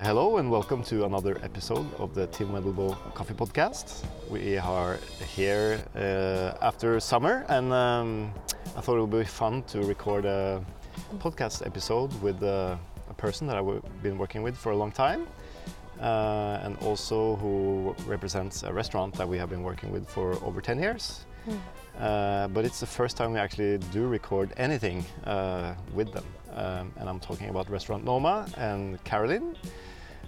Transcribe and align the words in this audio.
Hello 0.00 0.38
and 0.38 0.50
welcome 0.50 0.82
to 0.84 1.04
another 1.04 1.36
episode 1.42 1.86
of 1.98 2.14
the 2.14 2.28
Tim 2.28 2.48
Wendelboe 2.48 2.96
Coffee 3.12 3.34
Podcast. 3.34 4.06
We 4.30 4.56
are 4.56 4.98
here 5.36 5.84
uh, 5.94 6.56
after 6.64 6.98
summer, 6.98 7.44
and 7.50 7.74
um, 7.74 8.32
I 8.74 8.80
thought 8.80 8.96
it 8.96 9.00
would 9.02 9.10
be 9.10 9.24
fun 9.24 9.64
to 9.64 9.82
record 9.82 10.24
a 10.24 10.64
podcast 11.18 11.66
episode 11.66 12.10
with 12.22 12.42
uh, 12.42 12.76
a 13.08 13.14
person 13.14 13.46
that 13.46 13.56
I've 13.56 14.02
been 14.02 14.18
working 14.18 14.42
with 14.42 14.56
for 14.56 14.72
a 14.72 14.76
long 14.76 14.92
time, 14.92 15.26
uh, 16.00 16.60
and 16.62 16.76
also 16.78 17.36
who 17.36 17.94
represents 18.06 18.62
a 18.62 18.72
restaurant 18.72 19.14
that 19.14 19.28
we 19.28 19.38
have 19.38 19.50
been 19.50 19.62
working 19.62 19.90
with 19.90 20.08
for 20.08 20.32
over 20.44 20.60
10 20.60 20.78
years. 20.80 21.24
Uh, 21.98 22.46
but 22.48 22.64
it's 22.64 22.78
the 22.78 22.86
first 22.86 23.16
time 23.16 23.32
we 23.32 23.38
actually 23.38 23.78
do 23.92 24.06
record 24.06 24.52
anything 24.56 25.04
uh, 25.24 25.74
with 25.94 26.12
them. 26.12 26.24
Um, 26.54 26.92
and 26.98 27.08
I'm 27.08 27.18
talking 27.18 27.48
about 27.48 27.68
Restaurant 27.70 28.04
Noma 28.04 28.46
and 28.56 29.02
Carolyne. 29.04 29.56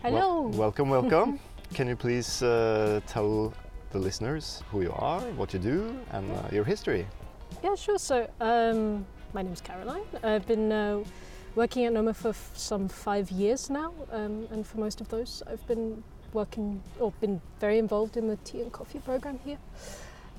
Hello. 0.03 0.43
Wel- 0.43 0.59
welcome, 0.59 0.89
welcome. 0.89 1.39
Can 1.75 1.87
you 1.87 1.97
please 1.97 2.43
uh, 2.43 3.01
tell 3.07 3.53
the 3.91 3.99
listeners 3.99 4.63
who 4.71 4.83
you 4.83 4.93
are, 4.93 5.21
what 5.37 5.53
you 5.53 5.61
do, 5.61 5.97
and 6.13 6.31
uh, 6.33 6.49
your 6.51 6.65
history? 6.65 7.07
yeah, 7.63 7.75
sure. 7.75 7.99
So, 7.99 8.29
um, 8.41 9.07
my 9.33 9.43
is 9.43 9.61
Carolyne. 9.61 10.03
I've 10.25 10.47
been 10.47 10.73
uh, 10.73 11.05
working 11.55 11.85
at 11.85 11.93
Noma 11.93 12.15
for 12.15 12.35
some 12.55 12.89
five 12.89 13.31
years 13.31 13.71
now, 13.71 13.93
um, 14.13 14.47
and 14.51 14.67
for 14.67 14.79
most 14.79 15.01
of 15.01 15.09
those, 15.09 15.43
I've 15.47 15.67
been 15.67 16.03
working 16.33 16.83
or 16.99 17.13
been 17.21 17.41
very 17.59 17.79
involved 17.79 18.17
in 18.17 18.29
the 18.29 18.37
tea 18.37 18.63
and 18.63 18.73
coffee 18.73 19.01
program 19.01 19.39
here. 19.45 19.59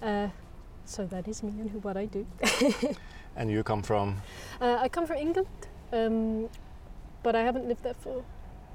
Uh, 0.01 0.29
so 0.85 1.05
that 1.05 1.27
is 1.27 1.43
me 1.43 1.51
and 1.59 1.69
who 1.69 1.79
what 1.79 1.97
I 1.97 2.05
do. 2.05 2.25
And 3.35 3.49
you 3.49 3.63
come 3.63 3.81
from 3.81 4.21
Uh, 4.59 4.77
I 4.81 4.89
come 4.89 5.07
from 5.07 5.17
England, 5.17 5.47
um, 5.93 6.49
but 7.23 7.35
I 7.35 7.41
haven't 7.43 7.67
lived 7.67 7.83
there 7.83 7.93
for 7.93 8.23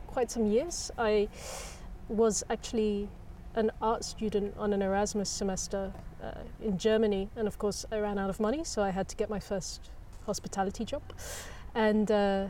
quite 0.07 0.31
some 0.31 0.47
years. 0.47 0.91
I 0.99 1.29
was 2.09 2.43
actually 2.49 3.09
an 3.55 3.71
art 3.81 4.05
student 4.05 4.55
on 4.59 4.73
an 4.73 4.83
Erasmus 4.83 5.29
semester 5.29 5.93
uh, 6.23 6.41
in 6.63 6.79
Germany, 6.79 7.29
and 7.37 7.47
of 7.47 7.59
course, 7.59 7.85
I 7.93 7.99
ran 7.99 8.19
out 8.19 8.31
of 8.31 8.41
money, 8.41 8.65
so 8.65 8.83
I 8.83 8.91
had 8.91 9.09
to 9.09 9.17
get 9.17 9.29
my 9.29 9.41
first 9.41 9.91
hospitality 10.27 10.85
job. 10.85 11.03
And 11.77 12.11
uh, 12.11 12.47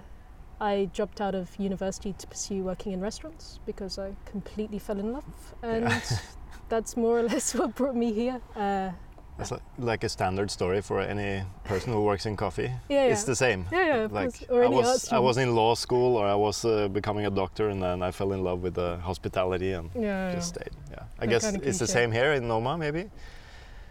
I 0.60 0.88
dropped 0.94 1.20
out 1.20 1.34
of 1.34 1.50
university 1.58 2.12
to 2.12 2.26
pursue 2.28 2.62
working 2.62 2.92
in 2.92 3.00
restaurants 3.00 3.58
because 3.66 3.98
I 3.98 4.14
completely 4.24 4.78
fell 4.78 4.98
in 4.98 5.12
love, 5.12 5.54
and 5.62 5.92
that's 6.68 6.96
more 6.96 7.18
or 7.18 7.22
less 7.24 7.52
what 7.54 7.74
brought 7.74 7.96
me 7.96 8.12
here. 8.12 8.40
Uh, 8.54 8.92
it's 9.38 9.50
li- 9.50 9.58
like 9.78 10.04
a 10.04 10.08
standard 10.08 10.50
story 10.50 10.80
for 10.80 11.00
any 11.00 11.42
person 11.64 11.92
who 11.92 12.02
works 12.02 12.24
in 12.24 12.36
coffee. 12.36 12.70
yeah, 12.88 13.06
yeah. 13.06 13.12
It's 13.12 13.24
the 13.24 13.34
same. 13.36 13.66
yeah, 13.72 13.86
yeah, 13.86 14.08
like. 14.10 14.48
I 14.50 14.68
was, 14.68 15.12
I 15.12 15.18
was 15.18 15.36
in 15.38 15.54
law 15.54 15.74
school 15.74 16.16
or 16.16 16.24
I 16.26 16.34
was 16.36 16.64
uh, 16.64 16.88
becoming 16.88 17.26
a 17.26 17.30
doctor, 17.30 17.68
and 17.68 17.82
then 17.82 18.02
I 18.02 18.12
fell 18.12 18.32
in 18.32 18.44
love 18.44 18.62
with 18.62 18.74
the 18.74 18.96
hospitality 18.98 19.72
and 19.72 19.90
Yeah, 19.94 20.02
yeah, 20.28 20.34
just 20.34 20.48
stayed. 20.54 20.70
Yeah, 20.90 21.02
I 21.18 21.26
That 21.26 21.30
guess 21.30 21.50
kinda 21.50 21.68
it's 21.68 21.78
the 21.78 21.86
same 21.88 22.12
here 22.12 22.32
in 22.32 22.46
Noma, 22.48 22.78
maybe. 22.78 23.10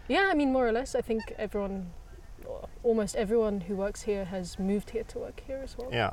Yeah, 0.08 0.30
I 0.32 0.34
mean, 0.34 0.50
more 0.52 0.66
or 0.66 0.72
less. 0.72 0.94
I 0.94 1.00
think 1.02 1.20
everyone, 1.38 1.90
almost 2.82 3.16
everyone 3.16 3.62
who 3.62 3.76
works 3.76 4.02
here 4.02 4.24
has 4.24 4.58
moved 4.58 4.90
here 4.90 5.04
to 5.04 5.18
work 5.18 5.42
here 5.46 5.60
as 5.62 5.76
well. 5.78 5.88
Yeah. 5.92 6.10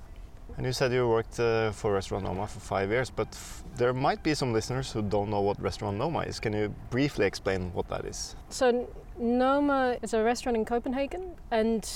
And 0.58 0.66
you 0.66 0.72
said 0.74 0.92
you 0.92 1.08
worked 1.08 1.40
uh, 1.40 1.72
for 1.72 1.94
Restaurant 1.94 2.26
Noma 2.26 2.46
for 2.48 2.60
five 2.60 2.90
years, 2.92 3.10
but 3.10 3.28
f- 3.32 3.64
there 3.76 3.94
might 3.94 4.22
be 4.22 4.34
some 4.36 4.54
listeners 4.54 4.92
who 4.92 5.02
don't 5.02 5.30
know 5.30 5.42
what 5.42 5.60
Restaurant 5.62 5.98
Noma 5.98 6.20
is. 6.20 6.40
Can 6.40 6.54
you 6.54 6.74
briefly 6.90 7.26
explain 7.26 7.72
what 7.74 7.88
that 7.90 8.06
is? 8.06 8.36
So, 8.50 8.88
Noma 9.18 9.98
is 10.02 10.14
a 10.14 10.24
restaurant 10.24 10.58
in 10.58 10.66
Copenhagen, 10.66 11.36
and 11.50 11.90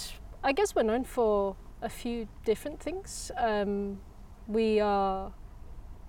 I 0.44 0.54
guess 0.54 0.74
we're 0.76 0.84
known 0.84 1.04
for 1.04 1.56
a 1.82 1.90
few 1.90 2.28
different 2.46 2.80
things. 2.80 3.32
Um, 3.38 4.00
we 4.48 4.80
are 4.80 5.32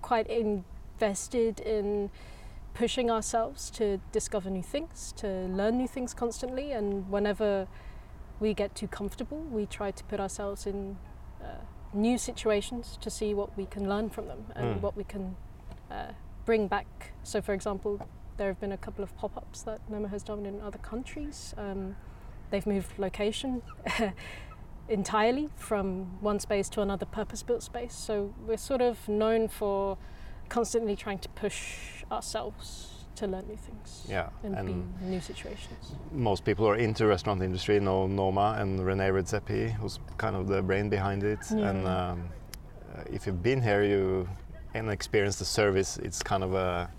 quite 0.00 0.26
invested 0.28 1.60
in 1.60 2.10
pushing 2.72 3.10
ourselves 3.10 3.70
to 3.70 4.00
discover 4.12 4.48
new 4.48 4.62
things, 4.62 5.12
to 5.16 5.26
learn 5.48 5.76
new 5.76 5.88
things 5.88 6.14
constantly, 6.14 6.72
and 6.72 7.10
whenever 7.10 7.66
we 8.40 8.54
get 8.54 8.74
too 8.74 8.88
comfortable, 8.88 9.38
we 9.50 9.66
try 9.66 9.90
to 9.90 10.04
put 10.04 10.20
ourselves 10.20 10.66
in 10.66 10.96
uh, 11.42 11.46
new 11.92 12.18
situations 12.18 12.98
to 13.00 13.10
see 13.10 13.34
what 13.34 13.56
we 13.56 13.66
can 13.66 13.88
learn 13.88 14.10
from 14.10 14.28
them 14.28 14.44
and 14.54 14.76
Mm. 14.76 14.80
what 14.80 14.96
we 14.96 15.04
can 15.04 15.36
uh, 15.90 16.12
bring 16.44 16.68
back. 16.68 17.12
So, 17.22 17.40
for 17.40 17.52
example, 17.54 18.06
there 18.36 18.48
have 18.48 18.60
been 18.60 18.72
a 18.72 18.76
couple 18.78 19.02
of 19.02 19.16
pop-ups 19.16 19.62
that 19.62 19.80
Noma 19.90 20.08
has 20.08 20.22
done 20.22 20.46
in 20.46 20.60
other 20.60 20.78
countries. 20.78 21.54
Um, 21.56 21.96
they've 22.50 22.66
moved 22.66 22.98
location 22.98 23.62
entirely 24.88 25.48
from 25.56 26.18
one 26.22 26.38
space 26.40 26.68
to 26.70 26.80
another 26.80 27.06
purpose-built 27.06 27.62
space. 27.62 27.94
So 27.94 28.34
we're 28.46 28.56
sort 28.56 28.80
of 28.80 29.08
known 29.08 29.48
for 29.48 29.98
constantly 30.48 30.96
trying 30.96 31.18
to 31.18 31.28
push 31.30 32.04
ourselves 32.10 32.97
to 33.20 33.26
learn 33.26 33.44
new 33.48 33.56
things 33.56 34.06
Yeah, 34.08 34.28
and, 34.44 34.54
and 34.58 34.66
be 34.66 34.72
in 35.04 35.10
new 35.10 35.20
situations. 35.20 35.82
most 36.12 36.44
people 36.44 36.64
who 36.64 36.70
are 36.72 36.76
into 36.86 37.06
restaurant 37.06 37.42
industry 37.42 37.80
know 37.80 38.06
Noma 38.06 38.56
and 38.60 38.84
Rene 38.86 39.08
Redzepi, 39.16 39.72
who's 39.78 39.98
kind 40.16 40.34
of 40.36 40.46
the 40.48 40.62
brain 40.62 40.88
behind 40.88 41.22
it. 41.24 41.38
Yeah. 41.50 41.68
And 41.70 41.86
um, 41.86 42.28
uh, 42.94 43.02
if 43.16 43.26
you've 43.26 43.42
been 43.42 43.60
here, 43.62 43.82
you 43.82 44.28
and 44.74 44.90
experienced 44.90 45.38
the 45.38 45.44
service. 45.44 45.98
It's 46.06 46.22
kind 46.22 46.42
of 46.44 46.54
a 46.54 46.90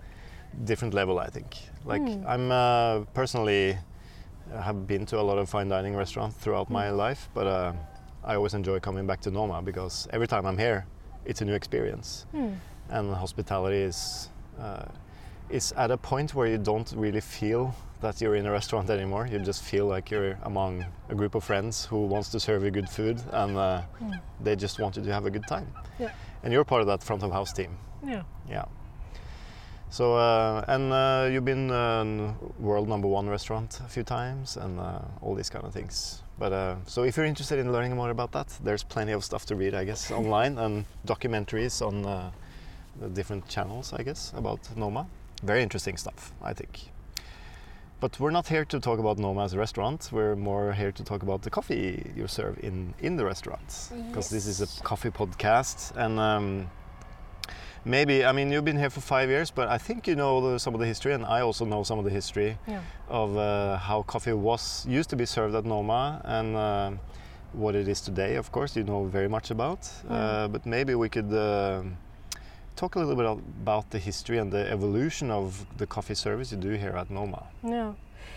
different 0.64 0.92
level, 0.94 1.18
I 1.18 1.28
think. 1.36 1.56
Like 1.84 2.02
Mm. 2.02 2.24
I'm 2.32 2.46
uh, 2.50 3.04
personally 3.14 3.76
have 4.68 4.86
been 4.86 5.06
to 5.06 5.16
a 5.20 5.24
lot 5.30 5.38
of 5.38 5.48
fine 5.48 5.68
dining 5.68 5.94
restaurants 5.96 6.36
throughout 6.36 6.68
my 6.70 6.86
Mm. 6.90 6.96
life, 6.96 7.28
but 7.34 7.46
uh, 7.46 7.72
I 8.24 8.34
always 8.34 8.54
enjoy 8.54 8.80
coming 8.80 9.06
back 9.06 9.20
to 9.22 9.30
Noma 9.30 9.62
because 9.62 10.08
every 10.12 10.26
time 10.26 10.44
I'm 10.46 10.58
here, 10.58 10.84
it's 11.24 11.40
a 11.42 11.44
new 11.44 11.54
experience 11.54 12.26
Hmm. 12.32 12.52
and 12.90 13.14
hospitality 13.14 13.82
is 13.90 14.28
uh, 14.58 14.84
is 15.50 15.72
at 15.72 15.90
a 15.90 15.96
point 15.96 16.34
where 16.34 16.46
you 16.46 16.58
don't 16.58 16.92
really 16.96 17.20
feel 17.20 17.74
that 18.00 18.20
you're 18.20 18.34
in 18.36 18.46
a 18.46 18.50
restaurant 18.50 18.88
anymore. 18.90 19.26
You 19.26 19.38
just 19.38 19.62
feel 19.62 19.86
like 19.86 20.10
you're 20.10 20.38
among 20.44 20.84
a 21.08 21.14
group 21.14 21.34
of 21.34 21.44
friends 21.44 21.84
who 21.84 22.06
wants 22.06 22.30
to 22.30 22.40
serve 22.40 22.64
you 22.64 22.70
good 22.70 22.88
food, 22.88 23.20
and 23.32 23.56
uh, 23.56 23.82
Hmm. 23.98 24.12
they 24.44 24.56
just 24.56 24.78
want 24.80 24.96
you 24.96 25.02
to 25.04 25.12
have 25.12 25.26
a 25.26 25.30
good 25.30 25.46
time. 25.46 25.66
Yeah. 25.98 26.10
And 26.42 26.52
you're 26.52 26.64
part 26.64 26.80
of 26.80 26.86
that 26.86 27.02
front 27.02 27.22
of 27.22 27.30
house 27.32 27.52
team. 27.52 27.76
Yeah. 28.06 28.22
Yeah. 28.48 28.64
So 29.90 30.14
uh, 30.14 30.64
and 30.68 30.92
uh, 30.92 31.28
you've 31.32 31.44
been 31.44 31.70
uh, 31.70 32.32
world 32.58 32.88
number 32.88 33.08
one 33.08 33.28
restaurant 33.28 33.80
a 33.84 33.88
few 33.88 34.04
times, 34.04 34.56
and 34.56 34.78
uh, 34.78 35.00
all 35.20 35.34
these 35.34 35.50
kind 35.50 35.64
of 35.66 35.72
things. 35.74 36.22
But 36.38 36.52
uh, 36.52 36.76
so 36.86 37.02
if 37.02 37.16
you're 37.16 37.26
interested 37.26 37.58
in 37.58 37.72
learning 37.72 37.96
more 37.96 38.10
about 38.10 38.32
that, 38.32 38.48
there's 38.64 38.84
plenty 38.84 39.12
of 39.12 39.24
stuff 39.24 39.44
to 39.46 39.56
read, 39.56 39.74
I 39.74 39.84
guess, 39.84 40.10
online 40.20 40.58
and 40.58 40.84
documentaries 41.06 41.82
on 41.86 42.06
uh, 42.06 42.30
the 43.00 43.08
different 43.08 43.46
channels, 43.48 43.92
I 43.92 44.02
guess, 44.04 44.32
about 44.36 44.60
Noma. 44.76 45.06
Very 45.42 45.62
interesting 45.62 45.96
stuff, 45.96 46.32
I 46.42 46.52
think. 46.52 46.90
But 48.00 48.18
we're 48.18 48.30
not 48.30 48.48
here 48.48 48.64
to 48.64 48.80
talk 48.80 48.98
about 48.98 49.18
Noma 49.18 49.44
as 49.44 49.52
a 49.52 49.58
restaurant. 49.58 50.08
We're 50.12 50.34
more 50.36 50.72
here 50.72 50.92
to 50.92 51.04
talk 51.04 51.22
about 51.22 51.42
the 51.42 51.50
coffee 51.50 52.12
you 52.16 52.26
serve 52.28 52.58
in 52.62 52.94
in 53.00 53.16
the 53.16 53.24
restaurants, 53.24 53.92
because 54.08 54.30
this 54.30 54.46
is 54.46 54.60
a 54.62 54.82
coffee 54.82 55.10
podcast, 55.10 55.92
and 55.96 56.18
um, 56.18 56.70
maybe 57.84 58.24
I 58.24 58.32
mean 58.32 58.50
you've 58.52 58.64
been 58.64 58.78
here 58.78 58.90
for 58.90 59.00
five 59.02 59.28
years, 59.28 59.50
but 59.50 59.68
I 59.68 59.78
think 59.78 60.06
you 60.08 60.16
know 60.16 60.40
the, 60.52 60.58
some 60.58 60.74
of 60.74 60.80
the 60.80 60.86
history, 60.86 61.12
and 61.12 61.24
I 61.26 61.40
also 61.42 61.64
know 61.66 61.82
some 61.84 61.98
of 61.98 62.04
the 62.06 62.10
history 62.10 62.56
Yeah. 62.66 62.80
of 63.08 63.36
uh, 63.36 63.76
how 63.76 64.02
coffee 64.02 64.32
was 64.34 64.86
used 64.88 65.10
to 65.10 65.16
be 65.16 65.26
served 65.26 65.54
at 65.54 65.64
Noma 65.64 66.22
and 66.24 66.56
uh, 66.56 66.90
what 67.52 67.74
it 67.74 67.86
is 67.88 68.00
today. 68.00 68.36
Of 68.36 68.50
course, 68.50 68.76
you 68.76 68.84
know 68.84 69.04
very 69.04 69.28
much 69.28 69.50
about, 69.50 69.80
uh, 70.08 70.14
Mm. 70.48 70.52
but 70.52 70.64
maybe 70.66 70.94
we 70.94 71.08
could 71.08 71.32
uh, 71.32 71.82
talk 72.80 72.96
a 72.96 72.98
little 72.98 73.14
bit 73.14 73.26
about 73.62 73.90
the 73.90 73.98
history 73.98 74.38
and 74.38 74.50
the 74.50 74.64
evolution 74.70 75.30
of 75.30 75.66
the 75.76 75.86
coffee 75.86 76.14
service 76.14 76.50
you 76.50 76.56
do 76.56 76.72
here 76.84 76.94
at 76.96 77.10
Noma. 77.10 77.42
Yeah. 77.62 77.92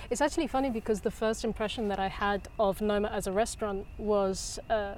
It's 0.10 0.20
actually 0.20 0.48
funny 0.48 0.70
because 0.70 1.00
the 1.00 1.12
first 1.24 1.46
impression 1.46 1.88
that 1.88 2.00
I 2.08 2.10
had 2.10 2.42
of 2.60 2.82
Noma 2.82 3.08
as 3.08 3.26
a 3.26 3.32
restaurant 3.32 3.88
was 3.98 4.60
uh, 4.70 4.96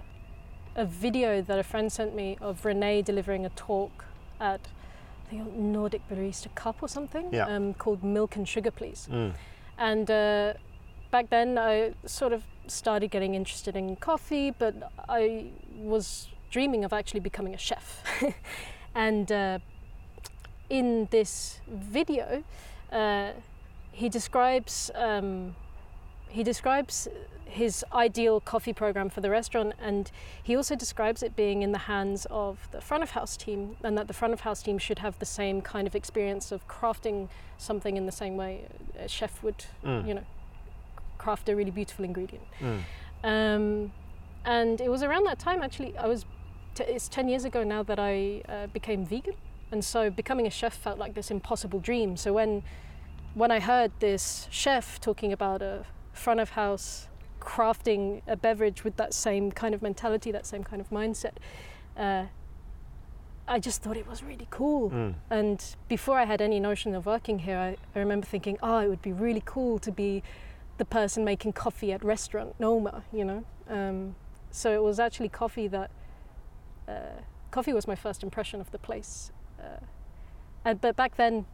a 0.76 0.86
video 0.86 1.44
that 1.44 1.60
a 1.60 1.64
friend 1.64 1.92
sent 1.92 2.16
me 2.16 2.38
of 2.42 2.66
Rene 2.66 3.04
delivering 3.04 3.46
a 3.46 3.50
talk 3.50 4.06
at 4.40 4.64
the 5.30 5.38
think 5.38 5.54
Nordic 5.54 6.02
Barista 6.10 6.50
Cup 6.56 6.78
or 6.82 6.88
something 6.88 7.26
Yeah. 7.32 7.48
um, 7.56 7.74
called 7.76 8.04
Milk 8.04 8.36
and 8.36 8.48
Sugar 8.48 8.72
Please. 8.72 9.08
Mm. 9.12 9.34
And 9.78 10.10
uh, 10.10 10.54
back 11.12 11.30
then, 11.30 11.58
I 11.58 11.94
sort 12.06 12.34
of 12.34 12.42
started 12.68 13.12
getting 13.12 13.36
interested 13.36 13.76
in 13.76 13.96
coffee, 13.96 14.52
but 14.52 14.74
I 15.08 15.52
was 15.78 16.30
dreaming 16.50 16.84
of 16.86 16.94
actually 16.94 17.20
becoming 17.20 17.54
a 17.54 17.58
chef. 17.58 17.86
and 18.96 19.32
uh, 19.32 19.60
in 20.70 21.08
this 21.12 21.60
video, 21.68 22.44
uh, 22.92 23.32
he 23.92 24.10
describes 24.10 24.92
um, 24.96 25.56
he 26.30 26.44
describes 26.44 27.08
his 27.46 27.86
ideal 27.94 28.42
coffee 28.42 28.74
program 28.74 29.10
for 29.10 29.22
the 29.22 29.30
restaurant, 29.30 29.74
and 29.80 30.12
he 30.44 30.56
also 30.56 30.76
describes 30.76 31.24
it 31.24 31.36
being 31.36 31.62
in 31.62 31.72
the 31.72 31.78
hands 31.78 32.26
of 32.30 32.68
the 32.72 32.82
front 32.82 33.04
of 33.04 33.12
house 33.12 33.38
team, 33.38 33.78
and 33.84 33.98
that 33.98 34.08
the 34.08 34.14
front 34.14 34.34
of 34.34 34.42
house 34.42 34.62
team 34.62 34.78
should 34.78 35.00
have 35.00 35.18
the 35.20 35.26
same 35.26 35.62
kind 35.62 35.88
of 35.88 35.96
experience 35.96 36.52
of 36.52 36.68
crafting 36.68 37.30
something 37.58 37.96
in 37.96 38.06
the 38.06 38.12
same 38.12 38.36
way 38.36 38.66
a 39.00 39.08
chef 39.08 39.42
would, 39.44 39.66
Mm. 39.84 40.08
you 40.08 40.14
know, 40.16 40.24
craft 41.18 41.48
a 41.48 41.56
really 41.56 41.72
beautiful 41.72 42.04
ingredient. 42.04 42.44
Mm. 42.60 42.82
Um, 43.24 43.92
and 44.44 44.82
it 44.82 44.90
was 44.90 45.02
around 45.02 45.26
that 45.26 45.40
time, 45.40 45.62
actually, 45.64 45.98
I 45.98 46.08
was, 46.08 46.26
it's 46.80 47.08
10 47.08 47.30
years 47.30 47.46
ago 47.46 47.64
now 47.64 47.84
that 47.84 48.00
I 48.00 48.42
uh, 48.48 48.68
became 48.68 49.06
vegan. 49.06 49.36
And 49.72 49.84
so 49.84 50.10
becoming 50.10 50.48
a 50.48 50.50
chef 50.50 50.76
felt 50.76 50.98
like 50.98 51.14
this 51.14 51.32
impossible 51.32 51.80
dream. 51.80 52.18
So 52.18 52.34
when, 52.34 52.64
when 53.34 53.52
I 53.52 53.60
heard 53.60 53.92
this 54.00 54.48
chef 54.52 55.00
talking 55.02 55.34
about 55.34 55.62
a 55.62 55.86
front 56.14 56.40
of 56.40 56.52
house 56.52 57.08
crafting 57.40 58.22
a 58.28 58.36
beverage 58.36 58.84
with 58.84 58.96
that 58.98 59.14
same 59.14 59.52
kind 59.52 59.76
of 59.76 59.82
mentality, 59.82 60.32
that 60.32 60.46
same 60.46 60.64
kind 60.64 60.82
of 60.82 60.90
mindset, 60.90 61.34
uh, 61.98 62.26
I 63.48 63.60
just 63.60 63.84
thought 63.84 63.98
it 63.98 64.08
was 64.08 64.24
really 64.24 64.48
cool. 64.50 64.90
Mm. 64.90 65.16
And 65.30 65.64
before 65.88 66.18
I 66.18 66.26
had 66.26 66.42
any 66.42 66.60
notion 66.60 66.96
of 66.96 67.06
working 67.06 67.40
here, 67.40 67.58
I, 67.58 67.78
I 67.96 68.00
remember 68.00 68.26
thinking, 68.26 68.58
oh, 68.64 68.80
it 68.80 68.88
would 68.88 69.02
be 69.02 69.14
really 69.14 69.44
cool 69.46 69.78
to 69.80 69.92
be 69.92 70.24
the 70.78 70.86
person 70.86 71.24
making 71.24 71.54
coffee 71.54 71.92
at 71.92 72.04
restaurant 72.04 72.60
Noma, 72.60 73.04
you 73.14 73.24
know. 73.24 73.44
Um, 73.70 74.16
so 74.52 74.74
it 74.74 74.82
was 74.82 75.00
actually 75.00 75.30
coffee 75.30 75.68
that 75.68 75.92
uh, 76.88 77.22
coffee 77.52 77.74
was 77.74 77.88
my 77.88 77.96
first 77.96 78.24
impression 78.24 78.62
of 78.62 78.72
the 78.72 78.80
place. 78.80 79.32
Uh, 79.60 79.80
and, 80.64 80.82
but 80.82 80.96
back 80.96 81.16
then, 81.16 81.46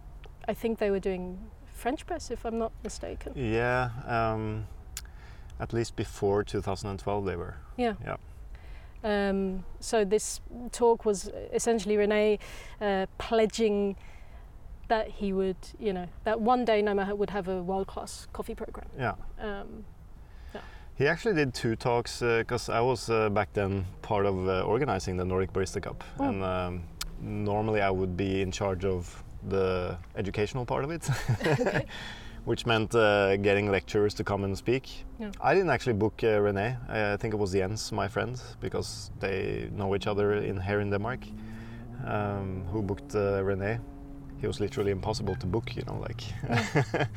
I 0.47 0.53
think 0.53 0.79
they 0.79 0.89
were 0.89 0.99
doing 0.99 1.39
French 1.65 2.05
press, 2.05 2.31
if 2.31 2.45
I'm 2.45 2.57
not 2.57 2.71
mistaken. 2.83 3.33
Yeah, 3.35 3.89
um, 4.05 4.67
at 5.59 5.73
least 5.73 5.95
before 5.95 6.43
2012 6.43 7.25
they 7.25 7.35
were. 7.35 7.57
Yeah. 7.77 7.93
Yeah. 8.03 8.17
Um, 9.03 9.63
so 9.79 10.05
this 10.05 10.41
talk 10.71 11.05
was 11.05 11.29
essentially 11.53 11.97
Rene 11.97 12.37
uh, 12.79 13.07
pledging 13.17 13.95
that 14.87 15.07
he 15.07 15.33
would, 15.33 15.57
you 15.79 15.93
know, 15.93 16.07
that 16.23 16.41
one 16.41 16.65
day 16.65 16.81
Noma 16.81 17.15
would 17.15 17.29
have 17.29 17.47
a 17.47 17.63
world-class 17.63 18.27
coffee 18.33 18.53
program. 18.53 18.87
Yeah. 18.97 19.13
Um, 19.39 19.85
He 20.95 21.07
actually 21.07 21.33
did 21.35 21.53
two 21.53 21.75
talks 21.75 22.19
because 22.19 22.69
I 22.69 22.79
was 22.81 23.09
uh, 23.09 23.29
back 23.29 23.53
then 23.53 23.85
part 24.01 24.25
of 24.25 24.47
uh, 24.47 24.61
organizing 24.61 25.17
the 25.17 25.25
Nordic 25.25 25.51
Barista 25.53 25.81
Cup, 25.81 26.03
Oh. 26.19 26.25
and 26.29 26.43
um, 26.43 26.83
normally 27.21 27.81
I 27.81 27.89
would 27.89 28.15
be 28.15 28.41
in 28.41 28.51
charge 28.51 28.85
of 28.85 29.23
the 29.49 29.97
educational 30.15 30.65
part 30.65 30.83
of 30.83 30.91
it, 30.91 31.09
which 32.45 32.65
meant 32.67 32.93
uh, 32.93 33.37
getting 33.37 33.71
lecturers 33.71 34.13
to 34.15 34.23
come 34.23 34.43
and 34.43 34.55
speak. 34.57 35.05
Yeah. 35.19 35.31
I 35.41 35.53
didn't 35.55 35.71
actually 35.71 35.93
book 35.93 36.21
uh, 36.23 36.39
Rene. 36.39 36.77
I 36.89 37.17
think 37.17 37.33
it 37.33 37.37
was 37.37 37.53
Jens, 37.53 37.91
my 37.91 38.07
friend, 38.07 38.39
because 38.59 39.09
they 39.19 39.69
know 39.75 39.95
each 39.95 40.07
other 40.07 40.33
in 40.33 40.59
here 40.61 40.81
in 40.81 40.91
Denmark, 40.91 41.21
um, 42.05 42.63
who 42.71 42.81
booked 42.83 43.15
uh, 43.15 43.43
Rene. 43.43 43.79
He 44.39 44.47
was 44.47 44.59
literally 44.59 44.91
impossible 44.91 45.35
to 45.35 45.47
book, 45.47 45.75
you 45.75 45.83
know, 45.87 45.99
like. 45.99 46.21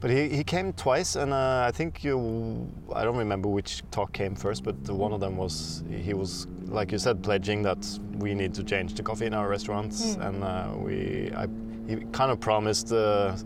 But 0.00 0.10
he, 0.10 0.30
he 0.30 0.44
came 0.44 0.72
twice, 0.72 1.14
and 1.16 1.32
uh, 1.32 1.64
I 1.68 1.72
think 1.72 2.02
you, 2.02 2.66
I 2.94 3.04
don't 3.04 3.18
remember 3.18 3.48
which 3.48 3.82
talk 3.90 4.12
came 4.14 4.34
first, 4.34 4.64
but 4.64 4.74
one 4.88 5.12
of 5.12 5.20
them 5.20 5.36
was 5.36 5.84
he 5.90 6.14
was 6.14 6.46
like 6.68 6.90
you 6.92 6.98
said 6.98 7.22
pledging 7.22 7.62
that 7.64 7.86
we 8.18 8.34
need 8.34 8.54
to 8.54 8.64
change 8.64 8.94
the 8.94 9.02
coffee 9.02 9.26
in 9.26 9.34
our 9.34 9.48
restaurants, 9.48 10.16
Mm. 10.16 10.26
and 10.26 10.44
uh, 10.44 10.68
we 10.78 11.30
I, 11.36 11.46
he 11.86 11.96
kind 12.12 12.30
of 12.30 12.40
promised 12.40 12.92
uh, 12.92 13.36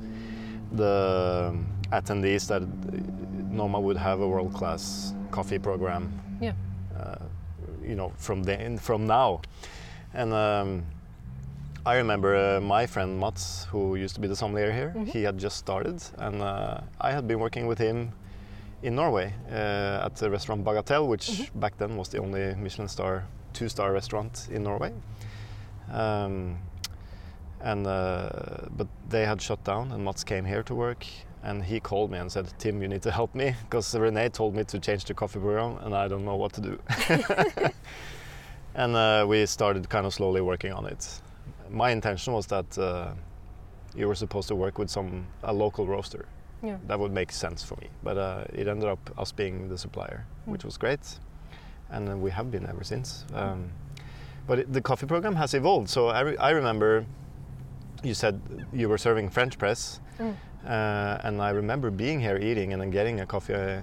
the 0.73 1.57
attendees 1.91 2.47
that 2.49 2.63
Noma 3.51 3.81
would 3.81 3.97
have 3.97 4.21
a 4.21 4.29
world 4.29 4.55
class 4.55 5.13
coffee 5.33 5.59
program. 5.59 6.13
Yeah. 6.41 6.53
Uh, 6.97 7.17
you 7.83 7.97
know 7.97 8.13
from 8.17 8.45
then 8.45 8.79
from 8.79 9.07
now, 9.07 9.41
and. 10.13 10.33
Um, 10.33 10.85
I 11.87 11.97
remember 11.97 12.35
uh, 12.35 12.61
my 12.61 12.87
friend 12.87 13.21
Mads, 13.21 13.67
who 13.71 13.97
used 13.97 14.15
to 14.15 14.21
be 14.21 14.27
the 14.29 14.37
sommelier 14.37 14.73
here. 14.73 14.93
Mhm. 14.97 15.07
He 15.09 15.23
had 15.25 15.37
just 15.39 15.57
started, 15.59 16.03
and 16.19 16.41
uh, 16.41 16.81
I 17.01 17.11
had 17.13 17.27
been 17.29 17.39
working 17.39 17.67
with 17.67 17.79
him 17.79 18.13
in 18.83 18.95
Norway 18.95 19.35
uh, 19.51 20.07
at 20.07 20.17
the 20.17 20.31
restaurant 20.31 20.65
Bagatelle, 20.65 21.07
which 21.07 21.27
Mhm. 21.31 21.61
back 21.61 21.77
then 21.77 21.97
was 21.97 22.09
the 22.09 22.19
only 22.21 22.55
Michelin 22.55 22.89
star, 22.89 23.25
two-star 23.53 23.93
restaurant 23.93 24.49
in 24.51 24.63
Norway. 24.63 24.93
Um, 25.93 26.57
and 27.61 27.87
uh, 27.87 28.29
but 28.77 28.87
they 29.11 29.27
had 29.27 29.41
shut 29.43 29.63
down, 29.65 29.93
and 29.93 30.05
Mads 30.05 30.25
came 30.25 30.45
here 30.47 30.63
to 30.63 30.75
work. 30.75 31.05
And 31.43 31.63
he 31.63 31.79
called 31.81 32.11
me 32.11 32.19
and 32.19 32.33
said, 32.33 32.47
"Tim, 32.59 32.81
you 32.83 32.89
need 32.89 33.03
to 33.03 33.11
help 33.11 33.35
me 33.35 33.55
because 33.69 33.95
Rene 33.99 34.31
told 34.31 34.55
me 34.55 34.65
to 34.65 34.79
change 34.79 35.05
the 35.05 35.13
coffee 35.15 35.39
program, 35.41 35.77
and 35.85 35.95
I 35.95 36.09
don't 36.09 36.25
know 36.25 36.37
what 36.37 36.53
to 36.55 36.61
do." 36.63 36.79
and 38.75 38.97
uh, 38.97 39.27
we 39.29 39.45
started 39.47 39.89
kind 39.91 40.07
of 40.07 40.15
slowly 40.15 40.41
working 40.41 40.73
on 40.73 40.87
it 40.87 41.21
my 41.75 41.91
intention 41.91 42.33
was 42.33 42.47
that 42.47 42.79
uh, 42.79 43.13
you 43.97 44.07
were 44.09 44.15
supposed 44.15 44.49
to 44.49 44.55
work 44.55 44.79
with 44.79 44.91
some 44.91 45.27
a 45.43 45.53
local 45.53 45.87
roaster. 45.87 46.27
Yeah. 46.63 46.79
That 46.87 46.99
would 46.99 47.13
make 47.13 47.31
sense 47.33 47.63
for 47.63 47.77
me. 47.81 47.89
But 48.03 48.17
uh, 48.17 48.45
it 48.55 48.69
ended 48.69 48.89
up 48.89 49.11
us 49.19 49.33
being 49.33 49.69
the 49.69 49.77
supplier, 49.79 50.25
Mm. 50.47 50.53
which 50.53 50.65
was 50.65 50.77
great, 50.79 51.01
and 51.91 52.09
uh, 52.09 52.17
we 52.17 52.31
have 52.31 52.51
been 52.51 52.67
ever 52.67 52.85
since. 52.85 53.25
Um, 53.35 53.71
but 54.47 54.59
it, 54.59 54.73
the 54.73 54.81
coffee 54.81 55.07
program 55.07 55.35
has 55.37 55.55
evolved. 55.55 55.89
So 55.89 56.09
I, 56.09 56.21
re- 56.21 56.37
I 56.37 56.51
remember 56.51 57.05
you 58.03 58.15
said 58.15 58.41
you 58.73 58.89
were 58.89 58.99
serving 58.99 59.31
French 59.31 59.59
press, 59.59 60.01
Mm. 60.19 60.35
uh, 60.67 61.27
and 61.27 61.43
I 61.43 61.51
remember 61.51 61.91
being 61.91 62.21
here 62.21 62.37
eating 62.37 62.73
and 62.73 62.81
then 62.83 62.91
getting 62.91 63.21
a 63.21 63.27
coffee 63.27 63.55
uh, 63.55 63.81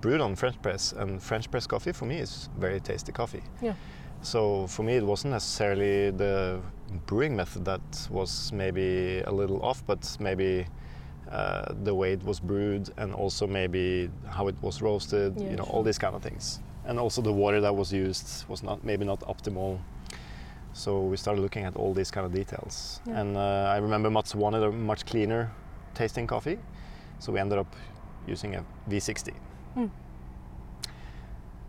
brewed 0.00 0.20
on 0.20 0.36
French 0.36 0.60
press. 0.62 0.92
And 0.92 1.20
French 1.22 1.50
press 1.50 1.66
coffee 1.66 1.92
for 1.92 2.06
me 2.06 2.16
is 2.20 2.48
very 2.58 2.80
tasty 2.80 3.12
coffee. 3.12 3.42
Yeah. 3.62 3.74
So 4.22 4.66
for 4.66 4.82
me, 4.82 4.94
it 4.96 5.04
wasn't 5.04 5.32
necessarily 5.32 6.10
the 6.10 6.60
brewing 7.06 7.34
method 7.34 7.64
that 7.64 8.08
was 8.10 8.52
maybe 8.52 9.20
a 9.20 9.32
little 9.32 9.62
off, 9.62 9.84
but 9.86 10.16
maybe 10.20 10.66
uh, 11.30 11.72
the 11.84 11.94
way 11.94 12.12
it 12.12 12.22
was 12.24 12.40
brewed 12.40 12.90
and 12.96 13.14
also 13.14 13.46
maybe 13.46 14.10
how 14.28 14.48
it 14.48 14.56
was 14.62 14.82
roasted. 14.82 15.34
Yeah, 15.36 15.50
you 15.50 15.56
know, 15.56 15.64
sure. 15.64 15.72
all 15.72 15.82
these 15.82 15.98
kind 15.98 16.14
of 16.14 16.22
things. 16.22 16.60
And 16.84 16.98
also 16.98 17.22
the 17.22 17.32
water 17.32 17.60
that 17.60 17.74
was 17.74 17.92
used 17.92 18.48
was 18.48 18.62
not 18.62 18.84
maybe 18.84 19.04
not 19.04 19.20
optimal. 19.20 19.78
So 20.72 21.00
we 21.00 21.16
started 21.16 21.40
looking 21.40 21.64
at 21.64 21.76
all 21.76 21.94
these 21.94 22.10
kind 22.10 22.26
of 22.26 22.32
details. 22.32 23.00
Yeah. 23.06 23.20
And 23.20 23.36
uh, 23.36 23.72
I 23.74 23.78
remember 23.78 24.10
Mads 24.10 24.34
wanted 24.34 24.62
a 24.62 24.70
much 24.70 25.06
cleaner 25.06 25.50
tasting 25.94 26.26
coffee, 26.26 26.58
so 27.18 27.32
we 27.32 27.40
ended 27.40 27.58
up 27.58 27.74
using 28.26 28.54
a 28.54 28.64
V60. 28.88 29.34
Mm. 29.76 29.90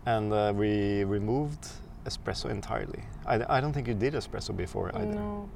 And 0.06 0.32
uh, 0.32 0.52
we 0.54 1.04
removed 1.04 1.68
espresso 2.04 2.50
entirely. 2.50 3.02
I, 3.26 3.58
I 3.58 3.60
don't 3.60 3.72
think 3.72 3.88
you 3.88 3.94
did 3.94 4.14
espresso 4.14 4.56
before 4.56 4.90
either. 4.94 5.06
No, 5.14 5.48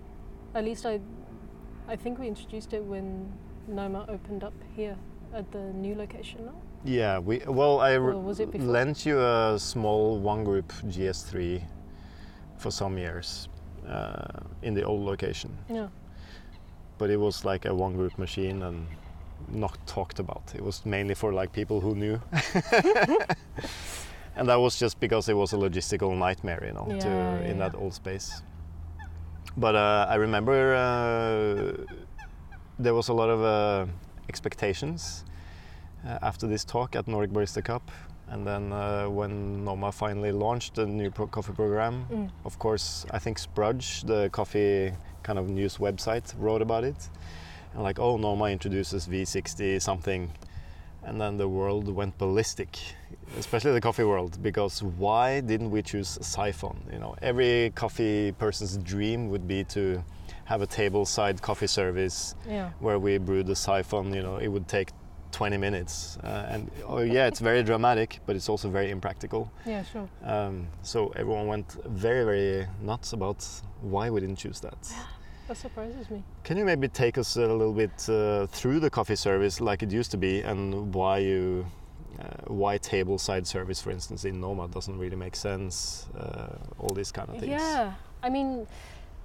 at 0.55 0.65
least 0.65 0.87
I, 0.87 1.01
I 1.89 1.97
think 1.97 2.19
we 2.19 2.29
introduced 2.29 2.73
it 2.73 2.83
when 2.85 3.33
Noma 3.69 4.05
opened 4.09 4.45
up 4.45 4.55
here 4.77 4.97
at 5.35 5.51
the 5.53 5.59
new 5.73 5.95
location. 5.95 6.45
No. 6.47 6.53
Yeah, 6.85 7.19
we 7.19 7.43
well 7.47 7.81
I 7.81 7.97
lent 7.99 9.05
you 9.07 9.21
a 9.21 9.59
small 9.59 10.19
one 10.19 10.45
group 10.45 10.73
GS3 10.85 11.63
for 12.59 12.71
some 12.71 12.97
years 12.99 13.49
uh, 13.89 14.41
in 14.63 14.75
the 14.75 14.85
old 14.85 15.05
location, 15.05 15.51
Yeah. 15.69 15.89
but 16.99 17.11
it 17.11 17.19
was 17.19 17.45
like 17.45 17.65
a 17.67 17.75
one 17.75 17.95
group 17.95 18.19
machine 18.19 18.63
and 18.63 18.87
not 19.49 19.79
talked 19.87 20.19
about. 20.21 20.53
It 20.55 20.63
was 20.63 20.85
mainly 20.87 21.15
for 21.15 21.33
like 21.33 21.53
people 21.53 21.81
who 21.81 21.95
knew. 21.95 22.21
and 24.37 24.49
that 24.49 24.57
was 24.61 24.79
just 24.79 25.01
because 25.01 25.29
it 25.29 25.35
was 25.35 25.53
a 25.53 25.57
logistical 25.57 26.17
nightmare, 26.17 26.63
you 26.67 26.73
know, 26.73 26.87
to 27.01 27.09
Yeah, 27.09 27.51
in 27.51 27.59
that 27.59 27.75
old 27.75 27.95
space. 27.95 28.43
But 29.57 29.75
uh, 29.75 30.07
I 30.09 30.17
remember 30.17 30.75
uh, 30.75 31.85
there 32.79 32.95
was 32.95 33.09
a 33.09 33.15
lot 33.15 33.31
of 33.31 33.43
uh, 33.43 33.87
expectations 34.29 35.25
uh, 36.07 36.19
after 36.23 36.47
this 36.47 36.65
talk 36.65 36.95
at 36.95 37.09
Nordic 37.09 37.31
Barista 37.33 37.65
Cup, 37.65 37.91
and 38.29 38.47
then 38.47 38.73
uh, 38.73 39.07
when 39.09 39.65
Noma 39.65 39.91
finally 39.93 40.33
launched 40.33 40.75
the 40.75 40.87
new 40.87 41.11
pro- 41.11 41.27
coffee 41.29 41.53
program, 41.55 42.05
Mm. 42.11 42.31
of 42.45 42.59
course, 42.59 43.07
I 43.11 43.19
think 43.19 43.39
Sprudge, 43.39 44.03
the 44.05 44.29
coffee 44.31 44.93
kind 45.23 45.39
of 45.39 45.49
news 45.49 45.79
website, 45.79 46.35
wrote 46.39 46.61
about 46.63 46.85
it. 46.85 47.09
And 47.73 47.83
like, 47.83 47.99
oh, 47.99 48.17
Noma 48.19 48.47
introduces 48.51 49.07
V60 49.09 49.81
something. 49.81 50.31
And 51.07 51.21
then 51.21 51.37
the 51.37 51.49
world 51.49 51.89
went 51.89 52.19
ballistic, 52.19 52.77
especially 53.39 53.71
the 53.73 53.81
coffee 53.81 54.03
world, 54.03 54.43
because 54.43 54.83
why 54.83 55.41
didn't 55.41 55.71
we 55.71 55.81
choose 55.81 56.17
a 56.17 56.25
siphon? 56.25 56.77
You 56.93 56.99
know, 56.99 57.15
every 57.23 57.71
coffee 57.77 58.33
person's 58.33 58.77
dream 58.79 59.29
would 59.31 59.47
be 59.47 59.63
to 59.77 60.03
have 60.47 60.63
a 60.63 60.67
table-side 60.67 61.41
coffee 61.43 61.69
service 61.69 62.35
Yeah. 62.49 62.71
where 62.81 62.99
we 62.99 63.19
brew 63.19 63.45
the 63.45 63.55
siphon. 63.55 64.13
You 64.13 64.23
know, 64.23 64.37
it 64.39 64.49
would 64.49 64.67
take 64.67 64.91
20 65.31 65.57
minutes, 65.59 66.19
uh, 66.25 66.47
and 66.51 66.71
oh 66.87 67.01
yeah, 67.01 67.27
it's 67.27 67.41
very 67.41 67.63
dramatic, 67.63 68.21
but 68.27 68.35
it's 68.37 68.49
also 68.49 68.69
very 68.69 68.91
impractical. 68.91 69.51
Yeah. 69.65 69.85
Sure. 69.85 70.09
Um, 70.25 70.67
so 70.83 71.13
everyone 71.15 71.47
went 71.47 71.71
very, 71.85 72.25
very 72.25 72.67
nuts 72.83 73.13
about 73.13 73.47
why 73.81 74.11
we 74.11 74.21
didn't 74.21 74.37
choose 74.37 74.59
that. 74.61 74.79
That 75.49 75.57
surprises 75.57 76.11
me. 76.11 76.25
Can 76.43 76.57
you 76.57 76.65
maybe 76.65 76.89
take 76.89 77.19
us 77.19 77.37
a 77.37 77.41
little 77.41 77.73
bit 77.73 78.09
uh, 78.09 78.47
through 78.49 78.81
the 78.81 78.91
coffee 78.91 79.17
service 79.17 79.61
like 79.61 79.83
it 79.83 79.93
used 79.93 80.11
to 80.11 80.17
be, 80.17 80.41
and 80.41 80.93
why 80.93 81.19
you, 81.19 81.67
uh, 82.19 82.25
why 82.49 82.79
table 82.79 83.19
side 83.19 83.47
service, 83.47 83.81
for 83.81 83.91
instance, 83.91 84.25
in 84.25 84.41
Noma 84.41 84.67
doesn't 84.69 84.99
really 84.99 85.17
make 85.17 85.37
sense? 85.37 86.09
Uh, 86.19 86.57
all 86.79 86.95
these 86.95 87.13
kind 87.13 87.29
of 87.29 87.39
things. 87.39 87.51
Yeah, 87.51 87.95
I 88.23 88.29
mean, 88.29 88.67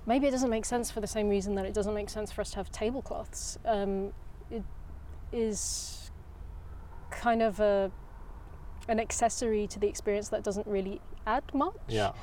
maybe 0.06 0.28
it 0.28 0.32
doesn't 0.32 0.50
make 0.50 0.66
sense 0.66 0.92
for 0.92 1.02
the 1.02 1.08
same 1.08 1.28
reason 1.28 1.56
that 1.56 1.66
it 1.66 1.74
doesn't 1.74 1.94
make 1.94 2.10
sense 2.10 2.32
for 2.32 2.42
us 2.42 2.52
to 2.52 2.58
have 2.58 2.72
tablecloths. 2.72 3.58
Um, 3.66 4.14
it 4.52 4.64
is 5.32 6.12
kind 7.10 7.42
of 7.42 7.60
a 7.60 7.92
an 8.88 9.00
accessory 9.00 9.68
to 9.68 9.80
the 9.80 9.88
experience 9.88 10.30
that 10.30 10.44
doesn't 10.44 10.68
really 10.68 11.02
add 11.26 11.44
much. 11.54 11.76
Yeah. 11.88 12.14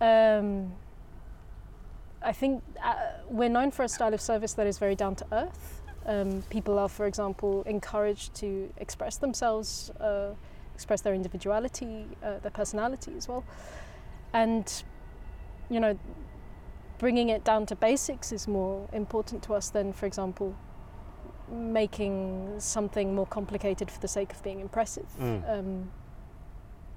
Um, 0.00 0.72
I 2.26 2.32
think 2.32 2.62
uh, 2.84 2.94
we're 3.28 3.48
known 3.48 3.70
for 3.70 3.84
a 3.84 3.88
style 3.88 4.12
of 4.12 4.20
service 4.20 4.54
that 4.54 4.66
is 4.66 4.78
very 4.78 4.96
down 4.96 5.14
to 5.14 5.26
earth. 5.30 5.82
Um, 6.06 6.42
people 6.50 6.76
are, 6.76 6.88
for 6.88 7.06
example, 7.06 7.62
encouraged 7.66 8.34
to 8.36 8.68
express 8.78 9.16
themselves, 9.16 9.90
uh, 10.00 10.30
express 10.74 11.02
their 11.02 11.14
individuality, 11.14 12.04
uh, 12.24 12.40
their 12.40 12.50
personality 12.50 13.12
as 13.16 13.28
well. 13.28 13.44
And, 14.32 14.66
you 15.70 15.78
know, 15.78 15.96
bringing 16.98 17.28
it 17.28 17.44
down 17.44 17.64
to 17.66 17.76
basics 17.76 18.32
is 18.32 18.48
more 18.48 18.88
important 18.92 19.44
to 19.44 19.54
us 19.54 19.70
than, 19.70 19.92
for 19.92 20.06
example, 20.06 20.56
making 21.48 22.58
something 22.58 23.14
more 23.14 23.26
complicated 23.26 23.88
for 23.88 24.00
the 24.00 24.08
sake 24.08 24.32
of 24.32 24.42
being 24.42 24.58
impressive. 24.58 25.06
Mm. 25.20 25.58
Um, 25.58 25.90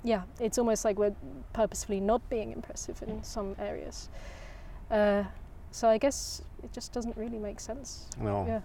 yeah, 0.03 0.23
it's 0.39 0.57
almost 0.57 0.85
like 0.85 0.97
we're 0.97 1.15
purposefully 1.53 1.99
not 1.99 2.27
being 2.29 2.51
impressive 2.51 3.03
in 3.03 3.23
some 3.23 3.55
areas. 3.59 4.09
Uh, 4.91 5.23
so 5.71 5.87
I 5.87 5.97
guess 5.97 6.41
it 6.63 6.73
just 6.73 6.93
doesn't 6.93 7.15
really 7.17 7.37
make 7.37 7.59
sense. 7.59 8.07
No. 8.19 8.45
Yeah. 8.47 8.61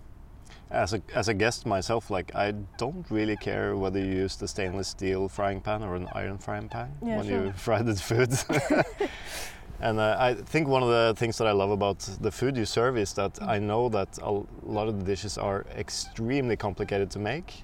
As 0.70 0.92
a 0.94 1.00
as 1.14 1.28
a 1.28 1.34
guest 1.34 1.66
myself, 1.66 2.10
like 2.10 2.34
I 2.34 2.52
don't 2.78 3.06
really 3.10 3.36
care 3.36 3.76
whether 3.76 3.98
you 3.98 4.22
use 4.22 4.36
the 4.36 4.48
stainless 4.48 4.88
steel 4.88 5.28
frying 5.28 5.60
pan 5.60 5.82
or 5.82 5.94
an 5.96 6.08
iron 6.12 6.38
frying 6.38 6.68
pan 6.68 6.92
Yeah, 7.02 7.16
when 7.18 7.26
sure. 7.26 7.44
you 7.46 7.52
fry 7.52 7.82
the 7.82 7.94
food. 7.94 8.32
and 9.80 9.98
uh, 9.98 10.16
I 10.18 10.34
think 10.34 10.68
one 10.68 10.82
of 10.82 10.88
the 10.88 11.14
things 11.16 11.38
that 11.38 11.46
I 11.46 11.52
love 11.52 11.70
about 11.70 11.98
the 12.20 12.30
food 12.30 12.56
you 12.56 12.64
serve 12.64 12.96
is 12.98 13.12
that. 13.14 13.38
I 13.42 13.58
know 13.58 13.88
that 13.90 14.18
a 14.22 14.30
lot 14.62 14.88
of 14.88 14.98
the 14.98 15.04
dishes 15.04 15.38
are 15.38 15.64
extremely 15.76 16.56
complicated 16.56 17.10
to 17.12 17.18
make, 17.18 17.62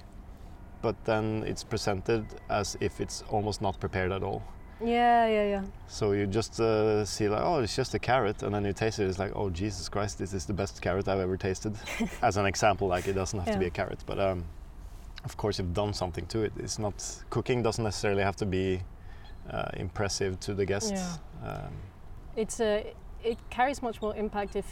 but 0.81 0.95
then 1.05 1.43
it's 1.47 1.63
presented 1.63 2.25
as 2.49 2.77
if 2.79 2.99
it's 3.01 3.23
almost 3.29 3.61
not 3.61 3.79
prepared 3.79 4.11
at 4.11 4.23
all. 4.23 4.41
Yeah, 4.83 5.27
yeah, 5.27 5.43
yeah. 5.43 5.63
So 5.87 6.13
you 6.13 6.25
just 6.27 6.59
uh, 6.59 7.05
see 7.05 7.29
like, 7.29 7.41
oh, 7.43 7.59
it's 7.59 7.75
just 7.75 7.93
a 7.93 7.99
carrot, 7.99 8.43
and 8.43 8.53
then 8.53 8.65
you 8.65 8.73
taste 8.73 8.99
it. 8.99 9.07
It's 9.07 9.19
like, 9.19 9.31
oh, 9.35 9.49
Jesus 9.49 9.89
Christ, 9.89 10.17
this 10.17 10.33
is 10.33 10.45
the 10.45 10.53
best 10.53 10.81
carrot 10.81 11.07
I've 11.07 11.19
ever 11.19 11.37
tasted. 11.37 11.75
As 12.21 12.37
an 12.37 12.45
example, 12.45 12.87
like 12.87 13.07
it 13.07 13.13
doesn't 13.13 13.39
have 13.39 13.53
to 13.53 13.59
be 13.59 13.67
a 13.67 13.71
carrot, 13.71 14.03
but 14.05 14.19
um, 14.19 14.43
of 15.23 15.37
course 15.37 15.59
you've 15.59 15.73
done 15.73 15.93
something 15.93 16.25
to 16.27 16.43
it. 16.43 16.53
It's 16.57 16.79
not 16.79 16.93
cooking 17.29 17.61
doesn't 17.63 17.83
necessarily 17.83 18.23
have 18.23 18.35
to 18.37 18.45
be 18.45 18.81
uh, 19.49 19.69
impressive 19.73 20.39
to 20.41 20.53
the 20.53 20.65
guests. 20.65 20.91
Yeah. 20.91 21.51
Um, 21.51 21.73
It's 22.35 22.59
a, 22.59 22.93
it 23.23 23.37
carries 23.49 23.81
much 23.81 24.01
more 24.01 24.15
impact 24.15 24.55
if 24.55 24.65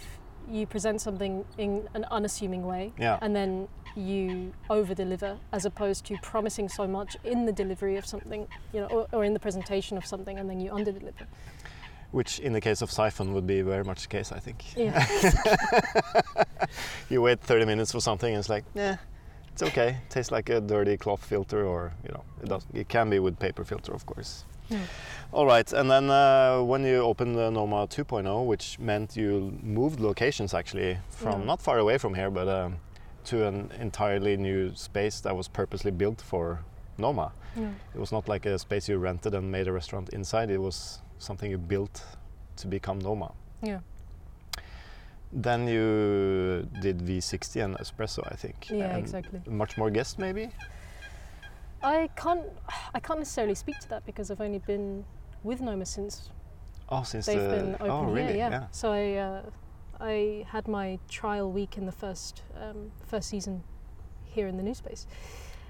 you 0.50 0.66
present 0.66 1.02
something 1.02 1.46
in 1.58 1.88
an 1.94 2.06
unassuming 2.10 2.66
way 2.66 2.92
yeah, 2.98 3.20
and 3.22 3.36
then 3.36 3.68
you 3.96 4.54
over 4.70 4.94
deliver 4.94 5.38
as 5.52 5.66
opposed 5.66 6.06
to 6.06 6.18
promising 6.22 6.70
so 6.70 6.88
much 6.88 7.18
in 7.24 7.46
the 7.46 7.52
delivery 7.52 7.98
of 7.98 8.06
something, 8.06 8.48
you 8.74 8.82
know, 8.82 8.88
or, 8.88 9.08
or 9.12 9.24
in 9.24 9.34
the 9.34 9.40
presentation 9.40 9.98
of 9.98 10.06
something 10.06 10.38
and 10.40 10.50
then 10.50 10.60
you 10.60 10.72
under 10.74 10.92
deliver. 10.92 11.26
which 12.12 12.40
in 12.40 12.54
the 12.54 12.62
case 12.62 12.82
of 12.82 12.90
siphon 12.92 13.34
would 13.34 13.46
be 13.46 13.62
very 13.62 13.84
much 13.84 14.02
the 14.02 14.08
case, 14.08 14.32
I 14.32 14.40
think. 14.40 14.64
Yeah. 14.76 15.06
You 17.10 17.22
wait 17.22 17.40
30 17.42 17.66
minutes 17.66 17.92
for 17.92 18.00
something, 18.00 18.32
and 18.34 18.40
it's 18.40 18.50
like, 18.50 18.64
yeah, 18.76 18.98
it's 19.52 19.64
okay. 19.64 19.90
It 19.90 20.10
Tastes 20.10 20.32
like 20.32 20.50
a 20.50 20.62
dirty 20.62 20.96
cloth 20.98 21.24
filter, 21.26 21.66
or 21.66 21.92
you 22.06 22.12
know, 22.14 22.24
it 22.44 22.50
does. 22.50 22.66
It 22.74 22.88
can 22.88 23.10
be 23.10 23.18
with 23.20 23.40
paper 23.40 23.64
filter, 23.64 23.94
of 23.94 24.06
course. 24.06 24.46
Yeah. 24.70 24.78
All 25.32 25.48
right, 25.48 25.72
and 25.74 25.90
then 25.90 26.10
uh, 26.12 26.62
when 26.62 26.84
you 26.84 26.98
opened 27.02 27.36
the 27.36 27.50
Noma 27.50 27.88
2.0, 27.88 28.46
which 28.46 28.78
meant 28.78 29.18
you 29.18 29.58
moved 29.64 30.00
locations 30.00 30.54
actually 30.54 30.98
from 31.10 31.46
not 31.48 31.60
far 31.62 31.80
away 31.80 31.98
from 31.98 32.14
here, 32.14 32.30
but 32.30 32.48
um, 32.48 32.76
to 33.30 33.46
an 33.46 33.72
entirely 33.80 34.36
new 34.38 34.74
space 34.76 35.20
that 35.22 35.36
was 35.36 35.48
purposely 35.48 35.92
built 35.92 36.20
for 36.20 36.60
Noma. 36.98 37.32
Yeah. 37.56 37.70
It 37.94 38.00
was 38.00 38.12
not 38.12 38.28
like 38.28 38.48
a 38.48 38.58
space 38.58 38.90
you 38.90 38.98
rented 38.98 39.36
and 39.36 39.52
made 39.52 39.68
a 39.68 39.72
restaurant 39.72 40.10
inside. 40.10 40.50
It 40.50 40.58
was 40.58 41.02
something 41.20 41.52
you 41.52 41.60
built 41.60 42.04
to 42.58 42.68
become 42.68 42.98
Noma. 43.00 43.32
Yeah. 43.62 43.80
Then 45.32 45.68
you 45.68 46.68
did 46.82 46.98
V60 47.00 47.64
and 47.64 47.78
espresso, 47.78 48.28
I 48.32 48.36
think. 48.36 48.68
Yeah, 48.72 48.90
And 48.90 48.98
exactly. 48.98 49.42
Much 49.48 49.78
more 49.78 49.92
guests, 49.92 50.18
maybe. 50.18 50.50
I 51.84 52.10
can't 52.16 52.46
I 52.94 53.00
can't 53.00 53.20
necessarily 53.20 53.56
speak 53.56 53.80
to 53.80 53.90
that 53.90 54.06
because 54.06 54.32
I've 54.32 54.42
only 54.42 54.60
been 54.60 55.06
with 55.44 55.62
Noma 55.62 55.86
since 55.86 56.30
Oh, 56.90 57.04
since 57.04 57.28
they've 57.28 57.40
the 57.42 57.50
been 57.50 57.76
open 57.76 57.90
oh 57.90 58.04
really? 58.06 58.38
Yeah. 58.38 58.68
So 58.72 58.92
I 58.92 59.14
uh, 59.14 59.42
I 60.00 60.46
had 60.48 60.68
my 60.68 61.00
trial 61.10 61.52
week 61.52 61.78
in 61.78 61.86
the 61.86 61.92
first 61.92 62.44
um, 62.56 62.92
first 63.08 63.30
season 63.30 63.64
here 64.26 64.48
in 64.48 64.58
the 64.58 64.64
new 64.64 64.74
space. 64.74 65.08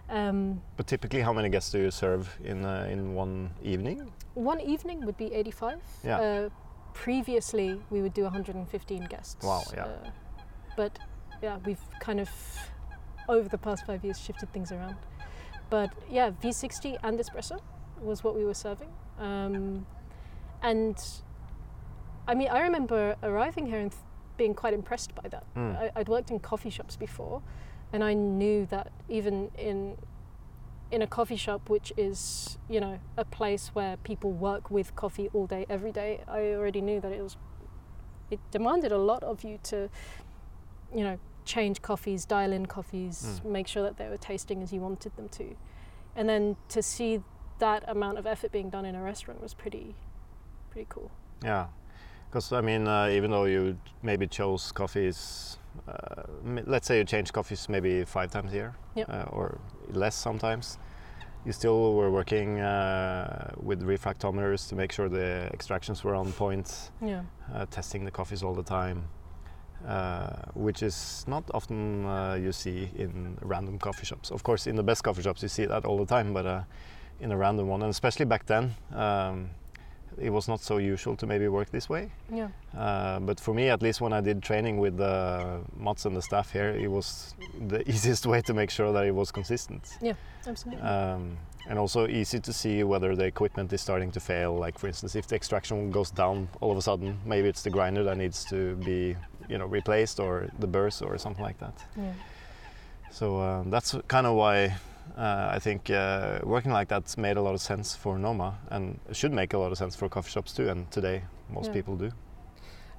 Um, 0.10 0.62
But 0.78 0.88
typically, 0.88 1.22
how 1.22 1.34
many 1.34 1.50
guests 1.50 1.72
do 1.72 1.80
you 1.80 1.92
serve 1.92 2.38
in 2.44 2.66
uh, 2.66 2.88
in 2.92 3.16
one 3.16 3.50
evening? 3.64 4.12
one 4.36 4.62
evening 4.62 5.06
would 5.06 5.18
be 5.18 5.34
85. 5.34 5.82
Yeah. 6.04 6.20
Uh, 6.20 6.50
previously, 6.94 7.82
we 7.90 8.02
would 8.02 8.14
do 8.14 8.24
115 8.24 9.06
guests. 9.06 9.44
Wow, 9.44 9.64
yeah. 9.74 9.84
Uh, 9.86 10.10
but 10.78 11.00
yeah, 11.42 11.58
we've 11.66 11.84
kind 12.00 12.20
of 12.20 12.30
over 13.28 13.50
the 13.50 13.58
past 13.58 13.86
five 13.86 14.04
years 14.04 14.20
shifted 14.20 14.52
things 14.54 14.72
around. 14.72 14.96
But 15.70 15.90
yeah, 16.10 16.32
V60 16.32 16.98
and 17.04 17.20
espresso 17.20 17.60
was 18.02 18.24
what 18.24 18.36
we 18.36 18.44
were 18.46 18.56
serving. 18.56 18.90
Um, 19.20 19.86
and 20.62 20.98
I 22.28 22.34
mean, 22.36 22.48
I 22.50 22.62
remember 22.62 23.16
arriving 23.22 23.66
here 23.68 23.80
and 23.80 23.94
being 24.40 24.56
quite 24.56 24.74
impressed 24.74 25.14
by 25.22 25.28
that. 25.30 25.44
Mm. 25.56 25.78
I, 25.82 25.92
I'd 25.98 26.10
worked 26.10 26.32
in 26.32 26.40
coffee 26.40 26.72
shops 26.72 26.96
before, 26.96 27.42
and 27.94 28.04
I 28.04 28.14
knew 28.16 28.66
that 28.68 28.88
even 29.08 29.52
in 29.58 29.98
in 30.92 31.04
a 31.04 31.08
coffee 31.08 31.36
shop, 31.46 31.70
which 31.70 31.94
is 31.98 32.58
you 32.68 32.80
know 32.80 32.96
a 33.18 33.26
place 33.26 33.66
where 33.76 33.98
people 33.98 34.32
work 34.32 34.72
with 34.72 34.96
coffee 34.96 35.30
all 35.34 35.46
day, 35.46 35.66
every 35.70 35.92
day, 35.92 36.12
I 36.28 36.40
already 36.58 36.82
knew 36.82 37.00
that 37.02 37.12
it 37.12 37.22
was 37.22 37.38
it 38.32 38.40
demanded 38.52 38.92
a 38.92 38.98
lot 38.98 39.24
of 39.24 39.44
you 39.44 39.60
to 39.72 39.78
you 40.96 41.04
know 41.04 41.18
change 41.46 41.82
coffees, 41.82 42.26
dial 42.26 42.52
in 42.54 42.66
coffees, 42.66 43.42
Mm. 43.44 43.52
make 43.52 43.68
sure 43.68 43.84
that 43.84 43.98
they 43.98 44.08
were 44.14 44.18
tasting 44.32 44.64
as 44.64 44.72
you 44.74 44.82
wanted 44.82 45.16
them 45.16 45.30
to, 45.30 45.46
and 46.16 46.28
then 46.30 46.56
to 46.70 46.82
see 46.82 47.22
that 47.60 47.84
amount 47.88 48.18
of 48.18 48.26
effort 48.26 48.52
being 48.52 48.70
done 48.70 48.86
in 48.86 48.96
a 48.96 49.02
restaurant 49.04 49.42
was 49.42 49.54
pretty 49.54 49.96
pretty 50.72 50.88
cool. 50.90 51.10
Yeah, 51.44 51.66
because 52.30 52.52
I 52.54 52.62
mean, 52.62 52.88
uh, 52.88 53.10
even 53.12 53.32
though 53.32 53.46
you 53.46 53.78
maybe 54.04 54.28
chose 54.28 54.72
coffees, 54.72 55.58
uh, 55.88 56.24
let's 56.68 56.88
say 56.88 56.98
you 57.00 57.04
change 57.04 57.34
coffees 57.34 57.68
maybe 57.70 58.04
five 58.06 58.32
times 58.32 58.52
a 58.54 58.56
year, 58.56 58.76
Yep. 58.96 59.10
uh, 59.10 59.26
or 59.32 59.60
less 59.92 60.16
sometimes, 60.16 60.78
you 61.46 61.52
still 61.54 61.96
were 61.96 62.12
working 62.12 62.60
uh, 62.60 63.52
with 63.64 63.82
refractometers 63.82 64.68
to 64.70 64.76
make 64.76 64.92
sure 64.92 65.10
the 65.10 65.50
extractions 65.54 66.04
were 66.04 66.14
on 66.16 66.32
point, 66.34 66.92
Yeah. 67.02 67.24
uh, 67.54 67.66
testing 67.72 68.06
the 68.06 68.12
coffees 68.12 68.44
all 68.44 68.54
the 68.54 68.64
time. 68.64 69.10
Uh, 69.88 70.28
which 70.56 70.84
is 70.84 71.24
not 71.26 71.44
often 71.54 72.06
uh, 72.06 72.34
you 72.34 72.52
see 72.52 72.90
in 72.98 73.38
random 73.42 73.80
coffee 73.80 74.06
shops. 74.06 74.30
Of 74.30 74.44
course, 74.44 74.68
in 74.68 74.76
the 74.76 74.84
best 74.84 75.04
coffee 75.06 75.22
shops 75.22 75.42
you 75.42 75.48
see 75.48 75.66
that 75.68 75.86
all 75.86 75.98
the 75.98 76.06
time, 76.06 76.34
but 76.34 76.46
uh, 76.46 76.64
in 77.22 77.32
a 77.32 77.38
random 77.38 77.70
one, 77.70 77.82
and 77.82 77.90
especially 77.90 78.26
back 78.26 78.46
then, 78.46 78.76
um, 78.94 79.52
it 80.22 80.30
was 80.30 80.48
not 80.48 80.62
so 80.62 80.78
usual 80.78 81.16
to 81.16 81.26
maybe 81.26 81.48
work 81.48 81.70
this 81.72 81.90
way. 81.90 82.12
Yeah. 82.32 82.50
Uh, 82.78 83.20
but 83.20 83.40
for 83.40 83.54
me, 83.54 83.70
at 83.70 83.82
least 83.82 84.02
when 84.02 84.14
I 84.14 84.22
did 84.22 84.42
training 84.44 84.78
with 84.78 85.00
uh, 85.00 85.58
Mads 85.78 86.06
and 86.06 86.16
the 86.16 86.22
staff 86.22 86.52
here, 86.52 86.70
it 86.70 86.90
was 86.90 87.34
the 87.68 87.88
easiest 87.94 88.26
way 88.26 88.42
to 88.42 88.54
make 88.54 88.70
sure 88.70 88.92
that 88.92 89.06
it 89.06 89.16
was 89.16 89.32
consistent. 89.32 89.98
Yeah, 90.02 90.14
absolutely. 90.48 90.84
Um, 90.84 91.38
and 91.68 91.78
also 91.78 92.08
easy 92.08 92.40
to 92.40 92.54
see 92.54 92.84
whether 92.84 93.16
the 93.16 93.26
equipment 93.26 93.72
is 93.74 93.82
starting 93.82 94.12
to 94.12 94.20
fail. 94.20 94.56
Like 94.56 94.80
for 94.80 94.88
instance, 94.88 95.16
if 95.16 95.28
the 95.28 95.36
extraction 95.36 95.92
goes 95.92 96.12
down 96.12 96.48
all 96.62 96.72
of 96.72 96.78
a 96.78 96.82
sudden, 96.82 97.20
maybe 97.26 97.48
it's 97.48 97.62
the 97.62 97.70
grinder 97.70 98.04
that 98.04 98.18
needs 98.18 98.44
to 98.46 98.76
be, 98.78 99.16
you 99.48 99.58
know, 99.58 99.66
replaced 99.66 100.20
or 100.20 100.50
the 100.60 100.68
burrs 100.68 101.02
or 101.02 101.18
something 101.18 101.44
like 101.44 101.60
that. 101.60 101.76
yeah. 101.96 102.14
So 103.12 103.40
uh, 103.40 103.64
that's 103.66 103.96
kind 104.08 104.28
of 104.28 104.36
why 104.36 104.76
uh, 105.18 105.50
I 105.52 105.60
think 105.60 105.90
uh, 105.90 106.40
working 106.44 106.72
like 106.72 106.88
that's 106.88 107.18
made 107.18 107.38
a 107.38 107.42
lot 107.42 107.54
of 107.54 107.62
sense 107.62 107.96
for 107.96 108.18
Noma 108.18 108.58
and 108.70 109.00
should 109.12 109.32
make 109.34 109.54
a 109.54 109.58
lot 109.58 109.72
of 109.72 109.78
sense 109.78 109.96
for 109.96 110.10
coffee 110.10 110.32
shops 110.32 110.54
too. 110.54 110.70
And 110.70 110.90
today, 110.92 111.24
most 111.50 111.68
Yeah. 111.68 111.74
people 111.74 111.96
do. 111.96 112.12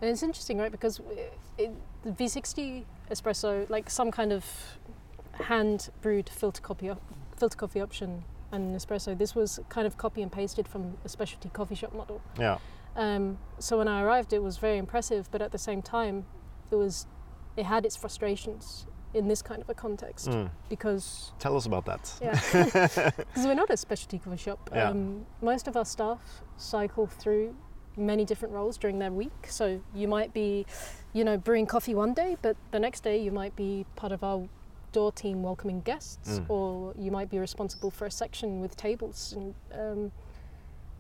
And 0.00 0.10
it's 0.10 0.22
interesting, 0.22 0.58
right? 0.58 0.72
Because 0.72 1.00
it, 1.58 1.70
the 2.02 2.10
V60 2.12 2.84
espresso, 3.10 3.68
like 3.68 3.90
some 3.90 4.10
kind 4.10 4.32
of 4.32 4.44
hand 5.34 5.90
brewed 6.00 6.28
filter 6.28 6.62
coffee, 6.62 6.90
filter 7.36 7.56
coffee 7.56 7.80
option, 7.80 8.24
and 8.52 8.74
espresso, 8.74 9.16
this 9.16 9.34
was 9.34 9.60
kind 9.68 9.86
of 9.86 9.96
copy 9.96 10.22
and 10.22 10.32
pasted 10.32 10.66
from 10.66 10.96
a 11.04 11.08
specialty 11.08 11.48
coffee 11.50 11.74
shop 11.74 11.92
model. 11.94 12.20
Yeah. 12.38 12.58
Um, 12.96 13.38
so 13.58 13.78
when 13.78 13.88
I 13.88 14.02
arrived, 14.02 14.32
it 14.32 14.42
was 14.42 14.56
very 14.58 14.78
impressive, 14.78 15.28
but 15.30 15.40
at 15.42 15.52
the 15.52 15.58
same 15.58 15.82
time, 15.82 16.26
it 16.70 16.76
was 16.76 17.06
it 17.56 17.66
had 17.66 17.84
its 17.84 17.96
frustrations 17.96 18.86
in 19.14 19.26
this 19.28 19.42
kind 19.42 19.60
of 19.60 19.68
a 19.68 19.74
context 19.74 20.28
Mm. 20.28 20.50
because 20.68 21.32
Tell 21.38 21.56
us 21.56 21.66
about 21.66 21.84
that. 21.86 22.12
yeah 22.22 22.40
because 23.16 23.44
we're 23.46 23.54
not 23.54 23.70
a 23.70 23.76
specialty 23.76 24.18
coffee 24.18 24.36
shop. 24.36 24.70
Yeah. 24.72 24.90
Um, 24.90 25.26
most 25.42 25.66
of 25.68 25.76
our 25.76 25.84
staff 25.84 26.42
cycle 26.56 27.06
through 27.06 27.54
many 27.96 28.24
different 28.24 28.54
roles 28.54 28.78
during 28.78 28.98
their 28.98 29.10
week. 29.10 29.46
So 29.48 29.80
you 29.94 30.06
might 30.08 30.32
be, 30.32 30.64
you 31.12 31.24
know, 31.24 31.36
brewing 31.36 31.66
coffee 31.66 31.94
one 31.94 32.14
day, 32.14 32.36
but 32.40 32.56
the 32.70 32.78
next 32.78 33.02
day 33.02 33.20
you 33.20 33.32
might 33.32 33.54
be 33.56 33.84
part 33.96 34.12
of 34.12 34.22
our 34.22 34.48
door 34.92 35.12
team 35.12 35.42
welcoming 35.42 35.80
guests, 35.80 36.38
Mm. 36.38 36.50
or 36.50 36.94
you 36.96 37.10
might 37.10 37.30
be 37.30 37.38
responsible 37.38 37.90
for 37.90 38.06
a 38.06 38.10
section 38.10 38.60
with 38.60 38.76
tables 38.76 39.32
and. 39.36 39.54
Um, 39.72 40.12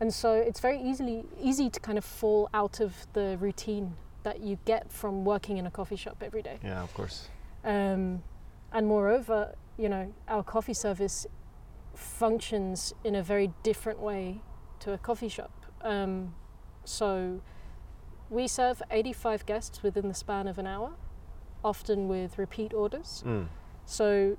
and 0.02 0.14
so 0.14 0.32
it's 0.32 0.60
very 0.60 0.80
easily 0.80 1.24
easy 1.38 1.68
to 1.68 1.78
kind 1.78 1.98
of 1.98 2.04
fall 2.06 2.48
out 2.54 2.80
of 2.80 3.06
the 3.12 3.36
routine 3.38 3.96
that 4.22 4.40
you 4.40 4.56
get 4.64 4.90
from 4.90 5.26
working 5.26 5.58
in 5.58 5.66
a 5.66 5.70
coffee 5.70 5.96
shop 5.96 6.22
every 6.22 6.40
day. 6.42 6.58
Yeah, 6.64 6.82
of 6.82 6.92
course. 6.94 7.28
Um, 7.64 8.22
and 8.72 8.86
moreover, 8.86 9.54
you 9.76 9.88
know, 9.88 10.12
our 10.28 10.42
coffee 10.42 10.74
service 10.74 11.26
functions 11.94 12.94
in 13.04 13.14
a 13.14 13.22
very 13.22 13.52
different 13.62 14.00
way 14.00 14.40
to 14.80 14.92
a 14.92 14.98
coffee 14.98 15.28
shop. 15.28 15.66
Um, 15.82 16.34
so 16.84 17.40
we 18.28 18.46
serve 18.46 18.82
85 18.90 19.44
guests 19.46 19.82
within 19.82 20.08
the 20.08 20.14
span 20.14 20.46
of 20.46 20.58
an 20.58 20.66
hour, 20.66 20.92
often 21.64 22.08
with 22.08 22.38
repeat 22.38 22.72
orders. 22.72 23.22
Mm. 23.26 23.48
So 23.84 24.36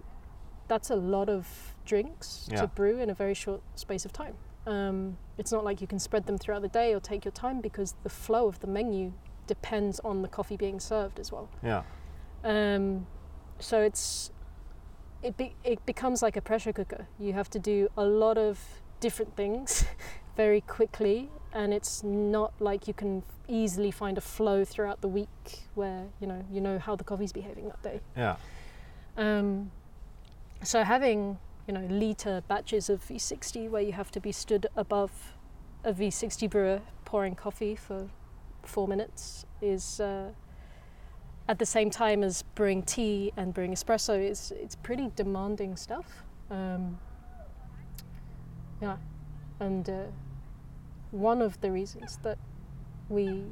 that's 0.67 0.89
a 0.89 0.95
lot 0.95 1.29
of 1.29 1.75
drinks 1.85 2.47
Yeah. 2.51 2.61
to 2.61 2.67
brew 2.67 2.99
in 2.99 3.09
a 3.09 3.13
very 3.13 3.33
short 3.33 3.61
space 3.75 4.05
of 4.05 4.13
time. 4.13 4.35
Um, 4.65 5.17
it's 5.37 5.51
not 5.51 5.63
like 5.63 5.81
you 5.81 5.87
can 5.87 5.99
spread 5.99 6.27
them 6.27 6.37
throughout 6.37 6.61
the 6.61 6.67
day 6.69 6.93
or 6.93 6.99
take 6.99 7.25
your 7.25 7.31
time 7.31 7.61
because 7.61 7.95
the 8.03 8.09
flow 8.09 8.47
of 8.47 8.59
the 8.59 8.67
menu 8.67 9.13
depends 9.47 9.99
on 10.01 10.21
the 10.21 10.27
coffee 10.27 10.55
being 10.55 10.79
served 10.79 11.19
as 11.19 11.31
well. 11.31 11.49
Yeah. 11.63 11.83
Um, 12.43 13.07
so 13.59 13.81
it's 13.81 14.31
it 15.21 15.37
be, 15.37 15.55
it 15.63 15.85
becomes 15.85 16.21
like 16.21 16.35
a 16.35 16.41
pressure 16.41 16.73
cooker. 16.73 17.07
You 17.19 17.33
have 17.33 17.49
to 17.51 17.59
do 17.59 17.89
a 17.95 18.03
lot 18.03 18.37
of 18.37 18.59
different 18.99 19.35
things 19.35 19.85
very 20.35 20.61
quickly, 20.61 21.29
and 21.53 21.73
it's 21.73 22.03
not 22.03 22.53
like 22.59 22.87
you 22.87 22.93
can 22.93 23.23
easily 23.47 23.91
find 23.91 24.17
a 24.17 24.21
flow 24.21 24.63
throughout 24.65 25.01
the 25.01 25.07
week 25.07 25.67
where 25.75 26.05
you 26.19 26.27
know 26.27 26.43
you 26.51 26.61
know 26.61 26.79
how 26.79 26.95
the 26.95 27.03
coffee's 27.03 27.33
behaving 27.33 27.67
that 27.67 27.83
day. 27.83 28.01
Yeah. 28.15 28.37
Um, 29.17 29.71
so 30.63 30.83
having 30.83 31.37
you 31.67 31.73
know 31.73 31.85
liter 31.89 32.41
batches 32.47 32.89
of 32.89 33.03
V60 33.05 33.69
where 33.69 33.81
you 33.81 33.93
have 33.93 34.11
to 34.11 34.19
be 34.19 34.31
stood 34.31 34.67
above 34.75 35.33
a 35.83 35.93
V60 35.93 36.49
brewer 36.49 36.81
pouring 37.05 37.35
coffee 37.35 37.75
for 37.75 38.09
four 38.63 38.87
minutes 38.87 39.45
is 39.61 39.99
uh, 39.99 40.29
at 41.51 41.59
the 41.59 41.65
same 41.65 41.89
time 41.89 42.23
as 42.23 42.43
brewing 42.55 42.81
tea 42.81 43.33
and 43.35 43.53
brewing 43.53 43.73
espresso 43.73 44.17
is 44.17 44.53
it's 44.55 44.77
pretty 44.77 45.11
demanding 45.17 45.75
stuff. 45.75 46.23
Um, 46.49 46.97
yeah, 48.81 48.95
and 49.59 49.89
uh, 49.89 50.03
one 51.11 51.41
of 51.41 51.59
the 51.59 51.69
reasons 51.69 52.19
that 52.23 52.37
we 53.09 53.43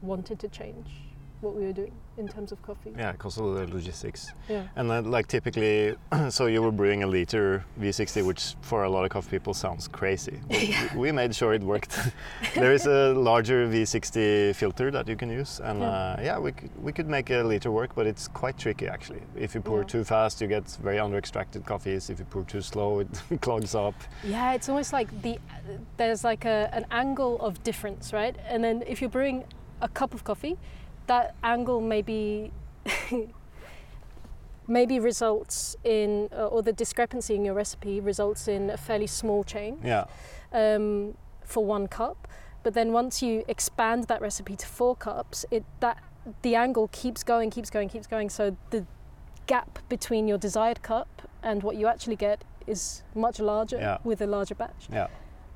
wanted 0.00 0.38
to 0.38 0.48
change 0.48 1.03
what 1.44 1.54
we 1.54 1.64
were 1.64 1.72
doing 1.72 1.92
in 2.16 2.26
terms 2.28 2.52
of 2.52 2.62
coffee. 2.62 2.92
Yeah, 2.96 3.12
because 3.12 3.38
of 3.38 3.54
the 3.54 3.66
logistics. 3.74 4.32
Yeah. 4.48 4.62
And 4.76 4.90
then, 4.90 5.10
like 5.10 5.26
typically, 5.26 5.94
so 6.30 6.46
you 6.46 6.62
were 6.62 6.70
brewing 6.72 7.02
a 7.02 7.06
liter 7.06 7.64
V60, 7.80 8.24
which 8.26 8.54
for 8.62 8.84
a 8.84 8.90
lot 8.90 9.04
of 9.04 9.10
coffee 9.10 9.30
people 9.38 9.52
sounds 9.54 9.86
crazy. 9.88 10.40
But 10.48 10.96
we- 10.96 11.12
made 11.12 11.34
sure 11.34 11.54
it 11.54 11.62
worked. 11.62 11.96
there 12.54 12.72
is 12.72 12.86
a 12.86 13.12
larger 13.14 13.68
V60 13.68 14.54
filter 14.56 14.90
that 14.90 15.06
you 15.08 15.16
can 15.16 15.30
use, 15.30 15.60
and 15.60 15.80
Yeah. 15.80 15.86
uh, 15.90 16.20
yeah, 16.22 16.38
we 16.38 16.52
could, 16.52 16.70
we 16.82 16.92
could 16.92 17.08
make 17.08 17.30
a 17.30 17.42
liter 17.42 17.70
work, 17.70 17.94
but 17.94 18.06
it's 18.06 18.26
quite 18.28 18.56
tricky 18.58 18.88
actually. 18.88 19.22
If 19.36 19.54
you 19.54 19.60
pour 19.60 19.78
Yeah. 19.80 19.86
too 19.94 20.04
fast, 20.04 20.40
you 20.40 20.48
get 20.48 20.64
very 20.82 20.98
under-extracted 20.98 21.64
coffees. 21.66 22.10
If 22.10 22.18
you 22.18 22.24
pour 22.24 22.44
too 22.44 22.60
slow, 22.62 23.00
it 23.30 23.40
clogs 23.40 23.74
up. 23.74 23.94
Yeah, 24.24 24.54
it's 24.56 24.68
almost 24.68 24.92
like 24.92 25.08
the 25.22 25.38
there's 25.96 26.24
like 26.24 26.44
a, 26.44 26.68
an 26.72 26.84
angle 26.90 27.40
of 27.40 27.62
difference, 27.64 28.12
right? 28.12 28.36
And 28.48 28.62
then 28.64 28.82
if 28.86 29.00
you're 29.00 29.10
brewing 29.18 29.44
a 29.80 29.88
cup 29.88 30.14
of 30.14 30.22
coffee, 30.24 30.56
that 31.06 31.34
angle 31.42 31.80
maybe 31.80 32.50
maybe 34.66 34.98
results 34.98 35.76
in 35.84 36.28
uh, 36.32 36.46
or 36.46 36.62
the 36.62 36.72
discrepancy 36.72 37.34
in 37.34 37.44
your 37.44 37.54
recipe 37.54 38.00
results 38.00 38.48
in 38.48 38.70
a 38.70 38.76
fairly 38.76 39.06
small 39.06 39.44
change 39.44 39.78
Yeah, 39.84 40.04
um, 40.52 41.14
for 41.44 41.64
one 41.64 41.86
cup. 41.88 42.26
But 42.62 42.72
then 42.72 42.92
once 42.92 43.22
you 43.22 43.44
expand 43.46 44.04
that 44.04 44.22
recipe 44.22 44.56
to 44.56 44.66
four 44.66 44.96
cups, 44.96 45.44
it 45.50 45.64
that 45.80 46.02
the 46.40 46.54
angle 46.56 46.88
keeps 46.92 47.22
going, 47.22 47.50
keeps 47.50 47.68
going, 47.68 47.90
keeps 47.90 48.06
going. 48.06 48.30
So 48.30 48.56
the 48.70 48.86
gap 49.46 49.78
between 49.90 50.26
your 50.26 50.38
desired 50.38 50.82
cup 50.82 51.20
and 51.42 51.62
what 51.62 51.76
you 51.76 51.86
actually 51.86 52.16
get 52.16 52.42
is 52.66 53.02
much 53.14 53.38
larger 53.40 53.76
Yeah. 53.76 53.98
with 54.04 54.22
a 54.22 54.26
larger 54.26 54.54
batch. 54.54 54.88
yeah, 54.90 55.08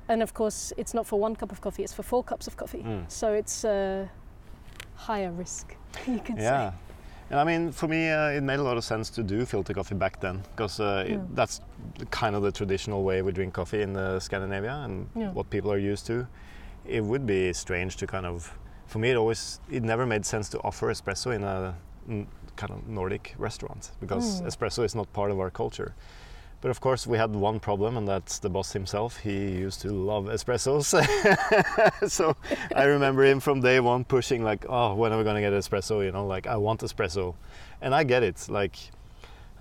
And 0.07 0.21
of 0.21 0.35
course, 0.35 0.71
it's 0.77 0.93
not 0.93 1.07
for 1.07 1.19
one 1.19 1.35
cup 1.35 1.51
of 1.51 1.59
coffee; 1.61 1.81
it's 1.83 1.93
for 1.93 2.03
four 2.03 2.23
cups 2.23 2.45
of 2.45 2.55
coffee. 2.57 2.83
Mm. 2.83 3.09
So 3.11 3.33
it's 3.33 3.63
a 3.63 4.07
higher 4.99 5.31
risk, 5.31 5.75
you 6.07 6.19
could 6.19 6.37
yeah. 6.37 6.71
say. 6.71 6.75
And 7.31 7.39
I 7.39 7.43
mean, 7.43 7.71
for 7.71 7.87
me, 7.87 8.09
uh, 8.09 8.29
it 8.37 8.41
made 8.41 8.59
a 8.59 8.63
lot 8.63 8.77
of 8.77 8.83
sense 8.83 9.09
to 9.11 9.23
do 9.23 9.45
filter 9.45 9.73
coffee 9.73 9.95
back 9.95 10.19
then, 10.19 10.41
because 10.55 10.79
uh, 10.79 11.03
it- 11.07 11.11
Yeah. 11.11 11.19
that's 11.35 11.61
kind 12.11 12.35
of 12.35 12.41
the 12.43 12.51
traditional 12.51 13.03
way 13.03 13.21
we 13.21 13.31
drink 13.31 13.53
coffee 13.53 13.81
in 13.83 13.95
uh, 13.95 14.19
Scandinavia 14.19 14.81
and 14.85 15.07
Yeah. 15.15 15.31
what 15.33 15.49
people 15.49 15.71
are 15.71 15.77
used 15.93 16.05
to. 16.07 16.27
It 16.85 17.03
would 17.03 17.25
be 17.25 17.53
strange 17.53 17.97
to 17.97 18.07
kind 18.07 18.25
of, 18.25 18.57
for 18.87 18.99
me, 18.99 19.11
it 19.11 19.15
always, 19.17 19.59
it 19.69 19.83
never 19.83 20.05
made 20.05 20.25
sense 20.25 20.49
to 20.49 20.59
offer 20.63 20.91
espresso 20.91 21.31
in 21.35 21.43
a 21.43 21.75
kind 22.55 22.71
of 22.73 22.87
Nordic 22.87 23.35
restaurant 23.37 23.91
because 23.99 24.41
Mm. 24.41 24.47
espresso 24.47 24.83
is 24.83 24.95
not 24.95 25.07
part 25.13 25.31
of 25.31 25.39
our 25.39 25.51
culture. 25.51 25.93
But 26.61 26.71
of 26.71 26.81
course, 26.81 27.07
we 27.07 27.17
had 27.17 27.33
one 27.33 27.59
problem, 27.61 27.95
and 27.95 28.05
that's 28.05 28.39
the 28.39 28.49
boss 28.49 28.73
himself. 28.73 29.17
He 29.17 29.31
used 29.51 29.79
to 29.81 29.91
love 29.93 30.25
espressos. 30.25 30.91
so 32.09 32.35
I 32.75 32.83
remember 32.83 33.23
him 33.23 33.39
from 33.39 33.61
day 33.61 33.79
one 33.79 34.03
pushing, 34.03 34.43
like, 34.43 34.65
oh, 34.67 34.93
when 34.95 35.13
are 35.13 35.17
we 35.17 35.23
going 35.23 35.35
to 35.35 35.41
get 35.41 35.53
espresso? 35.53 36.03
You 36.03 36.11
know, 36.11 36.27
like, 36.27 36.47
I 36.47 36.57
want 36.57 36.81
espresso. 36.81 37.35
And 37.81 37.95
I 37.95 38.03
get 38.03 38.23
it. 38.23 38.45
Like, 38.49 38.75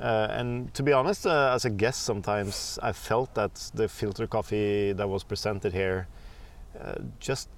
uh, 0.01 0.27
and 0.31 0.75
to 0.75 0.83
be 0.83 0.93
honest, 0.93 1.25
uh, 1.25 1.53
as 1.55 1.65
a 1.65 1.71
guest, 1.71 2.03
sometimes 2.03 2.81
I 2.83 2.91
felt 2.93 3.33
that 3.35 3.55
the 3.75 3.89
filter 3.89 4.27
coffee 4.27 4.93
that 4.93 5.09
was 5.09 5.23
presented 5.23 5.73
here 5.73 6.09
uh, 6.81 6.95
just 7.21 7.49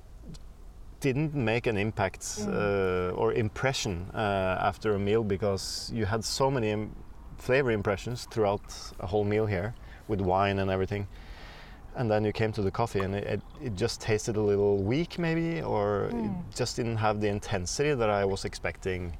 didn't 1.00 1.34
make 1.34 1.66
an 1.66 1.78
impact 1.78 2.20
Mm. 2.20 3.12
uh, 3.12 3.14
or 3.16 3.32
impression 3.32 4.10
uh, 4.14 4.18
after 4.60 4.94
a 4.94 4.98
meal 4.98 5.24
because 5.24 5.90
you 5.94 6.04
had 6.04 6.22
so 6.24 6.50
many 6.50 6.70
im- 6.70 6.94
flavor 7.40 7.70
impressions 7.70 8.26
throughout 8.30 8.62
a 9.00 9.06
whole 9.06 9.24
meal 9.24 9.46
here 9.46 9.74
with 10.08 10.20
wine 10.20 10.58
and 10.58 10.70
everything. 10.70 11.06
And 11.96 12.10
then 12.10 12.24
you 12.24 12.32
came 12.32 12.52
to 12.52 12.62
the 12.62 12.70
coffee 12.70 13.00
and 13.00 13.14
it, 13.14 13.40
it, 13.62 13.74
just 13.74 14.00
tasted 14.00 14.36
a 14.36 14.40
little 14.40 14.78
weak, 14.78 15.18
maybe, 15.18 15.60
or 15.62 16.10
Mm. 16.12 16.24
it 16.50 16.56
just 16.56 16.76
didn't 16.76 16.98
have 16.98 17.20
the 17.20 17.28
intensity 17.28 17.94
that 17.94 18.08
I 18.10 18.24
was 18.24 18.44
expecting 18.44 19.16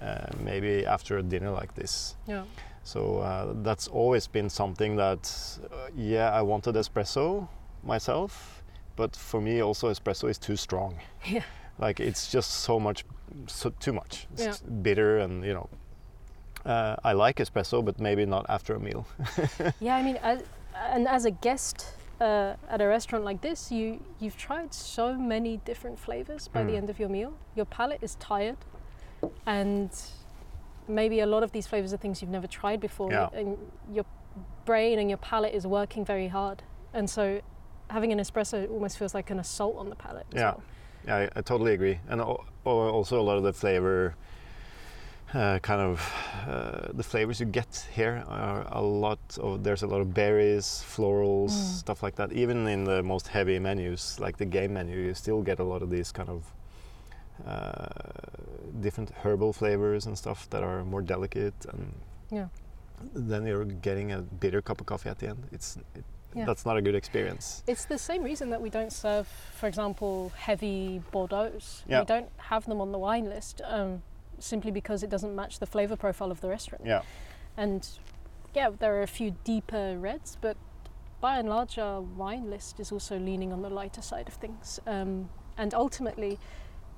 uh, 0.00 0.26
maybe 0.44 0.86
after 0.86 1.18
a 1.18 1.22
dinner 1.22 1.50
like 1.50 1.74
this. 1.74 2.16
Yeah. 2.26 2.44
So 2.84 3.18
uh, 3.18 3.54
that's 3.62 3.88
always 3.88 4.26
been 4.28 4.48
something 4.50 4.96
that, 4.96 5.58
uh, 5.72 5.88
yeah, 5.96 6.30
I 6.30 6.42
wanted 6.42 6.74
espresso 6.76 7.48
myself, 7.82 8.62
but 8.96 9.16
for 9.16 9.40
me 9.40 9.60
also 9.62 9.90
espresso 9.90 10.28
is 10.30 10.38
too 10.38 10.56
strong. 10.56 10.94
Yeah. 11.26 11.42
Like 11.78 12.00
it's 12.00 12.30
just 12.30 12.50
so 12.50 12.78
much, 12.78 13.04
so 13.46 13.70
too 13.80 13.92
much. 13.92 14.26
It's 14.34 14.42
Yeah. 14.44 14.70
bitter 14.82 15.18
and 15.18 15.44
you 15.44 15.54
know. 15.54 15.68
Uh, 16.64 16.96
I 17.02 17.12
like 17.12 17.36
espresso, 17.36 17.84
but 17.84 17.98
maybe 18.00 18.24
not 18.26 18.46
after 18.48 18.74
a 18.74 18.80
meal. 18.80 19.06
Yeah, 19.80 19.96
I 19.96 20.02
mean, 20.02 20.16
as, 20.22 20.42
and 20.92 21.08
as 21.08 21.24
a 21.24 21.30
guest 21.30 21.86
uh, 22.20 22.54
at 22.68 22.80
a 22.80 22.86
restaurant 22.86 23.24
like 23.24 23.40
this, 23.40 23.72
you 23.72 24.00
you've 24.20 24.36
tried 24.36 24.72
so 24.72 25.14
many 25.14 25.56
different 25.64 25.98
flavors 25.98 26.48
by 26.48 26.62
the 26.62 26.72
Mm. 26.72 26.76
end 26.76 26.90
of 26.90 26.98
your 27.00 27.08
meal. 27.08 27.32
Your 27.56 27.66
palate 27.66 27.98
is 28.02 28.14
tired, 28.16 28.56
and 29.46 29.90
maybe 30.88 31.20
a 31.20 31.26
lot 31.26 31.42
of 31.42 31.50
these 31.52 31.66
flavors 31.66 31.92
are 31.92 31.96
things 31.96 32.22
you've 32.22 32.30
never 32.30 32.46
tried 32.46 32.80
before, 32.80 33.10
Yeah. 33.10 33.28
and 33.34 33.56
your 33.92 34.04
brain 34.64 34.98
and 35.00 35.08
your 35.10 35.18
palate 35.18 35.54
is 35.54 35.66
working 35.66 36.04
very 36.04 36.28
hard, 36.28 36.62
and 36.94 37.10
so 37.10 37.40
having 37.90 38.12
an 38.12 38.18
espresso 38.20 38.70
almost 38.70 38.98
feels 38.98 39.14
like 39.14 39.30
an 39.30 39.38
assault 39.40 39.76
on 39.78 39.90
the 39.90 39.96
palate. 39.96 40.26
as 40.32 40.38
Yeah. 40.40 40.50
well. 40.52 40.62
Yeah, 41.06 41.16
I, 41.16 41.38
I 41.38 41.42
totally 41.42 41.74
agree. 41.74 41.98
And 42.08 42.20
al- 42.20 42.44
al- 42.64 42.72
also 42.98 43.20
a 43.20 43.24
lot 43.30 43.36
of 43.36 43.42
the 43.42 43.52
flavor, 43.52 44.14
uh, 45.34 45.58
kind 45.60 45.80
of, 45.80 46.12
uh, 46.48 46.88
the 46.92 47.02
flavors 47.02 47.40
you 47.40 47.46
get 47.46 47.88
here 47.94 48.22
are 48.28 48.66
a 48.70 48.82
lot 48.82 49.18
of. 49.40 49.62
There's 49.64 49.82
a 49.82 49.86
lot 49.86 50.00
of 50.00 50.12
berries, 50.12 50.66
florals, 50.86 51.50
Mm. 51.52 51.78
stuff 51.84 52.02
like 52.02 52.16
that. 52.16 52.32
Even 52.32 52.66
in 52.66 52.84
the 52.84 53.02
most 53.02 53.28
heavy 53.28 53.58
menus, 53.58 54.18
like 54.20 54.36
the 54.36 54.44
game 54.44 54.74
menu, 54.74 54.98
you 54.98 55.14
still 55.14 55.42
get 55.42 55.58
a 55.58 55.64
lot 55.64 55.82
of 55.82 55.90
these 55.90 56.12
kind 56.12 56.28
of 56.28 56.52
uh, 57.46 57.86
different 58.80 59.10
herbal 59.24 59.52
flavors 59.52 60.06
and 60.06 60.16
stuff 60.16 60.48
that 60.50 60.62
are 60.62 60.84
more 60.84 61.02
delicate. 61.02 61.54
And 61.72 61.92
Yeah. 62.30 62.48
then 63.14 63.46
you're 63.46 63.64
getting 63.64 64.12
a 64.12 64.20
bitter 64.20 64.62
cup 64.62 64.80
of 64.80 64.86
coffee 64.86 65.08
at 65.08 65.18
the 65.18 65.28
end. 65.28 65.48
It's 65.50 65.76
it, 65.94 66.04
Yeah. 66.34 66.44
that's 66.44 66.64
not 66.64 66.76
a 66.76 66.82
good 66.82 66.94
experience. 66.94 67.62
It's 67.66 67.84
the 67.86 67.98
same 67.98 68.22
reason 68.22 68.50
that 68.50 68.60
we 68.62 68.70
don't 68.70 68.92
serve, 68.92 69.26
for 69.58 69.66
example, 69.66 70.30
heavy 70.36 71.02
Bordeaux. 71.10 71.52
Yeah. 71.88 72.00
We 72.00 72.06
don't 72.06 72.30
have 72.36 72.64
them 72.66 72.80
on 72.80 72.92
the 72.92 72.98
wine 72.98 73.24
list. 73.24 73.60
Um, 73.64 74.02
simply 74.42 74.70
because 74.70 75.02
it 75.02 75.10
doesn't 75.10 75.34
match 75.34 75.58
the 75.58 75.66
flavor 75.66 75.96
profile 75.96 76.30
of 76.30 76.40
the 76.40 76.48
restaurant. 76.48 76.84
Yeah. 76.86 77.02
And 77.56 77.88
yeah, 78.54 78.70
there 78.78 78.94
are 78.96 79.02
a 79.02 79.06
few 79.06 79.36
deeper 79.44 79.96
reds, 79.98 80.36
but 80.40 80.56
by 81.20 81.38
and 81.38 81.48
large, 81.48 81.78
our 81.78 82.00
wine 82.00 82.50
list 82.50 82.80
is 82.80 82.90
also 82.92 83.18
leaning 83.18 83.52
on 83.52 83.62
the 83.62 83.70
lighter 83.70 84.02
side 84.02 84.28
of 84.28 84.34
things. 84.34 84.80
Um, 84.86 85.28
and 85.56 85.72
ultimately, 85.74 86.38